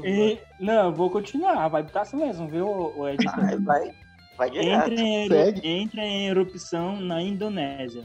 E, 0.05 0.39
não, 0.59 0.93
vou 0.93 1.11
continuar, 1.11 1.69
vai 1.69 1.83
botar 1.83 2.03
assim 2.03 2.17
mesmo, 2.17 2.49
viu, 2.49 2.67
o 2.69 3.09
editor? 3.09 3.35
Vai, 3.41 3.59
vai, 3.59 3.93
vai 4.39 4.51
direto. 4.51 4.93
Entra 4.93 5.01
em, 5.01 5.25
eru- 5.25 5.61
entra 5.67 6.01
em 6.03 6.27
erupção 6.29 7.01
na 7.01 7.21
Indonésia. 7.23 8.05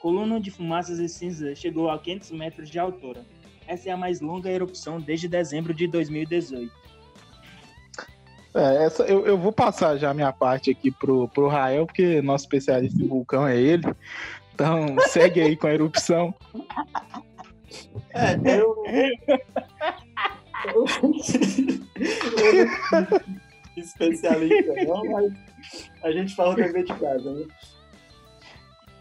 Coluna 0.00 0.40
de 0.40 0.50
fumaças 0.50 0.98
e 0.98 1.08
cinzas 1.08 1.58
chegou 1.58 1.90
a 1.90 1.98
500 1.98 2.30
metros 2.32 2.70
de 2.70 2.78
altura. 2.78 3.24
Essa 3.66 3.88
é 3.88 3.92
a 3.92 3.96
mais 3.96 4.20
longa 4.20 4.50
erupção 4.50 5.00
desde 5.00 5.28
dezembro 5.28 5.72
de 5.74 5.86
2018. 5.86 6.70
É, 8.54 8.84
essa, 8.84 9.02
eu, 9.04 9.26
eu 9.26 9.36
vou 9.36 9.52
passar 9.52 9.96
já 9.96 10.10
a 10.10 10.14
minha 10.14 10.32
parte 10.32 10.70
aqui 10.70 10.90
pro, 10.90 11.28
pro 11.28 11.48
Rael, 11.48 11.86
porque 11.86 12.22
nosso 12.22 12.44
especialista 12.44 13.02
em 13.02 13.08
vulcão 13.08 13.46
é 13.46 13.56
ele. 13.58 13.82
Então, 14.54 14.94
segue 15.08 15.40
aí 15.40 15.56
com 15.56 15.66
a 15.66 15.74
erupção. 15.74 16.32
É, 18.14 18.58
eu. 18.58 18.76
Especialista, 23.76 24.72
não, 24.86 25.04
mas 25.04 25.32
a 26.02 26.10
gente 26.12 26.34
fala 26.34 26.52
o 26.52 26.54
dever 26.54 26.84
de 26.84 26.94
casa, 26.94 27.32
né? 27.32 27.44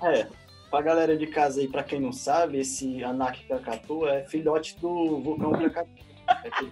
É, 0.02 0.28
pra 0.70 0.82
galera 0.82 1.16
de 1.16 1.28
casa 1.28 1.62
aí, 1.62 1.68
pra 1.68 1.84
quem 1.84 2.00
não 2.00 2.12
sabe, 2.12 2.58
esse 2.60 3.04
Anak 3.04 3.46
Krakatoa 3.46 4.16
é 4.16 4.24
filhote 4.26 4.76
do 4.80 5.22
vulcão 5.22 5.52
Krakatoa. 5.52 5.94
É 6.28 6.48
aquele 6.48 6.72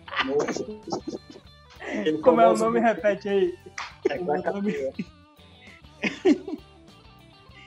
Como 2.22 2.42
é 2.42 2.46
o 2.46 2.48
famoso 2.56 2.66
nome? 2.66 2.80
Repete 2.80 3.30
aí. 3.30 3.54
É 4.10 4.18
Como 4.18 4.36
é 4.36 4.39
o 4.39 4.44
nome? 4.54 4.74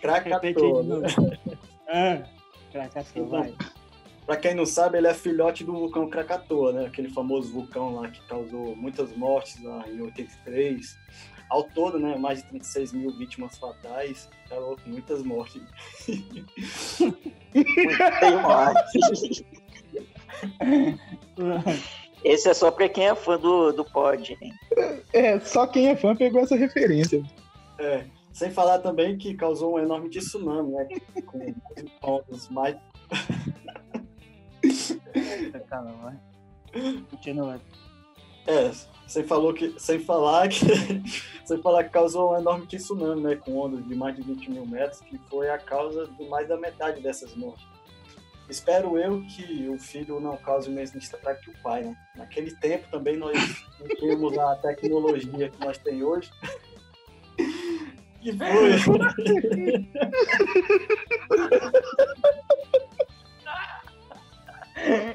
Krakatoa. 0.00 0.40
Repete 0.40 0.64
aí 0.64 0.72
de 0.72 0.80
Krakatoa. 0.80 0.82
novo. 0.82 1.04
Ah, 1.88 2.22
Krakatoa, 2.72 3.26
vai. 3.26 3.54
Pra 4.26 4.36
quem 4.36 4.54
não 4.54 4.64
sabe, 4.64 4.98
ele 4.98 5.06
é 5.06 5.14
filhote 5.14 5.64
do 5.64 5.72
vulcão 5.72 6.08
Krakatoa, 6.08 6.72
né? 6.72 6.86
Aquele 6.86 7.10
famoso 7.10 7.52
vulcão 7.52 7.94
lá 7.94 8.08
que 8.08 8.26
causou 8.26 8.74
muitas 8.74 9.14
mortes 9.14 9.62
lá 9.62 9.86
em 9.88 10.00
83. 10.00 10.98
Ao 11.50 11.64
todo, 11.64 11.98
né? 11.98 12.16
Mais 12.16 12.42
de 12.42 12.48
36 12.48 12.94
mil 12.94 13.10
vítimas 13.18 13.58
fatais. 13.58 14.30
Tá 14.48 14.56
louco, 14.56 14.80
muitas 14.86 15.22
mortes. 15.22 15.60
Tem 16.06 16.24
morte. 18.40 19.46
Esse 22.24 22.48
é 22.48 22.54
só 22.54 22.70
pra 22.70 22.88
quem 22.88 23.08
é 23.08 23.14
fã 23.14 23.38
do, 23.38 23.72
do 23.72 23.84
pod, 23.84 24.38
hein? 24.40 24.54
É, 25.12 25.38
só 25.40 25.66
quem 25.66 25.88
é 25.88 25.96
fã 25.96 26.16
pegou 26.16 26.40
essa 26.40 26.56
referência. 26.56 27.22
É. 27.78 28.06
Sem 28.32 28.50
falar 28.50 28.78
também 28.78 29.18
que 29.18 29.34
causou 29.34 29.74
um 29.74 29.78
enorme 29.78 30.08
tsunami, 30.08 30.72
né? 30.72 30.88
Com 31.26 31.52
pontos 32.00 32.48
mais. 32.48 32.74
Calma, 35.60 35.92
vai. 36.02 36.18
Continua. 37.10 37.60
É, 38.46 38.70
sem, 39.06 39.24
falou 39.24 39.54
que, 39.54 39.74
sem 39.78 39.98
falar 39.98 40.48
que. 40.48 40.64
sem 41.46 41.60
falar 41.62 41.84
que 41.84 41.90
causou 41.90 42.32
um 42.32 42.38
enorme 42.38 42.66
tsunami, 42.66 43.22
né? 43.22 43.36
Com 43.36 43.56
ondas 43.56 43.86
de 43.86 43.94
mais 43.94 44.16
de 44.16 44.22
20 44.22 44.50
mil 44.50 44.66
metros, 44.66 45.00
que 45.00 45.18
foi 45.30 45.48
a 45.50 45.58
causa 45.58 46.06
de 46.06 46.28
mais 46.28 46.48
da 46.48 46.56
metade 46.56 47.00
dessas 47.00 47.34
mortes. 47.34 47.66
Espero 48.48 48.98
eu 48.98 49.22
que 49.22 49.68
o 49.68 49.78
filho 49.78 50.20
não 50.20 50.36
cause 50.36 50.68
o 50.68 50.72
mesmo 50.72 50.98
estrago 50.98 51.40
que 51.40 51.50
o 51.50 51.62
pai, 51.62 51.84
né? 51.84 51.96
Naquele 52.16 52.54
tempo 52.56 52.86
também 52.90 53.16
nós 53.16 53.64
não 53.80 53.88
tínhamos 53.96 54.36
a 54.38 54.56
tecnologia 54.56 55.48
que 55.48 55.64
nós 55.64 55.78
temos 55.78 56.02
hoje. 56.02 56.30
E 58.22 58.32
foi. 58.36 58.74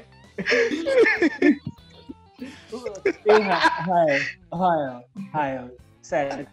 Ei, 3.26 3.38
Rael, 3.40 4.20
Rael, 4.52 5.04
Rael, 5.32 5.76
sério, 6.02 6.46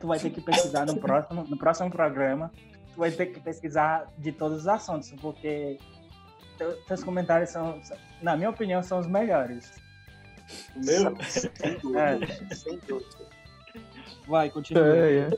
tu 0.00 0.06
vai 0.06 0.18
ter 0.18 0.30
que 0.30 0.40
pesquisar 0.40 0.86
no 0.86 0.96
próximo, 0.98 1.44
no 1.44 1.56
próximo 1.58 1.90
programa, 1.90 2.50
tu 2.92 2.98
vai 2.98 3.10
ter 3.10 3.26
que 3.26 3.40
pesquisar 3.40 4.06
de 4.18 4.32
todos 4.32 4.60
os 4.60 4.68
assuntos, 4.68 5.12
porque 5.20 5.78
teu- 6.56 6.76
teus 6.84 7.04
comentários 7.04 7.50
são, 7.50 7.80
na 8.22 8.36
minha 8.36 8.50
opinião, 8.50 8.82
são 8.82 8.98
os 8.98 9.06
melhores. 9.06 9.72
O 10.76 10.84
meu? 10.84 11.16
Sem 11.24 11.50
É. 11.96 12.14
dúvida. 12.16 12.54
Sem 12.54 12.78
dúvida. 12.86 13.34
Vai, 14.26 14.50
continua. 14.50 14.86
É, 14.96 15.18
é. 15.18 15.30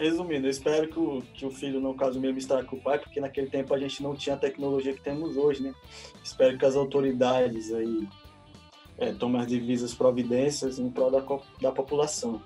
Resumindo, 0.00 0.46
eu 0.46 0.50
espero 0.50 0.88
que 0.88 0.98
o, 0.98 1.22
que 1.34 1.44
o 1.44 1.50
filho 1.50 1.78
não 1.78 1.92
cause 1.92 2.16
o 2.16 2.20
mesmo 2.22 2.38
estrago 2.38 2.66
que 2.66 2.74
o 2.74 2.80
pai, 2.80 2.98
porque 2.98 3.20
naquele 3.20 3.50
tempo 3.50 3.74
a 3.74 3.78
gente 3.78 4.02
não 4.02 4.16
tinha 4.16 4.34
a 4.34 4.38
tecnologia 4.38 4.94
que 4.94 5.02
temos 5.02 5.36
hoje, 5.36 5.62
né? 5.62 5.74
Espero 6.24 6.56
que 6.56 6.64
as 6.64 6.74
autoridades 6.74 7.70
aí 7.70 8.08
é, 8.96 9.12
tomem 9.12 9.42
as 9.42 9.46
devidas 9.46 9.92
providências 9.92 10.78
em 10.78 10.88
prol 10.88 11.10
da, 11.10 11.22
da 11.60 11.70
população. 11.70 12.40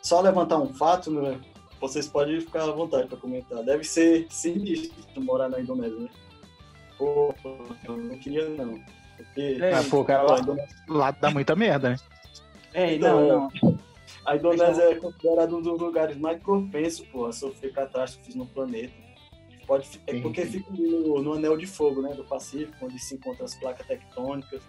Só 0.00 0.22
levantar 0.22 0.56
um 0.56 0.72
fato, 0.72 1.10
né? 1.10 1.38
Vocês 1.78 2.08
podem 2.08 2.40
ficar 2.40 2.62
à 2.62 2.72
vontade 2.72 3.08
para 3.08 3.18
comentar. 3.18 3.62
Deve 3.62 3.84
ser 3.84 4.26
sinistro 4.30 4.96
morar 5.18 5.50
na 5.50 5.60
Indonésia, 5.60 5.98
né? 5.98 6.08
Pô, 6.96 7.34
eu 7.84 7.94
não 7.94 8.16
queria 8.18 8.48
não. 8.48 8.80
Porque 9.18 9.58
É. 9.60 9.82
Pô, 9.82 10.02
cara, 10.02 10.22
lá, 10.22 10.38
lá 10.88 11.10
dá 11.10 11.30
muita 11.30 11.54
merda, 11.54 11.90
né? 11.90 11.96
Ei, 12.72 12.98
não, 12.98 13.50
não. 13.60 13.75
A 14.26 14.36
Indonésia 14.36 14.82
é 14.82 14.94
considerada 14.96 15.54
um 15.54 15.62
dos 15.62 15.78
lugares 15.80 16.16
mais 16.16 16.42
propensos 16.42 17.06
pô, 17.06 17.26
a 17.26 17.32
sofrer 17.32 17.72
catástrofes 17.72 18.34
no 18.34 18.46
planeta. 18.46 18.92
Pode, 19.66 20.00
é 20.06 20.12
Sim, 20.12 20.22
porque 20.22 20.44
sim. 20.46 20.52
fica 20.60 20.70
no, 20.72 21.22
no 21.22 21.32
anel 21.32 21.56
de 21.56 21.66
fogo 21.66 22.00
né, 22.02 22.14
do 22.14 22.24
Pacífico, 22.24 22.84
onde 22.84 22.98
se 23.00 23.14
encontram 23.16 23.44
as 23.44 23.54
placas 23.56 23.84
tectônicas 23.86 24.62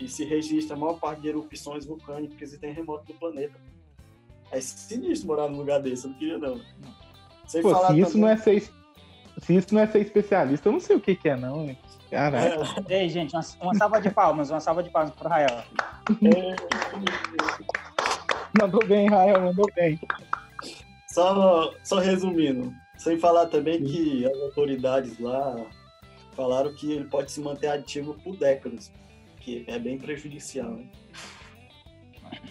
e 0.00 0.06
se 0.08 0.24
registra 0.24 0.76
a 0.76 0.78
maior 0.78 1.00
parte 1.00 1.22
de 1.22 1.28
erupções 1.28 1.84
vulcânicas 1.84 2.52
e 2.52 2.58
terremotos 2.58 3.06
do 3.06 3.14
planeta. 3.14 3.58
É 4.52 4.60
sinistro 4.60 5.26
morar 5.26 5.48
num 5.48 5.56
lugar 5.58 5.80
desse, 5.80 6.04
eu 6.06 6.10
não 6.10 6.18
queria 6.18 6.38
não. 6.38 6.60
Sem 7.46 7.62
Pô, 7.62 7.70
falar 7.70 7.88
se 7.88 8.00
isso 8.00 8.12
também- 8.12 8.22
não 8.22 8.28
é 8.28 8.36
ser. 8.36 8.68
Se 9.38 9.54
isso 9.54 9.74
não 9.74 9.80
é 9.82 9.86
ser 9.86 10.00
especialista, 10.00 10.68
eu 10.68 10.72
não 10.72 10.80
sei 10.80 10.96
o 10.96 11.00
que, 11.00 11.14
que 11.14 11.28
é, 11.28 11.36
não. 11.36 11.66
né? 11.66 11.76
Caraca. 12.10 12.84
Ei, 12.88 13.08
gente, 13.08 13.34
uma, 13.34 13.44
uma 13.60 13.74
salva 13.74 14.00
de 14.00 14.10
palmas, 14.10 14.48
uma 14.50 14.60
salva 14.60 14.82
de 14.82 14.90
palmas 14.90 15.10
pro 15.14 15.28
Rael. 15.28 15.62
Mandou 18.60 18.84
bem, 18.86 19.08
Rael, 19.08 19.40
mandou 19.40 19.66
bem. 19.74 19.98
Só, 21.08 21.72
só 21.82 21.98
resumindo, 21.98 22.72
sem 22.98 23.18
falar 23.18 23.46
também 23.46 23.82
que 23.82 24.26
as 24.26 24.36
autoridades 24.42 25.18
lá 25.18 25.66
falaram 26.32 26.74
que 26.74 26.92
ele 26.92 27.04
pode 27.04 27.32
se 27.32 27.40
manter 27.40 27.68
ativo 27.68 28.14
por 28.22 28.36
décadas, 28.36 28.92
que 29.40 29.64
é 29.66 29.78
bem 29.78 29.98
prejudicial. 29.98 30.70
Né? 30.72 30.86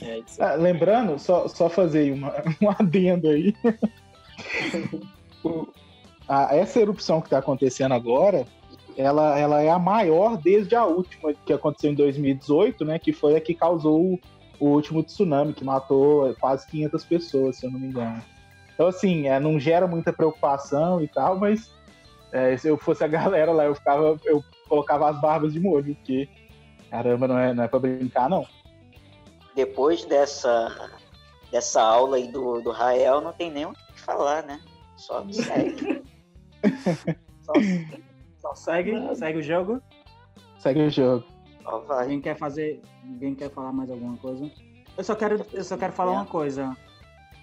É. 0.02 0.22
Ah, 0.40 0.56
lembrando, 0.56 1.20
só, 1.20 1.48
só 1.48 1.70
fazer 1.70 2.12
uma, 2.14 2.34
um 2.62 2.70
adendo 2.70 3.30
aí. 3.30 3.54
O- 5.44 5.68
a- 6.28 6.56
essa 6.56 6.80
erupção 6.80 7.22
que 7.22 7.28
está 7.28 7.38
acontecendo 7.38 7.94
agora, 7.94 8.48
ela, 8.98 9.38
ela 9.38 9.62
é 9.62 9.70
a 9.70 9.78
maior 9.78 10.38
desde 10.38 10.76
a 10.76 10.84
última 10.84 11.34
que 11.46 11.54
aconteceu 11.54 11.92
em 11.92 11.96
2018, 11.96 12.84
né? 12.84 12.98
Que 12.98 13.14
foi 13.14 13.36
a 13.36 13.42
que 13.42 13.54
causou 13.54 14.20
o, 14.60 14.68
último 14.68 15.04
tsunami, 15.04 15.54
que 15.54 15.64
matou 15.64 16.34
quase 16.40 16.68
500 16.68 17.06
pessoas, 17.06 17.58
se 17.58 17.66
eu 17.66 17.72
não 17.72 17.80
me 17.80 17.88
engano. 17.88 18.22
Então, 18.74 18.88
assim, 18.88 19.28
é, 19.28 19.40
não 19.40 19.60
gera 19.60 19.88
muita 19.88 20.12
preocupação 20.12 21.02
e 21.02 21.08
tal, 21.08 21.38
mas 21.38 21.72
é, 22.32 22.58
se 22.58 22.68
eu 22.68 22.78
fosse 22.78 23.04
a 23.04 23.08
galera 23.10 23.52
lá, 23.52 23.66
eu 23.66 23.76
ficava, 23.76 24.20
eu 24.26 24.44
colocava 24.68 25.10
as 25.10 25.20
barbas 25.22 25.54
de 25.54 25.60
molho, 25.60 25.96
porque 25.96 26.28
caramba, 26.90 27.28
não 27.28 27.38
é, 27.38 27.54
não 27.54 27.64
é 27.64 27.68
pra 27.68 27.80
brincar, 27.80 28.30
não. 28.30 28.46
Depois 29.56 30.06
dessa, 30.06 30.90
dessa 31.52 31.82
aula 31.82 32.18
aí 32.18 32.28
do, 32.28 32.62
do 32.62 32.72
Rael, 32.72 33.22
não 33.22 33.34
tem 33.34 33.52
nem 33.52 33.66
o 33.66 33.74
que 33.74 34.00
falar, 34.00 34.44
né? 34.44 34.62
Só 34.98 35.26
segue. 35.32 36.04
Só, 37.46 37.54
só 38.40 38.56
segue, 38.56 39.16
segue 39.16 39.38
o 39.38 39.44
jogo. 39.44 39.80
Segue 40.58 40.82
o 40.82 40.90
jogo. 40.90 41.35
Vai. 41.66 42.04
Alguém 42.04 42.22
quer 42.22 42.38
fazer. 42.38 42.82
Alguém 43.08 43.36
quer 43.36 43.50
falar 43.52 43.72
mais 43.72 43.90
alguma 43.90 44.18
coisa? 44.18 44.50
Eu 44.98 45.04
só 45.04 45.16
quero, 45.16 45.46
eu 45.52 45.64
só 45.64 45.76
quero 45.78 45.94
falar 45.94 46.12
uma 46.12 46.26
coisa. 46.26 46.76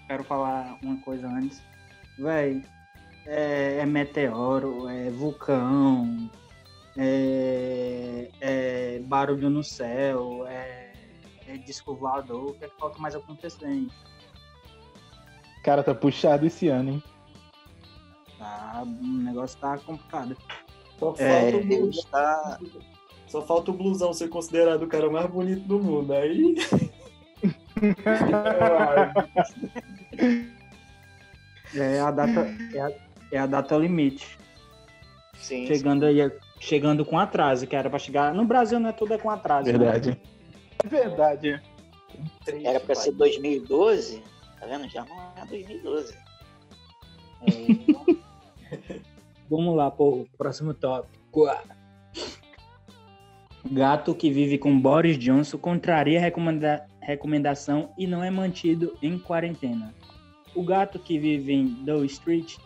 Quero 0.07 0.23
falar 0.23 0.77
uma 0.81 0.99
coisa 1.01 1.27
antes. 1.27 1.61
Véi, 2.17 2.63
é, 3.25 3.79
é 3.79 3.85
meteoro, 3.85 4.87
é 4.87 5.09
vulcão, 5.09 6.29
é, 6.97 8.29
é 8.41 8.99
barulho 9.05 9.49
no 9.49 9.63
céu, 9.63 10.45
é, 10.47 10.93
é 11.47 11.57
disco 11.57 11.95
voador. 11.95 12.51
O 12.51 12.53
que 12.53 12.65
é 12.65 12.67
que 12.67 12.77
falta 12.77 12.99
mais 12.99 13.15
acontecer, 13.15 13.67
hein? 13.67 13.87
Cara, 15.63 15.83
tá 15.83 15.95
puxado 15.95 16.45
esse 16.45 16.67
ano, 16.67 16.91
hein? 16.91 17.03
Tá, 18.37 18.83
o 18.83 19.05
negócio 19.05 19.59
tá 19.59 19.77
complicado. 19.77 20.35
Só, 20.99 21.15
É, 21.17 21.51
falta 21.51 21.57
o 21.57 21.67
Deus 21.67 22.05
tá. 22.05 22.59
Só 23.33 23.41
falta 23.41 23.71
o 23.71 23.73
blusão 23.73 24.13
ser 24.13 24.29
considerado 24.29 24.83
o 24.83 24.87
cara 24.87 25.09
mais 25.09 25.25
bonito 25.25 25.61
do 25.61 25.79
mundo. 25.79 26.13
Aí. 26.13 26.55
É 31.75 31.99
a 31.99 32.11
data, 32.11 32.55
é 32.75 32.79
a, 32.79 32.91
é 33.31 33.37
a 33.39 33.47
data 33.47 33.75
limite. 33.75 34.37
Sim, 35.33 35.65
Chegando 35.65 36.05
aí, 36.05 36.31
chegando 36.59 37.03
com 37.03 37.17
atraso, 37.17 37.65
que 37.65 37.75
era 37.75 37.89
pra 37.89 37.97
chegar. 37.97 38.31
No 38.31 38.45
Brasil 38.45 38.79
não 38.79 38.91
é 38.91 38.93
tudo 38.93 39.15
é 39.15 39.17
com 39.17 39.31
atraso. 39.31 39.71
né? 39.71 39.77
Verdade. 39.79 40.21
É 40.83 40.87
verdade. 40.87 41.61
sim. 42.45 42.67
Era 42.67 42.79
pra 42.79 42.93
ser 42.93 43.13
2012, 43.13 44.21
tá 44.59 44.67
vendo? 44.67 44.87
Já 44.87 45.03
não 45.03 45.33
é 45.35 45.45
2012. 45.47 46.15
É. 47.41 49.01
Vamos 49.49 49.75
lá, 49.75 49.89
pô, 49.89 50.27
próximo 50.37 50.75
tópico. 50.75 51.49
Gato 53.71 54.13
que 54.13 54.29
vive 54.29 54.57
com 54.57 54.77
Boris 54.77 55.17
Johnson 55.17 55.57
contraria 55.57 56.19
a 56.19 56.21
recomenda- 56.21 56.85
recomendação 57.01 57.93
e 57.97 58.05
não 58.05 58.23
é 58.23 58.29
mantido 58.29 58.97
em 59.01 59.17
quarentena. 59.17 59.93
O 60.53 60.63
gato 60.63 60.99
que 60.99 61.17
vive 61.17 61.53
em 61.53 61.67
Dow 61.85 62.03
Street, 62.05 62.57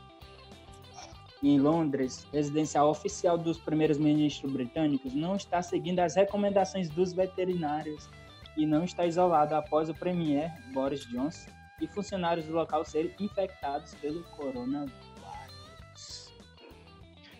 em 1.41 1.59
Londres, 1.59 2.27
residencial 2.33 2.89
oficial 2.89 3.37
dos 3.37 3.57
primeiros 3.59 3.97
ministros 3.97 4.51
britânicos, 4.51 5.13
não 5.13 5.35
está 5.35 5.61
seguindo 5.61 5.99
as 5.99 6.15
recomendações 6.15 6.89
dos 6.89 7.13
veterinários 7.13 8.09
e 8.57 8.65
não 8.65 8.83
está 8.83 9.05
isolado 9.05 9.53
após 9.55 9.89
o 9.89 9.93
premier 9.93 10.51
Boris 10.73 11.05
Johnson 11.05 11.51
e 11.79 11.87
funcionários 11.87 12.47
do 12.47 12.53
local 12.53 12.83
serem 12.83 13.13
infectados 13.19 13.93
pelo 13.95 14.23
coronavírus. 14.23 15.06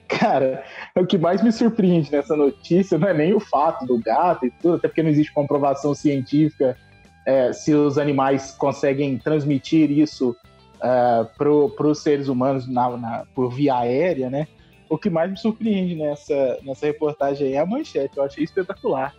Cara, 0.08 0.64
o 0.96 1.06
que 1.06 1.18
mais 1.18 1.44
me 1.44 1.52
surpreende 1.52 2.12
nessa 2.12 2.36
notícia 2.36 2.98
não 2.98 3.10
é 3.10 3.14
nem 3.14 3.34
o 3.34 3.40
fato 3.40 3.86
do 3.86 4.00
gato 4.00 4.46
e 4.46 4.52
tudo, 4.52 4.76
até 4.76 4.88
porque 4.88 5.04
não 5.04 5.10
existe 5.10 5.34
comprovação 5.34 5.94
científica 5.94 6.78
é, 7.26 7.52
se 7.52 7.74
os 7.74 7.98
animais 7.98 8.52
conseguem 8.52 9.18
transmitir 9.18 9.92
isso 9.92 10.36
uh, 10.78 11.28
para 11.38 11.88
os 11.88 12.00
seres 12.00 12.30
humanos 12.30 12.68
na, 12.68 12.96
na, 12.96 13.26
por 13.36 13.50
via 13.50 13.76
aérea, 13.80 14.30
né? 14.30 14.48
O 14.90 14.98
que 14.98 15.10
mais 15.10 15.30
me 15.30 15.38
surpreende 15.38 15.96
nessa, 15.96 16.58
nessa 16.64 16.86
reportagem 16.86 17.52
é 17.52 17.60
a 17.60 17.66
manchete, 17.66 18.18
eu 18.18 18.24
achei 18.24 18.46
espetacular. 18.46 19.14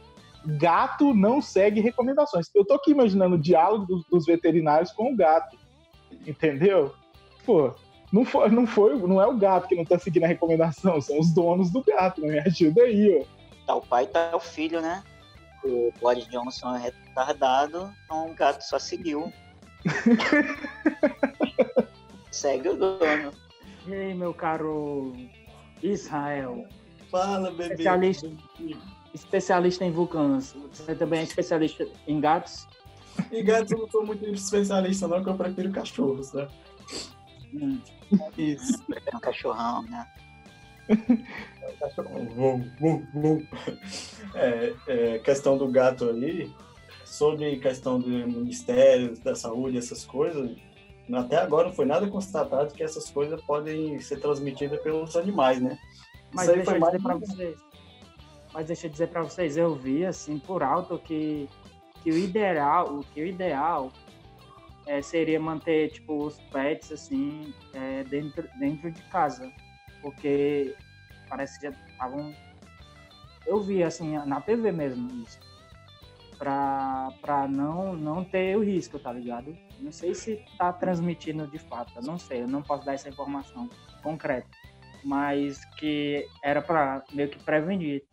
Gato 0.46 1.12
não 1.12 1.42
segue 1.42 1.80
recomendações. 1.80 2.46
Eu 2.54 2.64
tô 2.64 2.74
aqui 2.74 2.92
imaginando 2.92 3.34
o 3.34 3.38
diálogo 3.38 3.84
dos, 3.84 4.04
dos 4.06 4.24
veterinários 4.24 4.90
com 4.92 5.12
o 5.12 5.16
gato, 5.16 5.58
entendeu? 6.26 6.94
Pô, 7.44 7.74
não 8.12 8.24
foi, 8.24 8.48
não 8.50 8.66
foi, 8.66 8.96
não 8.96 9.20
é 9.20 9.26
o 9.26 9.36
gato 9.36 9.68
que 9.68 9.74
não 9.74 9.84
tá 9.84 9.98
seguindo 9.98 10.24
a 10.24 10.28
recomendação, 10.28 11.00
são 11.00 11.18
os 11.18 11.32
donos 11.32 11.70
do 11.70 11.82
gato, 11.82 12.22
me 12.22 12.38
ajuda 12.38 12.82
aí, 12.82 13.20
ó. 13.20 13.38
Tá 13.66 13.74
o 13.74 13.82
pai 13.82 14.06
tá 14.06 14.34
o 14.34 14.40
filho, 14.40 14.80
né? 14.80 15.02
O 15.62 15.92
Boris 16.00 16.26
Johnson 16.28 16.74
é 16.76 16.78
retardado, 16.78 17.92
então 18.04 18.30
o 18.30 18.34
gato 18.34 18.62
só 18.62 18.78
seguiu. 18.78 19.30
Segue 22.30 22.70
o 22.70 22.76
dono. 22.76 23.32
E 23.86 23.94
aí, 23.94 24.14
meu 24.14 24.32
caro 24.32 25.12
Israel? 25.82 26.66
Fala, 27.10 27.50
bebê. 27.50 27.74
Especialista, 27.74 28.30
especialista 29.14 29.84
em 29.84 29.90
vulcanos. 29.90 30.54
Você 30.72 30.94
também 30.94 31.20
é 31.20 31.24
especialista 31.24 31.86
em 32.06 32.20
gatos? 32.20 32.66
Em 33.32 33.44
gatos 33.44 33.72
eu 33.72 33.78
não 33.78 33.90
sou 33.90 34.06
muito 34.06 34.24
especialista, 34.26 35.08
não, 35.08 35.22
que 35.22 35.28
eu 35.28 35.34
prefiro 35.34 35.72
cachorros, 35.72 36.32
né? 36.32 36.48
Hum. 37.54 37.80
Isso. 38.36 38.84
É 39.06 39.16
um 39.16 39.20
cachorrão, 39.20 39.82
né? 39.82 40.06
Vum, 42.34 42.70
vum, 42.80 43.06
vum. 43.12 43.46
É, 44.34 44.74
é, 44.86 45.18
questão 45.18 45.58
do 45.58 45.68
gato 45.68 46.08
aí, 46.10 46.50
sobre 47.04 47.58
questão 47.58 48.00
do 48.00 48.08
Ministério 48.08 49.16
da 49.18 49.34
Saúde, 49.34 49.78
essas 49.78 50.04
coisas, 50.04 50.56
até 51.12 51.36
agora 51.36 51.68
não 51.68 51.74
foi 51.74 51.84
nada 51.84 52.06
constatado 52.06 52.72
que 52.72 52.82
essas 52.82 53.10
coisas 53.10 53.40
podem 53.42 53.98
ser 54.00 54.20
transmitidas 54.20 54.80
pelos 54.80 55.16
animais, 55.16 55.60
né? 55.60 55.78
Mas 56.32 56.44
Isso 56.44 56.50
aí 56.50 56.56
deixa 56.56 56.70
foi 56.70 56.76
eu 56.76 56.80
mais 56.80 56.92
dizer 56.92 57.02
pra 57.02 57.14
vocês. 57.16 57.58
Mas 58.52 58.66
deixa 58.66 58.86
eu 58.86 58.90
dizer 58.90 59.08
para 59.08 59.22
vocês, 59.22 59.56
eu 59.56 59.74
vi 59.74 60.06
assim 60.06 60.38
por 60.38 60.62
alto 60.62 60.98
que, 60.98 61.48
que 62.02 62.10
o 62.10 62.16
ideal, 62.16 62.94
o 62.94 63.04
que 63.04 63.20
o 63.20 63.26
ideal 63.26 63.92
é, 64.88 65.02
seria 65.02 65.38
manter 65.38 65.90
tipo 65.92 66.24
os 66.26 66.40
pets 66.50 66.90
assim 66.90 67.54
é, 67.74 68.02
dentro 68.04 68.48
dentro 68.58 68.90
de 68.90 69.02
casa, 69.04 69.52
porque 70.02 70.74
parece 71.28 71.60
que 71.60 71.66
já 71.66 71.70
estavam 71.70 72.34
eu 73.46 73.60
vi 73.60 73.82
assim 73.82 74.18
na 74.26 74.40
TV 74.40 74.72
mesmo 74.72 75.10
isso. 75.22 75.38
Pra, 76.36 77.12
pra 77.20 77.48
não, 77.48 77.96
não 77.96 78.22
ter 78.22 78.56
o 78.56 78.62
risco, 78.62 78.96
tá 78.98 79.12
ligado? 79.12 79.56
Não 79.80 79.90
sei 79.90 80.14
se 80.14 80.40
tá 80.56 80.72
transmitindo 80.72 81.46
de 81.48 81.58
fato, 81.58 82.00
não 82.02 82.16
sei, 82.16 82.42
eu 82.42 82.48
não 82.48 82.62
posso 82.62 82.84
dar 82.84 82.94
essa 82.94 83.08
informação 83.08 83.68
concreta. 84.02 84.46
Mas 85.02 85.64
que 85.76 86.28
era 86.42 86.62
para 86.62 87.02
meio 87.12 87.28
que 87.28 87.42
prevenir. 87.42 88.04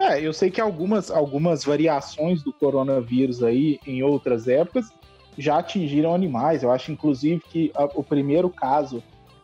É, 0.00 0.20
eu 0.20 0.32
sei 0.32 0.50
que 0.50 0.60
algumas, 0.60 1.10
algumas 1.10 1.64
variações 1.64 2.42
do 2.42 2.52
coronavírus 2.52 3.42
aí, 3.42 3.78
em 3.86 4.02
outras 4.02 4.48
épocas, 4.48 4.92
já 5.38 5.58
atingiram 5.58 6.14
animais. 6.14 6.62
Eu 6.62 6.70
acho, 6.72 6.90
inclusive, 6.92 7.40
que 7.48 7.70
a- 7.74 7.88
o 7.94 8.02
primeiro 8.02 8.50
caso 8.50 9.02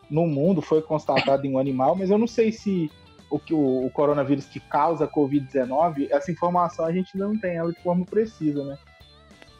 no 0.09 0.27
mundo 0.27 0.61
foi 0.61 0.81
constatado 0.81 1.47
em 1.47 1.53
um 1.53 1.57
animal, 1.57 1.95
mas 1.95 2.11
eu 2.11 2.17
não 2.17 2.27
sei 2.27 2.51
se 2.51 2.91
o, 3.31 3.39
que 3.39 3.53
o, 3.53 3.85
o 3.85 3.89
coronavírus 3.89 4.45
que 4.45 4.59
causa 4.59 5.05
a 5.05 5.07
Covid-19, 5.07 6.07
essa 6.11 6.31
informação 6.31 6.85
a 6.85 6.91
gente 6.91 7.17
não 7.17 7.37
tem 7.39 7.55
ela 7.55 7.71
de 7.71 7.79
forma 7.81 8.05
precisa, 8.05 8.63
né? 8.63 8.77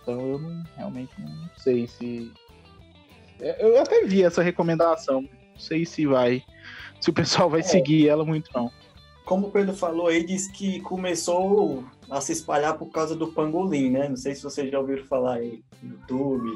Então 0.04 0.20
eu 0.22 0.38
não, 0.38 0.64
realmente 0.78 1.12
não 1.20 1.50
sei 1.58 1.88
se. 1.88 2.32
É, 3.42 3.66
Eu 3.66 3.80
até 3.82 4.04
vi 4.04 4.22
essa 4.24 4.44
recomendação, 4.44 5.22
não 5.22 5.30
sei 5.60 5.84
se 5.86 6.06
vai. 6.06 6.44
Se 7.02 7.10
o 7.10 7.14
pessoal 7.14 7.50
vai 7.50 7.64
seguir 7.64 8.08
ela 8.08 8.24
muito, 8.24 8.52
não. 8.54 8.70
Como 9.26 9.48
o 9.48 9.52
Pedro 9.52 9.74
falou 9.76 10.08
aí, 10.08 10.24
diz 10.24 10.48
que 10.48 10.80
começou 10.82 11.84
a 12.10 12.22
se 12.22 12.32
espalhar 12.32 12.78
por 12.78 12.92
causa 12.92 13.16
do 13.16 13.28
pangolim, 13.28 13.90
né? 13.90 14.08
Não 14.08 14.16
sei 14.16 14.36
se 14.36 14.44
vocês 14.44 14.70
já 14.72 14.80
ouviram 14.80 15.04
falar 15.06 15.38
aí 15.38 15.64
no 15.82 15.96
YouTube. 15.96 16.50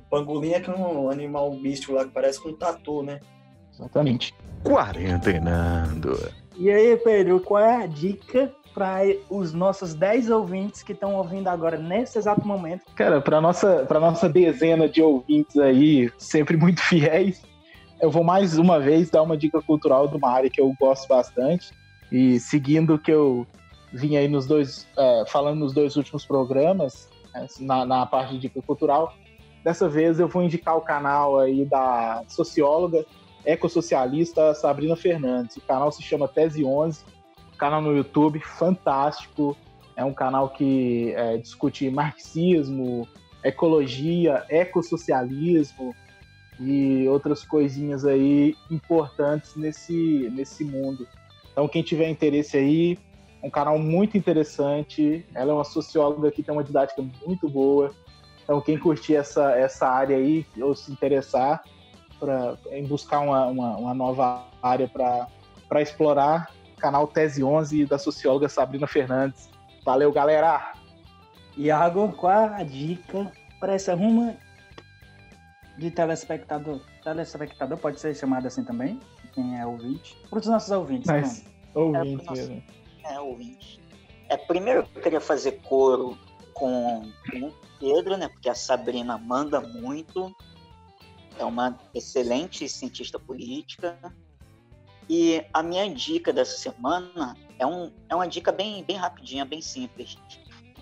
O 0.00 0.10
pangolim 0.10 0.52
é 0.52 0.60
que 0.60 0.70
é 0.70 0.74
um 0.74 1.10
animal 1.10 1.50
místico 1.54 1.94
lá 1.94 2.04
que 2.04 2.10
parece 2.10 2.40
com 2.40 2.50
um 2.50 2.56
tatu, 2.56 3.02
né? 3.02 3.20
Exatamente. 3.72 4.34
Quarentenando. 4.62 6.18
E 6.58 6.70
aí, 6.70 6.94
Pedro, 6.98 7.40
qual 7.40 7.62
é 7.62 7.82
a 7.82 7.86
dica 7.86 8.52
para 8.74 9.00
os 9.30 9.52
nossos 9.52 9.94
10 9.94 10.30
ouvintes 10.30 10.82
que 10.82 10.92
estão 10.92 11.14
ouvindo 11.14 11.48
agora 11.48 11.78
nesse 11.78 12.18
exato 12.18 12.46
momento? 12.46 12.84
Cara, 12.94 13.20
para 13.20 13.40
nossa 13.40 13.86
para 13.86 13.98
nossa 13.98 14.28
dezena 14.28 14.88
de 14.88 15.02
ouvintes 15.02 15.56
aí, 15.56 16.10
sempre 16.18 16.56
muito 16.56 16.80
fiéis, 16.84 17.42
eu 18.00 18.10
vou 18.10 18.24
mais 18.24 18.58
uma 18.58 18.80
vez 18.80 19.10
dar 19.10 19.22
uma 19.22 19.36
dica 19.36 19.60
cultural 19.60 20.08
de 20.08 20.16
uma 20.16 20.30
área 20.30 20.50
que 20.50 20.60
eu 20.60 20.74
gosto 20.80 21.06
bastante 21.06 21.70
e 22.10 22.40
seguindo 22.40 22.98
que 22.98 23.12
eu 23.12 23.46
vim 23.92 24.16
aí 24.16 24.26
nos 24.26 24.46
dois 24.46 24.88
é, 24.96 25.24
falando 25.26 25.60
nos 25.60 25.72
dois 25.72 25.96
últimos 25.96 26.24
programas 26.24 27.08
né, 27.34 27.46
na, 27.60 27.84
na 27.84 28.06
parte 28.06 28.34
de 28.34 28.40
dica 28.40 28.62
cultural. 28.62 29.14
Dessa 29.62 29.88
vez 29.88 30.18
eu 30.18 30.28
vou 30.28 30.42
indicar 30.42 30.76
o 30.76 30.80
canal 30.80 31.38
aí 31.38 31.64
da 31.66 32.22
socióloga 32.28 33.04
ecossocialista 33.44 34.54
Sabrina 34.54 34.96
Fernandes. 34.96 35.56
O 35.56 35.60
canal 35.60 35.92
se 35.92 36.02
chama 36.02 36.28
Tese 36.28 36.64
11, 36.64 37.04
canal 37.58 37.82
no 37.82 37.94
YouTube 37.94 38.40
fantástico. 38.40 39.56
É 39.96 40.04
um 40.04 40.14
canal 40.14 40.48
que 40.48 41.12
é, 41.14 41.36
discute 41.36 41.90
marxismo, 41.90 43.06
ecologia, 43.44 44.44
ecossocialismo 44.48 45.94
e 46.60 47.08
outras 47.08 47.42
coisinhas 47.42 48.04
aí 48.04 48.54
importantes 48.70 49.56
nesse, 49.56 50.30
nesse 50.34 50.62
mundo. 50.62 51.08
Então, 51.50 51.66
quem 51.66 51.82
tiver 51.82 52.08
interesse 52.08 52.56
aí, 52.56 52.98
é 53.42 53.46
um 53.46 53.50
canal 53.50 53.78
muito 53.78 54.18
interessante. 54.18 55.24
Ela 55.34 55.52
é 55.52 55.54
uma 55.54 55.64
socióloga 55.64 56.30
que 56.30 56.42
tem 56.42 56.52
uma 56.52 56.62
didática 56.62 57.02
muito 57.26 57.48
boa. 57.48 57.92
Então, 58.44 58.60
quem 58.60 58.78
curtir 58.78 59.16
essa, 59.16 59.52
essa 59.52 59.88
área 59.88 60.16
aí, 60.16 60.46
ou 60.60 60.76
se 60.76 60.92
interessar 60.92 61.64
pra, 62.18 62.58
em 62.70 62.84
buscar 62.84 63.20
uma, 63.20 63.46
uma, 63.46 63.76
uma 63.76 63.94
nova 63.94 64.44
área 64.62 64.86
para 64.86 65.80
explorar, 65.80 66.50
canal 66.76 67.06
Tese 67.06 67.42
11 67.42 67.86
da 67.86 67.98
socióloga 67.98 68.48
Sabrina 68.48 68.86
Fernandes. 68.86 69.48
Valeu, 69.84 70.12
galera! 70.12 70.74
Iago, 71.56 72.12
qual 72.12 72.52
a 72.54 72.62
dica 72.62 73.32
para 73.58 73.74
essa 73.74 73.94
ruma 73.94 74.36
de 75.80 75.90
telespectador? 75.90 76.80
Telespectador 77.02 77.78
pode 77.78 77.98
ser 77.98 78.14
chamado 78.14 78.46
assim 78.46 78.62
também? 78.62 79.00
Quem 79.32 79.58
é 79.58 79.66
ouvinte? 79.66 80.16
Para 80.28 80.38
os 80.38 80.46
nossos 80.46 80.70
ouvintes, 80.70 81.06
Mas, 81.06 81.44
pronto. 81.72 81.96
ouvinte 81.96 82.24
nossa. 82.26 82.32
mesmo. 82.42 82.62
É, 83.04 83.20
ouvinte. 83.20 83.80
É, 84.28 84.36
primeiro 84.36 84.86
eu 84.94 85.02
queria 85.02 85.20
fazer 85.20 85.52
coro 85.62 86.18
com, 86.52 87.10
com 87.30 87.46
o 87.46 87.54
Pedro, 87.78 88.18
né? 88.18 88.28
Porque 88.28 88.50
a 88.50 88.54
Sabrina 88.54 89.16
manda 89.16 89.60
muito. 89.60 90.34
É 91.38 91.44
uma 91.44 91.78
excelente 91.94 92.68
cientista 92.68 93.18
política. 93.18 93.96
E 95.08 95.42
a 95.54 95.62
minha 95.62 95.88
dica 95.92 96.32
dessa 96.32 96.58
semana 96.58 97.34
é, 97.58 97.66
um, 97.66 97.90
é 98.08 98.14
uma 98.14 98.28
dica 98.28 98.52
bem, 98.52 98.84
bem 98.84 98.96
rapidinha, 98.96 99.46
bem 99.46 99.62
simples. 99.62 100.18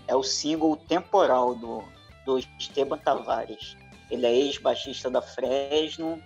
É 0.07 0.15
o 0.15 0.23
single 0.23 0.75
Temporal 0.75 1.55
do, 1.55 1.83
do 2.25 2.37
Esteban 2.59 2.97
Tavares. 2.97 3.77
Ele 4.09 4.25
é 4.25 4.33
ex-baixista 4.33 5.09
da 5.09 5.21
Fresno, 5.21 6.21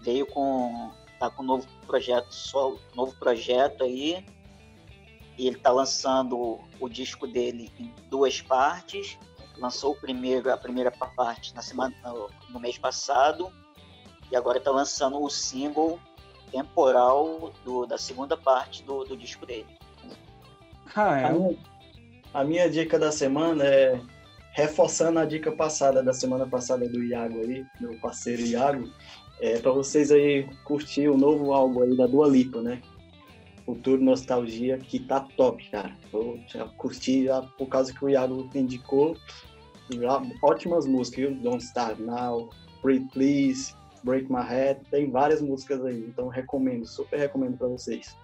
veio 0.00 0.26
com 0.26 0.90
tá 1.18 1.28
com 1.30 1.42
um 1.42 1.46
novo 1.46 1.66
projeto 1.86 2.32
solo, 2.32 2.80
novo 2.94 3.14
projeto 3.18 3.82
aí. 3.84 4.24
E 5.36 5.46
ele 5.46 5.56
tá 5.56 5.70
lançando 5.70 6.58
o 6.80 6.88
disco 6.88 7.26
dele 7.26 7.70
em 7.78 7.92
duas 8.08 8.40
partes. 8.40 9.18
Lançou 9.56 9.92
o 9.92 9.96
primeiro, 9.96 10.52
a 10.52 10.56
primeira 10.56 10.90
parte 10.90 11.54
na 11.54 11.62
semana 11.62 11.94
no, 12.48 12.60
mês 12.60 12.78
passado 12.78 13.52
e 14.30 14.36
agora 14.36 14.60
tá 14.60 14.70
lançando 14.70 15.20
o 15.20 15.28
single 15.28 15.98
temporal 16.50 17.52
do, 17.64 17.86
da 17.86 17.98
segunda 17.98 18.36
parte 18.36 18.82
do, 18.84 19.04
do 19.04 19.16
disco 19.16 19.44
dele. 19.44 19.66
Ah, 20.94 21.14
A 21.14 21.20
é. 21.20 21.32
minha, 21.32 21.58
a 22.34 22.44
minha 22.44 22.70
dica 22.70 22.98
da 22.98 23.10
semana 23.10 23.64
é 23.64 24.00
reforçando 24.58 25.20
a 25.20 25.24
dica 25.24 25.52
passada 25.52 26.02
da 26.02 26.12
semana 26.12 26.44
passada 26.44 26.88
do 26.88 27.00
Iago 27.04 27.38
aí, 27.42 27.64
meu 27.80 27.96
parceiro 28.00 28.42
Iago, 28.42 28.90
é 29.40 29.56
para 29.60 29.70
vocês 29.70 30.10
aí 30.10 30.48
curtir 30.64 31.08
o 31.08 31.16
novo 31.16 31.52
álbum 31.52 31.84
aí 31.84 31.96
da 31.96 32.08
Dua 32.08 32.26
Lipa, 32.26 32.60
né? 32.60 32.82
Futuro 33.64 34.02
Nostalgia, 34.02 34.76
que 34.76 34.98
tá 34.98 35.20
top, 35.36 35.70
cara. 35.70 35.96
Eu 36.12 36.40
já 36.48 36.64
curti 36.76 37.26
já 37.26 37.40
por 37.40 37.68
causa 37.68 37.94
que 37.94 38.04
o 38.04 38.08
Iago 38.08 38.50
indicou. 38.52 39.16
Já, 39.94 40.20
ótimas 40.42 40.88
músicas, 40.88 41.20
viu? 41.20 41.40
Don't 41.40 41.62
Start 41.62 42.00
Now, 42.00 42.50
Breathe 42.82 43.08
Please, 43.12 43.72
Break 44.02 44.26
My 44.28 44.42
Head, 44.42 44.80
tem 44.90 45.08
várias 45.08 45.40
músicas 45.40 45.84
aí, 45.84 46.00
então 46.00 46.26
recomendo, 46.26 46.84
super 46.84 47.16
recomendo 47.16 47.56
para 47.56 47.68
vocês. 47.68 48.16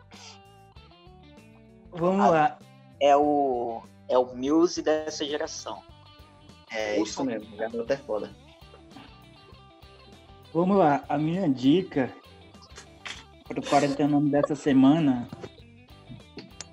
Vamos 1.93 2.29
lá. 2.29 2.59
É 3.01 3.17
o 3.17 3.83
é 4.09 4.19
o 4.19 4.35
Muse 4.35 4.83
dessa 4.83 5.25
geração. 5.25 5.94
É 6.75 6.95
isso, 6.95 7.05
isso 7.05 7.25
mesmo, 7.25 7.57
garoto 7.57 7.93
é 7.93 7.97
foda. 7.97 8.31
Vamos 10.53 10.77
lá, 10.77 11.05
a 11.09 11.19
minha 11.19 11.49
dica 11.49 12.13
para 13.47 13.61
o 13.61 13.63
quarentena 13.63 14.21
dessa 14.21 14.55
semana 14.55 15.29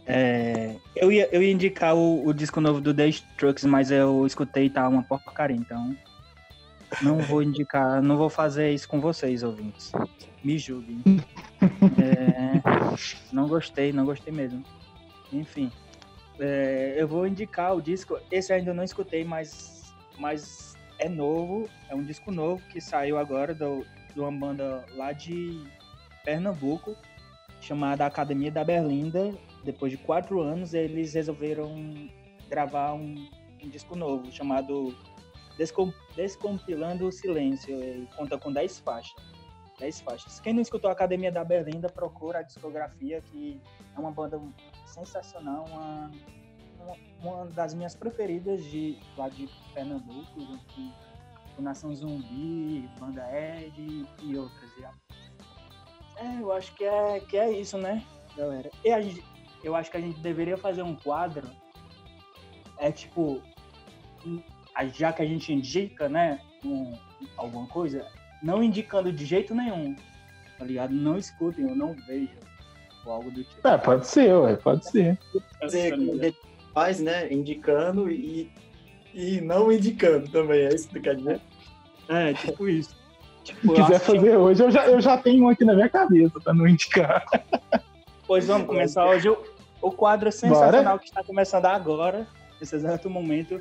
é, 0.05 0.75
eu, 0.95 1.11
ia, 1.11 1.29
eu 1.31 1.41
ia 1.41 1.51
indicar 1.51 1.95
o, 1.95 2.27
o 2.27 2.33
disco 2.33 2.59
novo 2.59 2.81
do 2.81 2.93
The 2.93 3.07
Strokes, 3.07 3.63
mas 3.65 3.91
eu 3.91 4.25
escutei 4.25 4.65
e 4.65 4.69
tá 4.69 4.87
uma 4.87 5.03
porcaria, 5.03 5.55
então 5.55 5.95
não 7.01 7.19
vou 7.19 7.41
indicar, 7.41 8.01
não 8.01 8.17
vou 8.17 8.29
fazer 8.29 8.71
isso 8.71 8.87
com 8.87 8.99
vocês, 8.99 9.43
ouvintes. 9.43 9.91
Me 10.43 10.57
julguem. 10.57 11.01
É, 12.01 12.59
não 13.31 13.47
gostei, 13.47 13.93
não 13.93 14.03
gostei 14.03 14.33
mesmo. 14.33 14.63
Enfim, 15.31 15.71
é, 16.39 16.95
eu 16.97 17.07
vou 17.07 17.27
indicar 17.27 17.75
o 17.75 17.81
disco. 17.81 18.17
Esse 18.31 18.51
eu 18.51 18.57
ainda 18.57 18.73
não 18.73 18.83
escutei, 18.83 19.23
mas, 19.23 19.80
mas 20.17 20.75
é 20.99 21.09
novo. 21.09 21.69
É 21.89 21.95
um 21.95 22.03
disco 22.03 22.31
novo 22.31 22.63
que 22.69 22.79
saiu 22.79 23.17
agora 23.17 23.53
do, 23.53 23.85
de 24.13 24.19
uma 24.19 24.31
banda 24.31 24.85
lá 24.95 25.11
de 25.11 25.63
Pernambuco, 26.23 26.95
chamada 27.59 28.05
Academia 28.05 28.51
da 28.51 28.63
Berlinda. 28.63 29.33
Depois 29.63 29.91
de 29.91 29.97
quatro 29.97 30.41
anos, 30.41 30.73
eles 30.73 31.13
resolveram 31.13 32.09
gravar 32.49 32.93
um, 32.93 33.29
um 33.63 33.69
disco 33.69 33.95
novo 33.95 34.31
chamado 34.31 34.95
Descom 35.57 35.91
Descompilando 36.15 37.07
o 37.07 37.11
Silêncio. 37.11 37.77
E 37.77 38.07
conta 38.15 38.37
com 38.37 38.51
10 38.51 38.79
faixas. 38.79 39.15
10 39.79 40.01
faixas. 40.01 40.39
Quem 40.39 40.53
não 40.53 40.61
escutou 40.61 40.89
a 40.89 40.93
Academia 40.93 41.31
da 41.31 41.43
Berlinda, 41.43 41.89
procura 41.89 42.39
a 42.39 42.41
discografia, 42.43 43.21
que 43.21 43.59
é 43.95 43.99
uma 43.99 44.11
banda 44.11 44.39
sensacional, 44.85 45.65
uma, 45.69 46.11
uma 47.21 47.45
das 47.47 47.73
minhas 47.73 47.95
preferidas 47.95 48.63
de 48.65 48.97
lá 49.17 49.29
de 49.29 49.49
Pernambuco, 49.73 50.59
com 51.55 51.61
Nação 51.61 51.93
Zumbi, 51.93 52.89
Banda 52.99 53.23
Ed 53.31 54.05
e 54.23 54.37
outras. 54.37 54.71
É, 56.17 56.41
eu 56.41 56.51
acho 56.51 56.73
que 56.75 56.83
é, 56.83 57.19
que 57.19 57.37
é 57.37 57.51
isso, 57.51 57.77
né, 57.77 58.03
galera? 58.35 58.69
E 58.83 58.91
a 58.91 59.01
gente, 59.01 59.23
eu 59.63 59.75
acho 59.75 59.89
que 59.89 59.97
a 59.97 60.01
gente 60.01 60.19
deveria 60.19 60.57
fazer 60.57 60.81
um 60.81 60.95
quadro. 60.95 61.47
É 62.77 62.91
tipo, 62.91 63.41
já 64.93 65.13
que 65.13 65.21
a 65.21 65.25
gente 65.25 65.53
indica, 65.53 66.09
né, 66.09 66.41
um, 66.65 66.97
alguma 67.37 67.67
coisa, 67.67 68.07
não 68.41 68.63
indicando 68.63 69.11
de 69.11 69.25
jeito 69.25 69.53
nenhum, 69.53 69.95
tá 70.57 70.65
ligado? 70.65 70.93
Não 70.93 71.17
escutem 71.17 71.65
ou 71.65 71.75
não 71.75 71.93
vejam, 71.93 72.37
ou 73.05 73.13
algo 73.13 73.31
do 73.31 73.43
tipo. 73.43 73.67
É, 73.67 73.77
pode 73.77 74.07
ser, 74.07 74.33
ué, 74.33 74.55
pode 74.55 74.89
ser. 74.89 75.17
Você 75.61 75.91
faz, 76.73 76.99
né, 76.99 77.31
indicando 77.31 78.09
e, 78.09 78.51
e 79.13 79.41
não 79.41 79.71
indicando 79.71 80.29
também, 80.29 80.61
é 80.61 80.73
isso 80.73 80.87
que 80.87 80.95
tu 80.95 81.01
quer 81.01 81.15
dizer? 81.15 81.41
É, 82.09 82.33
tipo 82.33 82.67
isso. 82.67 82.99
Tipo, 83.43 83.75
Se 83.75 83.81
quiser 83.81 83.99
fazer 83.99 84.19
que... 84.19 84.35
hoje, 84.35 84.63
eu 84.63 84.69
já, 84.69 84.85
eu 84.85 85.01
já 85.01 85.17
tenho 85.17 85.45
um 85.45 85.49
aqui 85.49 85.65
na 85.65 85.73
minha 85.73 85.89
cabeça 85.89 86.39
pra 86.39 86.53
não 86.53 86.67
indicar. 86.67 87.25
Pois 88.27 88.45
vamos 88.45 88.67
começar 88.67 89.05
hoje. 89.07 89.29
O, 89.29 89.37
o 89.81 89.91
quadro 89.91 90.31
sensacional 90.31 90.83
Bora? 90.83 90.99
que 90.99 91.05
está 91.05 91.23
começando 91.23 91.65
agora, 91.65 92.27
nesse 92.59 92.75
exato 92.75 93.09
momento. 93.09 93.59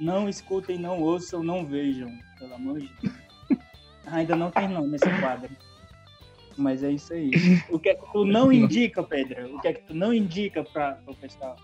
Não 0.00 0.28
escutem, 0.28 0.78
não 0.78 1.00
ouçam, 1.00 1.42
não 1.42 1.64
vejam, 1.64 2.10
pelo 2.38 2.54
amor 2.54 2.80
de 2.80 2.90
Deus. 3.00 3.14
Ainda 4.06 4.34
não 4.34 4.50
tem 4.50 4.68
nome 4.68 4.96
esse 4.96 5.20
quadro. 5.20 5.50
Mas 6.56 6.82
é 6.82 6.90
isso 6.90 7.12
aí. 7.12 7.30
O 7.70 7.78
que 7.78 7.90
é 7.90 7.94
que 7.94 8.12
tu 8.12 8.24
não 8.24 8.52
indica, 8.52 9.02
Pedro? 9.02 9.54
O 9.56 9.60
que 9.60 9.68
é 9.68 9.72
que 9.74 9.82
tu 9.82 9.94
não 9.94 10.12
indica 10.12 10.64
para 10.64 10.98
o 11.06 11.14
pessoal? 11.14 11.56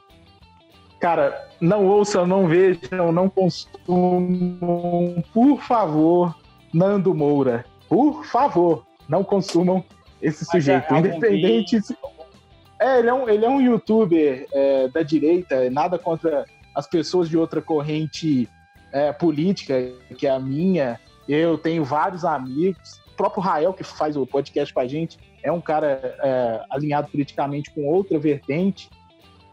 Cara, 1.00 1.48
não 1.60 1.86
ouçam, 1.86 2.26
não 2.26 2.48
vejam, 2.48 3.12
não 3.12 3.28
consumam, 3.28 5.22
por 5.32 5.60
favor, 5.60 6.34
Nando 6.72 7.14
Moura. 7.14 7.64
Por 7.88 8.24
favor, 8.24 8.86
não 9.08 9.22
consumam 9.22 9.84
esse 10.20 10.44
Mas 10.44 10.48
sujeito. 10.50 10.94
É 10.94 10.98
Independente. 10.98 11.80
Se... 11.82 11.96
É, 12.80 12.98
ele 12.98 13.08
é 13.08 13.14
um, 13.14 13.28
ele 13.28 13.44
é 13.44 13.48
um 13.48 13.60
youtuber 13.60 14.46
é, 14.52 14.88
da 14.88 15.02
direita, 15.02 15.68
nada 15.70 15.98
contra 15.98 16.44
as 16.74 16.86
pessoas 16.86 17.28
de 17.28 17.36
outra 17.38 17.62
corrente 17.62 18.48
é, 18.92 19.12
política, 19.12 19.74
que 20.18 20.26
é 20.26 20.30
a 20.30 20.38
minha. 20.38 21.00
Eu 21.28 21.56
tenho 21.58 21.84
vários 21.84 22.24
amigos. 22.24 23.00
O 23.12 23.16
próprio 23.16 23.42
Rael, 23.42 23.72
que 23.72 23.82
faz 23.82 24.16
o 24.16 24.26
podcast 24.26 24.72
com 24.72 24.80
a 24.80 24.86
gente, 24.86 25.18
é 25.42 25.50
um 25.50 25.60
cara 25.60 26.16
é, 26.22 26.64
alinhado 26.70 27.08
politicamente 27.08 27.70
com 27.70 27.86
outra 27.86 28.18
vertente. 28.18 28.90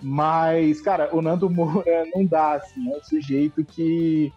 Mas, 0.03 0.81
cara, 0.81 1.15
o 1.15 1.21
Nando 1.21 1.49
Moura 1.49 2.05
não 2.13 2.25
dá, 2.25 2.55
assim, 2.55 2.91
é 2.91 2.97
um 2.97 3.03
sujeito 3.03 3.63
que, 3.63 4.33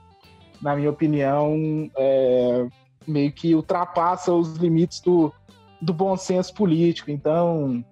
na 0.62 0.76
minha 0.76 0.88
opinião, 0.88 1.90
é, 1.96 2.68
meio 3.04 3.32
que 3.32 3.52
ultrapassa 3.52 4.32
os 4.32 4.56
limites 4.56 5.00
do, 5.00 5.34
do 5.82 5.92
bom 5.92 6.16
senso 6.16 6.54
político. 6.54 7.10
Então, 7.10 7.84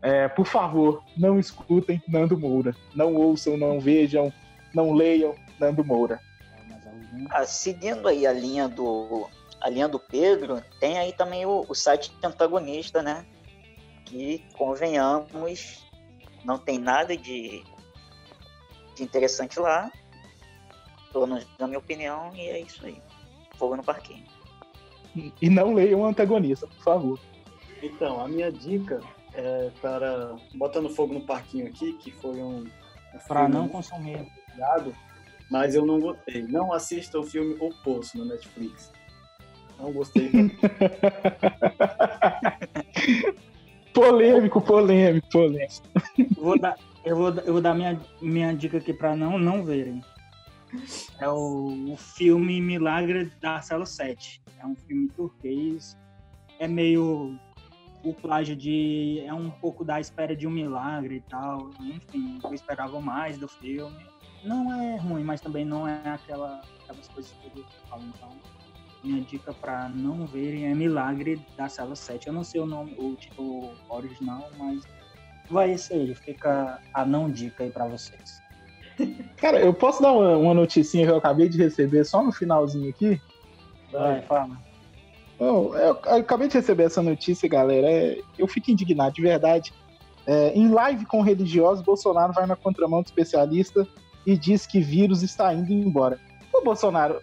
é, 0.00 0.28
por 0.28 0.46
favor, 0.46 1.02
não 1.16 1.40
escutem 1.40 2.00
Nando 2.06 2.38
Moura. 2.38 2.72
Não 2.94 3.16
ouçam, 3.16 3.56
não 3.56 3.80
vejam, 3.80 4.32
não 4.72 4.92
leiam 4.92 5.34
Nando 5.58 5.84
Moura. 5.84 6.20
Ah, 7.30 7.44
seguindo 7.44 8.06
aí 8.06 8.28
a 8.28 8.32
linha 8.32 8.68
do 8.68 9.26
a 9.60 9.68
linha 9.68 9.88
do 9.88 9.98
Pedro, 9.98 10.62
tem 10.78 10.98
aí 10.98 11.12
também 11.12 11.44
o, 11.44 11.66
o 11.68 11.74
site 11.74 12.12
antagonista, 12.22 13.02
né? 13.02 13.26
Que 14.04 14.44
convenhamos, 14.56 15.82
não 16.48 16.56
tem 16.56 16.78
nada 16.78 17.14
de, 17.14 17.62
de 18.94 19.02
interessante 19.02 19.60
lá. 19.60 19.92
Pelo 21.12 21.26
menos 21.26 21.46
na 21.58 21.66
minha 21.66 21.78
opinião, 21.78 22.34
e 22.34 22.40
é 22.40 22.60
isso 22.60 22.86
aí. 22.86 23.02
Fogo 23.58 23.76
no 23.76 23.84
parquinho. 23.84 24.24
E 25.42 25.50
não 25.50 25.74
leiam 25.74 26.00
o 26.00 26.06
antagonista, 26.06 26.66
por 26.66 26.82
favor. 26.82 27.20
Então, 27.82 28.18
a 28.20 28.26
minha 28.26 28.50
dica 28.50 29.02
é 29.34 29.70
para 29.82 30.36
Botando 30.54 30.88
Fogo 30.88 31.12
no 31.12 31.20
Parquinho 31.20 31.66
aqui, 31.66 31.92
que 31.94 32.10
foi 32.10 32.40
um. 32.40 32.60
um 32.60 32.70
para 33.26 33.46
não 33.46 33.68
consumir. 33.68 34.26
Mas 35.50 35.74
eu 35.74 35.84
não 35.84 36.00
gostei. 36.00 36.42
Não 36.42 36.72
assista 36.72 37.18
o 37.18 37.24
filme 37.24 37.56
O 37.60 37.68
Poço 37.82 38.16
no 38.16 38.24
Netflix. 38.24 38.90
Não 39.78 39.92
gostei. 39.92 40.30
polêmico, 43.92 44.60
polêmico, 44.60 45.28
polêmico. 45.30 45.82
Vou 46.36 46.58
dar, 46.58 46.76
eu, 47.04 47.16
vou, 47.16 47.28
eu 47.30 47.52
vou 47.54 47.62
dar 47.62 47.74
minha, 47.74 47.98
minha 48.20 48.52
dica 48.52 48.78
aqui 48.78 48.92
para 48.92 49.16
não, 49.16 49.38
não 49.38 49.64
verem. 49.64 50.02
É 51.18 51.28
o, 51.28 51.92
o 51.92 51.96
filme 51.96 52.60
Milagre 52.60 53.32
da 53.40 53.60
Cela 53.60 53.86
7. 53.86 54.42
É 54.58 54.66
um 54.66 54.74
filme 54.74 55.08
turquês. 55.08 55.96
É 56.58 56.68
meio 56.68 57.38
o 58.02 58.12
plágio 58.12 58.54
de. 58.54 59.22
É 59.24 59.32
um 59.32 59.50
pouco 59.50 59.84
da 59.84 60.00
espera 60.00 60.36
de 60.36 60.46
um 60.46 60.50
milagre 60.50 61.16
e 61.16 61.20
tal. 61.20 61.70
Enfim, 61.80 62.38
eu 62.42 62.54
esperava 62.54 63.00
mais 63.00 63.38
do 63.38 63.48
filme. 63.48 64.06
Não 64.44 64.72
é 64.72 64.96
ruim, 64.96 65.24
mas 65.24 65.40
também 65.40 65.64
não 65.64 65.88
é 65.88 66.00
aquela, 66.08 66.60
aquelas 66.82 67.08
coisas 67.08 67.32
que 67.32 67.58
eu 67.58 67.64
falo. 67.88 68.04
Então, 68.14 68.28
minha 69.02 69.20
dica 69.22 69.52
para 69.52 69.88
não 69.88 70.26
verem 70.26 70.66
é 70.66 70.74
Milagre 70.74 71.40
da 71.56 71.68
Sala 71.68 71.94
7. 71.94 72.26
Eu 72.26 72.32
não 72.32 72.44
sei 72.44 72.60
o 72.60 72.66
nome, 72.66 72.94
o 72.98 73.14
título 73.14 73.72
original, 73.88 74.50
mas 74.58 74.82
vai 75.50 75.72
esse 75.72 75.92
aí. 75.92 76.14
Fica 76.14 76.80
a 76.92 77.04
não 77.04 77.30
dica 77.30 77.64
aí 77.64 77.70
para 77.70 77.86
vocês. 77.86 78.42
Cara, 79.36 79.60
eu 79.60 79.72
posso 79.72 80.02
dar 80.02 80.12
uma, 80.12 80.36
uma 80.36 80.54
noticinha 80.54 81.06
que 81.06 81.12
eu 81.12 81.16
acabei 81.16 81.48
de 81.48 81.58
receber 81.58 82.04
só 82.04 82.22
no 82.22 82.32
finalzinho 82.32 82.90
aqui? 82.90 83.20
Vai, 83.92 84.22
fala. 84.22 84.58
eu, 85.38 85.74
eu, 85.74 85.92
acabei 86.16 86.48
de 86.48 86.54
receber 86.54 86.84
essa 86.84 87.02
notícia, 87.02 87.48
galera. 87.48 87.88
É, 87.88 88.20
eu 88.36 88.46
fico 88.46 88.70
indignado, 88.70 89.14
de 89.14 89.22
verdade. 89.22 89.72
É, 90.26 90.52
em 90.52 90.68
live 90.68 91.06
com 91.06 91.22
religiosos, 91.22 91.82
Bolsonaro 91.82 92.32
vai 92.34 92.46
na 92.46 92.56
contramão 92.56 93.02
do 93.02 93.06
especialista 93.06 93.86
e 94.26 94.36
diz 94.36 94.66
que 94.66 94.80
vírus 94.80 95.22
está 95.22 95.54
indo 95.54 95.72
embora. 95.72 96.20
Ô, 96.52 96.62
Bolsonaro, 96.62 97.18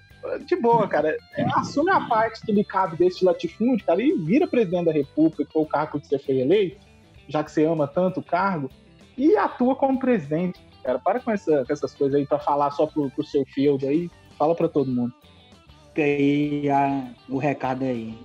de 0.45 0.55
boa, 0.55 0.87
cara. 0.87 1.15
É, 1.35 1.43
assume 1.55 1.91
a 1.91 2.01
parte 2.01 2.45
que 2.45 2.51
lhe 2.51 2.63
cabe 2.63 2.97
desse 2.97 3.23
latifúndio, 3.23 3.85
cara, 3.85 4.01
e 4.01 4.13
vira 4.13 4.47
presidente 4.47 4.85
da 4.85 4.91
República, 4.91 5.45
que 5.45 5.53
foi 5.53 5.61
o 5.61 5.67
cargo 5.67 5.99
que 5.99 6.07
você 6.07 6.19
foi 6.19 6.39
eleito, 6.39 6.85
já 7.27 7.43
que 7.43 7.51
você 7.51 7.65
ama 7.65 7.87
tanto 7.87 8.19
o 8.19 8.23
cargo, 8.23 8.69
e 9.17 9.35
atua 9.37 9.75
como 9.75 9.99
presidente, 9.99 10.59
cara. 10.83 10.99
Para 10.99 11.19
com, 11.19 11.31
essa, 11.31 11.63
com 11.65 11.73
essas 11.73 11.93
coisas 11.93 12.15
aí 12.19 12.25
para 12.25 12.39
falar 12.39 12.71
só 12.71 12.85
pro, 12.85 13.09
pro 13.11 13.23
seu 13.23 13.45
field 13.45 13.85
aí. 13.87 14.09
Fala 14.37 14.53
para 14.53 14.67
todo 14.67 14.91
mundo 14.91 15.13
aí 16.01 16.69
a, 16.69 17.07
o 17.29 17.37
recado 17.37 17.83
aí. 17.83 18.17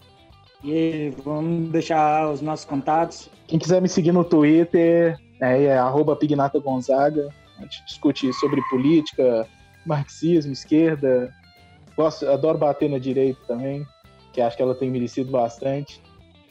E 0.62 1.12
vamos 1.24 1.70
deixar 1.70 2.30
os 2.30 2.40
nossos 2.40 2.64
contatos. 2.64 3.30
Quem 3.46 3.58
quiser 3.58 3.80
me 3.80 3.88
seguir 3.88 4.12
no 4.12 4.24
Twitter 4.24 5.18
é, 5.40 5.64
é 5.64 5.78
arroba 5.78 6.16
Pignata 6.16 6.58
Gonzaga. 6.58 7.28
A 7.58 7.62
gente 7.62 7.84
discute 7.86 8.32
sobre 8.34 8.60
política, 8.68 9.46
marxismo, 9.86 10.52
esquerda. 10.52 11.32
Gosto, 12.00 12.26
adoro 12.30 12.56
bater 12.56 12.88
na 12.88 12.98
direita 12.98 13.38
também, 13.46 13.86
que 14.32 14.40
acho 14.40 14.56
que 14.56 14.62
ela 14.62 14.74
tem 14.74 14.90
merecido 14.90 15.30
bastante. 15.30 16.00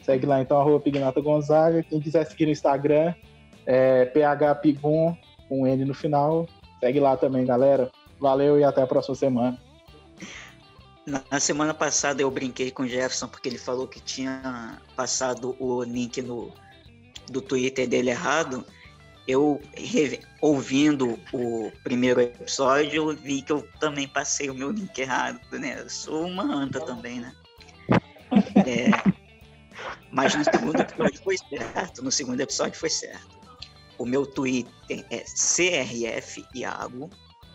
Segue 0.00 0.24
lá 0.24 0.40
então, 0.40 0.60
arroba 0.60 0.78
Pignata 0.78 1.20
Gonzaga. 1.20 1.82
Quem 1.82 2.00
quiser 2.00 2.24
seguir 2.24 2.46
no 2.46 2.52
Instagram 2.52 3.12
é 3.66 4.06
phpigon, 4.06 5.16
com 5.48 5.62
um 5.62 5.66
N 5.66 5.84
no 5.84 5.92
final. 5.92 6.46
Segue 6.78 7.00
lá 7.00 7.16
também, 7.16 7.44
galera. 7.44 7.90
Valeu 8.20 8.60
e 8.60 8.62
até 8.62 8.80
a 8.80 8.86
próxima 8.86 9.16
semana. 9.16 9.58
Na 11.28 11.40
semana 11.40 11.74
passada 11.74 12.22
eu 12.22 12.30
brinquei 12.30 12.70
com 12.70 12.84
o 12.84 12.88
Jefferson 12.88 13.26
porque 13.26 13.48
ele 13.48 13.58
falou 13.58 13.88
que 13.88 13.98
tinha 13.98 14.80
passado 14.94 15.56
o 15.58 15.82
link 15.82 16.22
no, 16.22 16.52
do 17.28 17.40
Twitter 17.40 17.88
dele 17.88 18.10
errado. 18.10 18.64
Eu, 19.28 19.60
ouvindo 20.40 21.18
o 21.32 21.70
primeiro 21.84 22.20
episódio, 22.20 23.10
eu 23.10 23.16
vi 23.16 23.42
que 23.42 23.52
eu 23.52 23.62
também 23.78 24.08
passei 24.08 24.50
o 24.50 24.54
meu 24.54 24.70
link 24.70 24.98
errado, 24.98 25.40
né? 25.52 25.80
Eu 25.80 25.88
sou 25.88 26.26
uma 26.26 26.42
anta 26.42 26.80
também, 26.80 27.20
né? 27.20 27.32
É, 28.66 28.90
mas 30.10 30.34
no 30.34 30.44
segundo 30.44 30.80
episódio 30.80 31.22
foi 31.22 31.36
certo. 31.36 32.02
No 32.02 32.10
segundo 32.10 32.40
episódio 32.40 32.78
foi 32.78 32.90
certo. 32.90 33.38
O 33.98 34.06
meu 34.06 34.26
Twitter 34.26 35.04
é 35.10 35.24
CRF 35.24 36.44
Iago, 36.54 37.10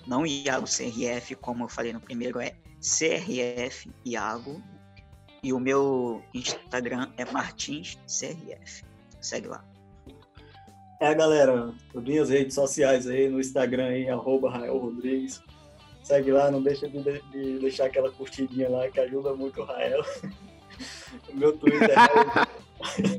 não 0.06 0.26
Iago 0.26 0.66
CRF, 0.66 1.36
como 1.36 1.64
eu 1.64 1.68
falei 1.68 1.92
no 1.92 2.00
primeiro, 2.00 2.40
é 2.40 2.56
CRF 2.80 3.92
Iago. 4.06 4.62
E 5.44 5.54
o 5.54 5.60
meu 5.60 6.24
Instagram 6.34 7.12
é 7.18 7.26
Martins 7.26 7.98
CRF. 8.08 8.84
Segue 9.22 9.48
lá. 9.48 9.64
É, 11.06 11.14
galera, 11.14 11.72
minhas 11.94 12.32
redes 12.32 12.56
sociais 12.56 13.06
aí, 13.08 13.30
no 13.30 13.40
Instagram 13.40 13.90
aí, 13.90 14.10
arroba 14.10 14.50
Rael 14.50 14.76
Rodrigues. 14.76 15.40
Segue 16.02 16.32
lá, 16.32 16.50
não 16.50 16.64
deixa 16.64 16.90
de, 16.90 17.00
de, 17.30 17.60
deixar 17.60 17.86
aquela 17.86 18.12
curtidinha 18.12 18.68
lá 18.68 18.90
que 18.90 19.00
ajuda 19.00 19.36
muito 19.36 19.62
o 19.62 19.66
Rael. 19.66 20.04
meu 21.32 21.56
Twitter 21.56 21.92
é 21.92 21.94
Rael... 21.94 22.48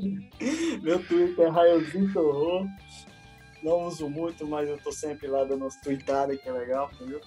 meu 0.83 1.07
Twitter 1.07 1.45
é 1.45 1.49
Raelzinho. 1.49 2.69
Não 3.63 3.85
uso 3.85 4.09
muito, 4.09 4.45
mas 4.45 4.67
eu 4.67 4.77
tô 4.79 4.91
sempre 4.91 5.27
lá 5.27 5.45
dando 5.45 5.61
umas 5.61 5.79
tweetadas 5.79 6.41
que 6.41 6.49
é 6.49 6.51
legal, 6.51 6.91
entendeu? 6.93 7.21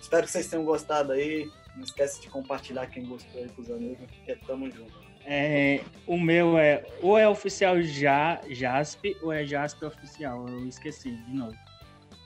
Espero 0.00 0.26
que 0.26 0.32
vocês 0.32 0.48
tenham 0.48 0.64
gostado 0.64 1.12
aí. 1.12 1.48
Não 1.76 1.84
esquece 1.84 2.20
de 2.20 2.28
compartilhar 2.28 2.88
quem 2.88 3.06
gostou 3.06 3.40
aí 3.40 3.48
com 3.50 3.62
os 3.62 3.70
amigos, 3.70 4.04
porque 4.04 4.34
tamo 4.44 4.68
junto. 4.68 5.09
É, 5.32 5.84
o 6.08 6.18
meu 6.18 6.58
é 6.58 6.84
ou 7.00 7.16
é 7.16 7.28
oficial 7.28 7.80
já, 7.80 8.40
Jasp 8.50 9.16
ou 9.22 9.32
é 9.32 9.46
Jasp 9.46 9.80
oficial. 9.84 10.48
Eu 10.48 10.66
esqueci 10.66 11.12
de 11.12 11.32
novo. 11.32 11.56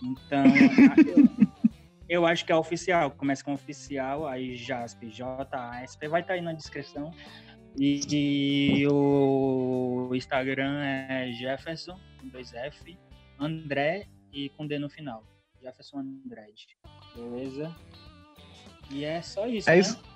Então, 0.02 0.42
eu, 0.46 1.46
eu, 2.08 2.26
acho 2.26 2.46
que 2.46 2.50
é 2.50 2.56
oficial. 2.56 3.10
Começa 3.10 3.44
com 3.44 3.52
oficial, 3.52 4.26
aí 4.26 4.56
Jasp, 4.56 5.06
J-A-S-P, 5.06 6.08
vai 6.08 6.22
estar 6.22 6.32
tá 6.32 6.38
aí 6.38 6.40
na 6.40 6.54
descrição. 6.54 7.10
E, 7.78 8.00
e, 8.10 8.86
o 8.88 10.10
Instagram 10.14 10.82
é 10.82 11.30
Jefferson, 11.32 12.00
com 12.18 12.28
dois 12.28 12.54
F, 12.54 12.96
André 13.38 14.06
e 14.32 14.48
com 14.48 14.66
D 14.66 14.78
no 14.78 14.88
final. 14.88 15.22
Jefferson 15.60 15.98
Andrade. 15.98 16.68
Beleza? 17.14 17.76
E 18.90 19.04
é 19.04 19.20
só 19.20 19.46
isso, 19.46 19.68
é 19.68 19.74
né? 19.74 19.80
Isso. 19.80 20.13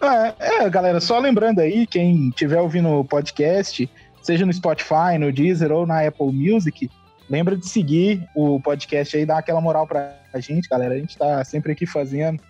É, 0.00 0.64
é, 0.64 0.70
galera, 0.70 1.00
só 1.00 1.18
lembrando 1.18 1.60
aí, 1.60 1.86
quem 1.86 2.28
estiver 2.28 2.60
ouvindo 2.60 2.88
o 2.88 3.04
podcast, 3.04 3.88
seja 4.22 4.44
no 4.44 4.52
Spotify, 4.52 5.18
no 5.18 5.32
Deezer 5.32 5.72
ou 5.72 5.86
na 5.86 6.06
Apple 6.06 6.32
Music, 6.32 6.90
lembra 7.30 7.56
de 7.56 7.66
seguir 7.66 8.28
o 8.34 8.60
podcast 8.60 9.16
aí, 9.16 9.24
dar 9.24 9.38
aquela 9.38 9.60
moral 9.60 9.86
pra 9.86 10.18
gente, 10.36 10.68
galera. 10.68 10.94
A 10.94 10.98
gente 10.98 11.16
tá 11.16 11.42
sempre 11.44 11.72
aqui 11.72 11.86
fazendo. 11.86 12.42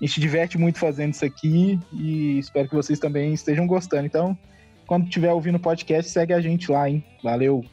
A 0.00 0.04
gente 0.04 0.20
diverte 0.20 0.58
muito 0.58 0.78
fazendo 0.78 1.14
isso 1.14 1.24
aqui 1.24 1.78
e 1.92 2.38
espero 2.38 2.68
que 2.68 2.74
vocês 2.74 2.98
também 2.98 3.32
estejam 3.32 3.66
gostando. 3.66 4.04
Então, 4.04 4.36
quando 4.86 5.04
estiver 5.04 5.32
ouvindo 5.32 5.56
o 5.56 5.60
podcast, 5.60 6.10
segue 6.10 6.34
a 6.34 6.40
gente 6.40 6.70
lá, 6.70 6.90
hein? 6.90 7.04
Valeu! 7.22 7.64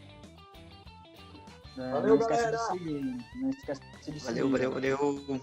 Valeu, 1.75 2.17
galera! 2.17 2.57
Seguir, 4.01 4.19
valeu, 4.19 4.49
valeu, 4.49 4.73
valeu! 4.73 5.41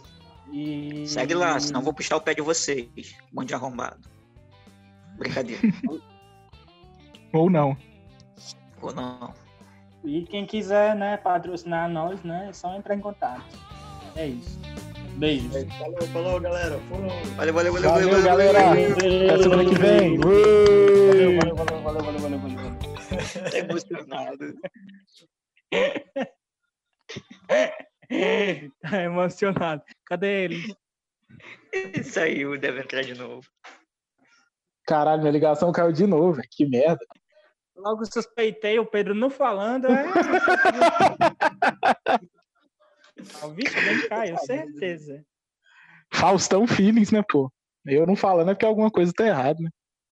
E... 0.53 1.05
Segue 1.07 1.35
lá, 1.35 1.59
senão 1.59 1.83
vou 1.83 1.93
puxar 1.93 2.17
o 2.17 2.21
pé 2.21 2.35
de 2.35 2.43
vocês. 2.43 3.17
Monte 3.33 3.49
de 3.49 3.55
arrombado. 3.55 4.09
Brincadeira. 5.17 5.63
Ou 7.33 7.51
não. 7.51 7.77
Ou 8.81 8.95
não. 8.95 9.35
E 10.05 10.23
quem 10.25 10.47
quiser, 10.47 10.95
né, 10.95 11.17
patrocinar 11.17 11.89
nós, 11.89 12.23
né, 12.23 12.47
é 12.49 12.53
só 12.53 12.77
entrar 12.77 12.95
em 12.95 13.01
contato. 13.01 13.45
É 14.15 14.29
isso. 14.29 14.61
Beijos. 15.17 15.53
Falou, 15.79 16.03
falou, 16.13 16.41
galera. 16.41 16.79
Falou. 16.89 17.11
Valeu, 17.37 17.55
valeu, 17.55 17.73
valeu, 17.73 17.91
valeu, 17.91 18.11
valeu, 18.11 18.25
galera. 18.25 18.73
Até 18.73 19.43
semana 19.43 19.65
que 19.65 19.75
vem. 19.75 20.19
Valeu, 20.19 21.39
valeu, 21.39 21.57
valeu, 21.57 21.83
valeu, 21.83 22.03
valeu, 22.03 22.21
valeu, 22.21 22.39
valeu. 22.39 22.57
Emocionado. 23.55 24.55
tá 28.81 29.03
emocionado. 29.03 29.83
Cadê 30.05 30.45
ele? 30.45 30.77
Ele 31.73 32.05
saiu, 32.05 32.59
deve 32.59 32.81
entrar 32.81 33.03
de 33.03 33.15
novo. 33.15 33.47
Caralho, 34.87 35.21
minha 35.21 35.33
ligação 35.33 35.73
caiu 35.73 35.93
de 35.93 36.07
novo, 36.07 36.41
que 36.51 36.65
merda. 36.67 37.05
Logo 37.77 38.05
suspeitei 38.07 38.79
o 38.79 38.87
Pedro 38.87 39.15
não 39.15 39.29
falando. 39.29 39.87
É... 39.87 40.07
o 43.45 43.49
bicho 43.51 43.77
nem 43.77 44.09
caiu, 44.09 44.39
certeza. 44.39 45.25
Faustão 46.13 46.67
Feelings, 46.67 47.11
né, 47.11 47.23
pô? 47.29 47.53
Eu 47.85 48.07
não 48.07 48.17
falando 48.17 48.51
é 48.51 48.55
porque 48.55 48.65
alguma 48.65 48.91
coisa 48.91 49.13
tá 49.13 49.27
errada, 49.27 49.61
né? 49.61 49.71